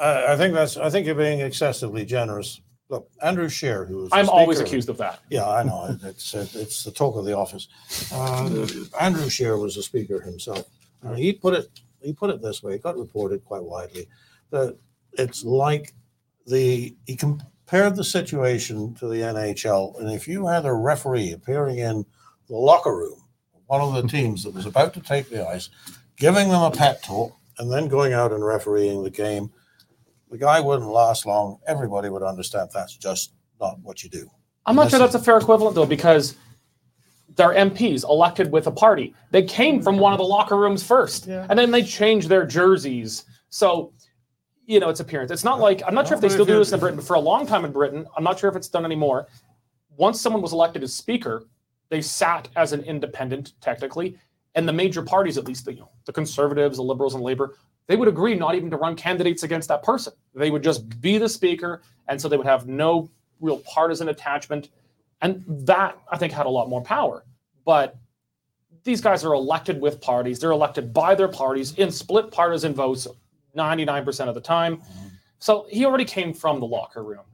I, 0.00 0.34
I 0.34 0.36
think 0.36 0.54
that's, 0.54 0.76
I 0.76 0.88
think 0.88 1.06
you're 1.06 1.16
being 1.16 1.40
excessively 1.40 2.04
generous 2.04 2.60
Look, 2.88 3.10
Andrew 3.20 3.48
Scheer, 3.48 3.84
who 3.84 3.96
was. 3.96 4.10
I'm 4.12 4.28
always 4.28 4.60
accused 4.60 4.88
of 4.88 4.98
that. 4.98 5.20
Yeah, 5.28 5.48
I 5.48 5.64
know. 5.64 5.96
It's 6.04 6.34
it's 6.34 6.84
the 6.84 6.92
talk 6.92 7.16
of 7.16 7.24
the 7.24 7.36
office. 7.36 7.68
Uh, 8.12 8.66
Andrew 9.00 9.28
Scheer 9.28 9.58
was 9.58 9.76
a 9.76 9.82
speaker 9.82 10.20
himself. 10.20 10.66
Uh, 11.04 11.14
he 11.14 11.32
put 11.32 11.54
it 11.54 11.68
he 12.00 12.12
put 12.12 12.30
it 12.30 12.40
this 12.40 12.62
way. 12.62 12.74
It 12.74 12.82
got 12.82 12.96
reported 12.96 13.44
quite 13.44 13.64
widely 13.64 14.06
that 14.50 14.78
it's 15.14 15.44
like 15.44 15.94
the 16.46 16.94
he 17.06 17.16
compared 17.16 17.96
the 17.96 18.04
situation 18.04 18.94
to 18.94 19.08
the 19.08 19.20
NHL, 19.20 19.98
and 20.00 20.12
if 20.12 20.28
you 20.28 20.46
had 20.46 20.64
a 20.64 20.72
referee 20.72 21.32
appearing 21.32 21.78
in 21.78 22.06
the 22.48 22.56
locker 22.56 22.96
room, 22.96 23.20
one 23.66 23.80
of 23.80 23.94
the 23.94 24.08
teams 24.08 24.44
that 24.44 24.54
was 24.54 24.66
about 24.66 24.94
to 24.94 25.00
take 25.00 25.28
the 25.28 25.46
ice, 25.46 25.70
giving 26.16 26.48
them 26.48 26.62
a 26.62 26.70
pep 26.70 27.02
talk, 27.02 27.32
and 27.58 27.70
then 27.70 27.88
going 27.88 28.12
out 28.12 28.32
and 28.32 28.44
refereeing 28.44 29.02
the 29.02 29.10
game, 29.10 29.50
the 30.30 30.38
guy 30.38 30.60
wouldn't 30.60 30.90
last 30.90 31.26
long. 31.26 31.58
Everybody 31.66 32.08
would 32.08 32.22
understand 32.22 32.70
that's 32.72 32.96
just 32.96 33.32
not 33.60 33.78
what 33.80 34.02
you 34.04 34.10
do. 34.10 34.28
I'm 34.66 34.76
not 34.76 34.90
sure 34.90 34.98
that's 34.98 35.14
a 35.14 35.18
fair 35.20 35.38
equivalent 35.38 35.74
though, 35.74 35.86
because 35.86 36.36
they're 37.36 37.54
MPs 37.54 38.04
elected 38.04 38.50
with 38.50 38.66
a 38.66 38.70
party. 38.70 39.14
They 39.30 39.42
came 39.42 39.82
from 39.82 39.98
one 39.98 40.12
of 40.12 40.18
the 40.18 40.24
locker 40.24 40.56
rooms 40.56 40.82
first, 40.82 41.26
Yeah. 41.26 41.46
and 41.48 41.58
then 41.58 41.70
they 41.70 41.82
changed 41.82 42.28
their 42.28 42.46
jerseys. 42.46 43.24
So, 43.48 43.92
you 44.66 44.80
know, 44.80 44.88
it's 44.88 45.00
appearance. 45.00 45.30
It's 45.30 45.44
not 45.44 45.60
like 45.60 45.82
I'm 45.86 45.94
not 45.94 46.08
sure 46.08 46.14
if 46.16 46.20
they 46.20 46.28
still 46.28 46.44
do 46.44 46.58
this 46.58 46.72
in 46.72 46.80
Britain, 46.80 46.96
but 46.96 47.06
for 47.06 47.14
a 47.14 47.20
long 47.20 47.46
time 47.46 47.64
in 47.64 47.72
Britain, 47.72 48.06
I'm 48.16 48.24
not 48.24 48.38
sure 48.38 48.50
if 48.50 48.56
it's 48.56 48.68
done 48.68 48.84
anymore. 48.84 49.28
Once 49.96 50.20
someone 50.20 50.42
was 50.42 50.52
elected 50.52 50.82
as 50.82 50.92
speaker, 50.94 51.44
they 51.88 52.00
sat 52.00 52.48
as 52.56 52.72
an 52.72 52.82
independent 52.82 53.52
technically, 53.60 54.18
and 54.54 54.68
the 54.68 54.72
major 54.72 55.02
parties, 55.02 55.38
at 55.38 55.46
least 55.46 55.64
the 55.64 55.74
you 55.74 55.80
know, 55.80 55.90
the 56.04 56.12
conservatives, 56.12 56.76
the 56.76 56.82
liberals, 56.82 57.14
and 57.14 57.22
labor, 57.22 57.56
they 57.86 57.96
would 57.96 58.08
agree 58.08 58.34
not 58.34 58.54
even 58.54 58.70
to 58.70 58.76
run 58.76 58.96
candidates 58.96 59.42
against 59.42 59.68
that 59.68 59.82
person. 59.82 60.12
They 60.34 60.50
would 60.50 60.62
just 60.62 61.00
be 61.00 61.18
the 61.18 61.28
speaker, 61.28 61.82
and 62.08 62.20
so 62.20 62.28
they 62.28 62.36
would 62.36 62.46
have 62.46 62.66
no 62.66 63.10
real 63.40 63.58
partisan 63.58 64.08
attachment. 64.08 64.70
And 65.22 65.44
that 65.46 65.98
I 66.10 66.18
think 66.18 66.32
had 66.32 66.46
a 66.46 66.50
lot 66.50 66.68
more 66.68 66.82
power. 66.82 67.24
But 67.64 67.96
these 68.84 69.00
guys 69.00 69.24
are 69.24 69.34
elected 69.34 69.80
with 69.80 70.00
parties. 70.00 70.38
They're 70.38 70.52
elected 70.52 70.92
by 70.92 71.14
their 71.14 71.28
parties 71.28 71.74
in 71.74 71.90
split 71.90 72.30
partisan 72.30 72.74
votes 72.74 73.06
99% 73.56 74.28
of 74.28 74.34
the 74.34 74.40
time. 74.40 74.82
So 75.38 75.66
he 75.70 75.84
already 75.84 76.04
came 76.04 76.32
from 76.32 76.60
the 76.60 76.66
locker 76.66 77.02
room. 77.02 77.24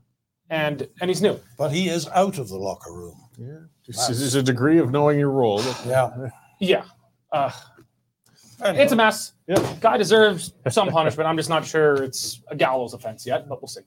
And 0.50 0.88
and 1.00 1.08
he's 1.08 1.22
new. 1.22 1.38
But 1.56 1.72
he 1.72 1.88
is 1.88 2.08
out 2.08 2.38
of 2.38 2.48
the 2.48 2.56
locker 2.56 2.92
room. 2.92 3.16
Yeah. 3.42 3.58
This 3.86 4.08
is 4.08 4.20
is 4.22 4.34
a 4.36 4.42
degree 4.42 4.78
of 4.78 4.90
knowing 4.90 5.18
your 5.18 5.30
role. 5.30 5.60
Yeah. 5.86 6.28
Yeah. 6.60 6.84
Uh, 7.30 7.50
Anyway, 8.64 8.84
it's 8.84 8.92
a 8.92 8.96
mess. 8.96 9.32
Yeah. 9.48 9.74
Guy 9.80 9.96
deserves 9.96 10.52
some 10.68 10.88
punishment. 10.90 11.28
I'm 11.28 11.36
just 11.36 11.48
not 11.48 11.64
sure 11.66 12.04
it's 12.04 12.40
a 12.48 12.54
gallows 12.54 12.94
offense 12.94 13.26
yet, 13.26 13.48
but 13.48 13.60
we'll 13.60 13.66
see. 13.66 13.80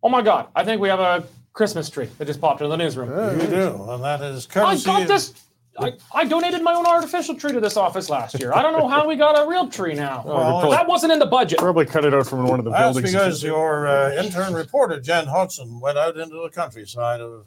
Oh 0.00 0.08
my 0.08 0.22
God. 0.22 0.46
I 0.54 0.64
think 0.64 0.80
we 0.80 0.88
have 0.88 1.00
a 1.00 1.26
Christmas 1.52 1.90
tree 1.90 2.08
that 2.18 2.26
just 2.26 2.40
popped 2.40 2.60
in 2.62 2.70
the 2.70 2.76
newsroom. 2.76 3.08
you 3.40 3.46
do, 3.48 3.82
and 3.90 4.04
that 4.04 4.20
is 4.22 4.46
I 4.54 4.76
got 4.76 5.02
of- 5.02 5.08
this. 5.08 5.34
I, 5.78 5.92
I 6.14 6.24
donated 6.24 6.62
my 6.62 6.72
own 6.72 6.86
artificial 6.86 7.34
tree 7.34 7.52
to 7.52 7.60
this 7.60 7.76
office 7.76 8.08
last 8.08 8.38
year. 8.40 8.50
I 8.54 8.62
don't 8.62 8.78
know 8.78 8.88
how 8.88 9.06
we 9.06 9.14
got 9.14 9.38
a 9.38 9.46
real 9.46 9.68
tree 9.68 9.92
now. 9.92 10.22
Well, 10.24 10.70
that 10.70 10.86
wasn't 10.86 11.12
in 11.12 11.18
the 11.18 11.26
budget. 11.26 11.58
Probably 11.58 11.84
cut 11.84 12.06
it 12.06 12.14
out 12.14 12.26
from 12.26 12.46
one 12.48 12.58
of 12.58 12.64
the 12.64 12.70
That's 12.70 12.94
buildings. 12.94 13.12
because 13.12 13.42
your 13.42 13.86
uh, 13.86 14.14
intern 14.14 14.54
reporter 14.54 15.00
Jen 15.00 15.26
Hodson 15.26 15.78
went 15.80 15.98
out 15.98 16.16
into 16.16 16.36
the 16.40 16.48
countryside 16.48 17.20
of, 17.20 17.30
of 17.32 17.46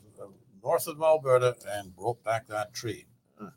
north 0.63 0.87
of 0.87 1.01
Alberta 1.01 1.55
and 1.73 1.95
brought 1.95 2.23
back 2.23 2.47
that 2.47 2.73
tree, 2.73 3.05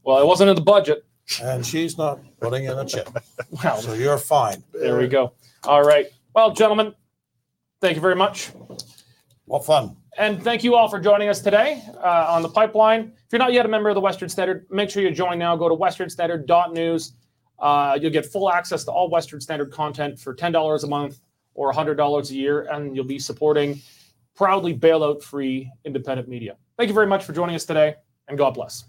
Well, 0.05 0.18
it 0.18 0.26
wasn't 0.26 0.50
in 0.50 0.57
the 0.57 0.62
budget. 0.62 1.05
and 1.42 1.64
she's 1.64 1.96
not 1.98 2.20
putting 2.40 2.64
in 2.64 2.78
a 2.78 2.84
chip, 2.84 3.09
Well, 3.64 3.78
so 3.80 3.92
you're 3.94 4.18
fine. 4.18 4.62
there 4.72 4.98
we 4.98 5.09
go. 5.09 5.32
All 5.64 5.82
right. 5.82 6.07
Well, 6.34 6.53
gentlemen, 6.53 6.94
thank 7.80 7.94
you 7.96 8.00
very 8.03 8.16
much. 8.16 8.50
What 9.46 9.64
fun! 9.64 9.96
And 10.18 10.42
thank 10.42 10.62
you 10.64 10.74
all 10.76 10.88
for 10.88 10.98
joining 11.00 11.28
us 11.28 11.40
today 11.40 11.82
uh, 12.03 12.26
on 12.30 12.42
the 12.42 12.48
pipeline. 12.48 13.12
If 13.16 13.32
you're 13.32 13.38
not 13.38 13.53
yet 13.53 13.64
a 13.66 13.68
member 13.68 13.88
of 13.88 13.94
the 13.94 14.00
Western 14.00 14.28
Standard, 14.28 14.66
make 14.70 14.88
sure 14.90 15.03
you 15.03 15.11
join 15.11 15.38
now. 15.38 15.57
Go 15.57 15.68
to 15.68 15.74
westernstandard.news. 15.74 17.12
Uh, 17.59 17.98
you'll 18.00 18.11
get 18.11 18.26
full 18.26 18.50
access 18.50 18.84
to 18.84 18.90
all 18.92 19.09
Western 19.11 19.40
Standard 19.40 19.72
content 19.72 20.18
for 20.18 20.34
$10 20.34 20.84
a 20.84 20.86
month 20.86 21.20
or 21.55 21.72
$100 21.72 22.30
a 22.30 22.34
year, 22.34 22.62
and 22.72 22.94
you'll 22.96 23.05
be 23.05 23.18
supporting 23.18 23.80
proudly 24.34 24.76
bailout 24.76 25.22
free 25.22 25.70
independent 25.84 26.28
media. 26.28 26.57
Thank 26.83 26.91
you 26.91 26.95
very 26.95 27.07
much 27.07 27.22
for 27.22 27.33
joining 27.33 27.55
us 27.55 27.64
today, 27.64 27.95
and 28.26 28.37
God 28.37 28.55
bless. 28.55 28.87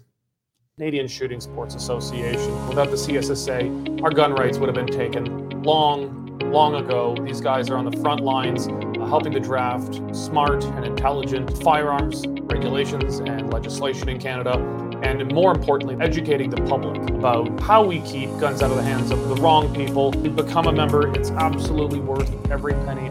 Canadian 0.76 1.06
Shooting 1.06 1.40
Sports 1.40 1.76
Association. 1.76 2.66
Without 2.66 2.90
the 2.90 2.96
CSSA, 2.96 4.02
our 4.02 4.10
gun 4.10 4.34
rights 4.34 4.58
would 4.58 4.66
have 4.66 4.74
been 4.74 4.92
taken 4.92 5.48
long, 5.62 6.40
long 6.50 6.74
ago. 6.74 7.16
These 7.24 7.40
guys 7.40 7.70
are 7.70 7.76
on 7.76 7.88
the 7.88 7.96
front 7.98 8.18
lines 8.18 8.66
uh, 8.66 9.06
helping 9.06 9.32
to 9.34 9.38
draft 9.38 10.00
smart 10.12 10.64
and 10.64 10.84
intelligent 10.84 11.62
firearms 11.62 12.26
regulations 12.40 13.20
and 13.20 13.52
legislation 13.52 14.08
in 14.08 14.18
Canada, 14.18 14.58
and 15.04 15.32
more 15.32 15.52
importantly, 15.52 15.96
educating 16.00 16.50
the 16.50 16.62
public 16.62 17.00
about 17.10 17.60
how 17.60 17.84
we 17.84 18.00
keep 18.00 18.28
guns 18.40 18.60
out 18.60 18.72
of 18.72 18.76
the 18.76 18.82
hands 18.82 19.12
of 19.12 19.28
the 19.28 19.36
wrong 19.36 19.72
people. 19.72 20.10
To 20.10 20.30
become 20.30 20.66
a 20.66 20.72
member, 20.72 21.16
it's 21.16 21.30
absolutely 21.30 22.00
worth 22.00 22.50
every 22.50 22.72
penny. 22.72 23.08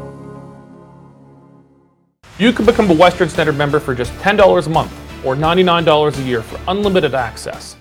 You 2.40 2.52
can 2.52 2.66
become 2.66 2.90
a 2.90 2.96
Western 2.96 3.30
Standard 3.30 3.56
member 3.56 3.80
for 3.80 3.94
just 3.94 4.12
$10 4.14 4.66
a 4.66 4.70
month 4.70 4.92
or 5.24 5.36
$99 5.36 6.18
a 6.18 6.22
year 6.24 6.42
for 6.42 6.60
unlimited 6.68 7.14
access 7.14 7.76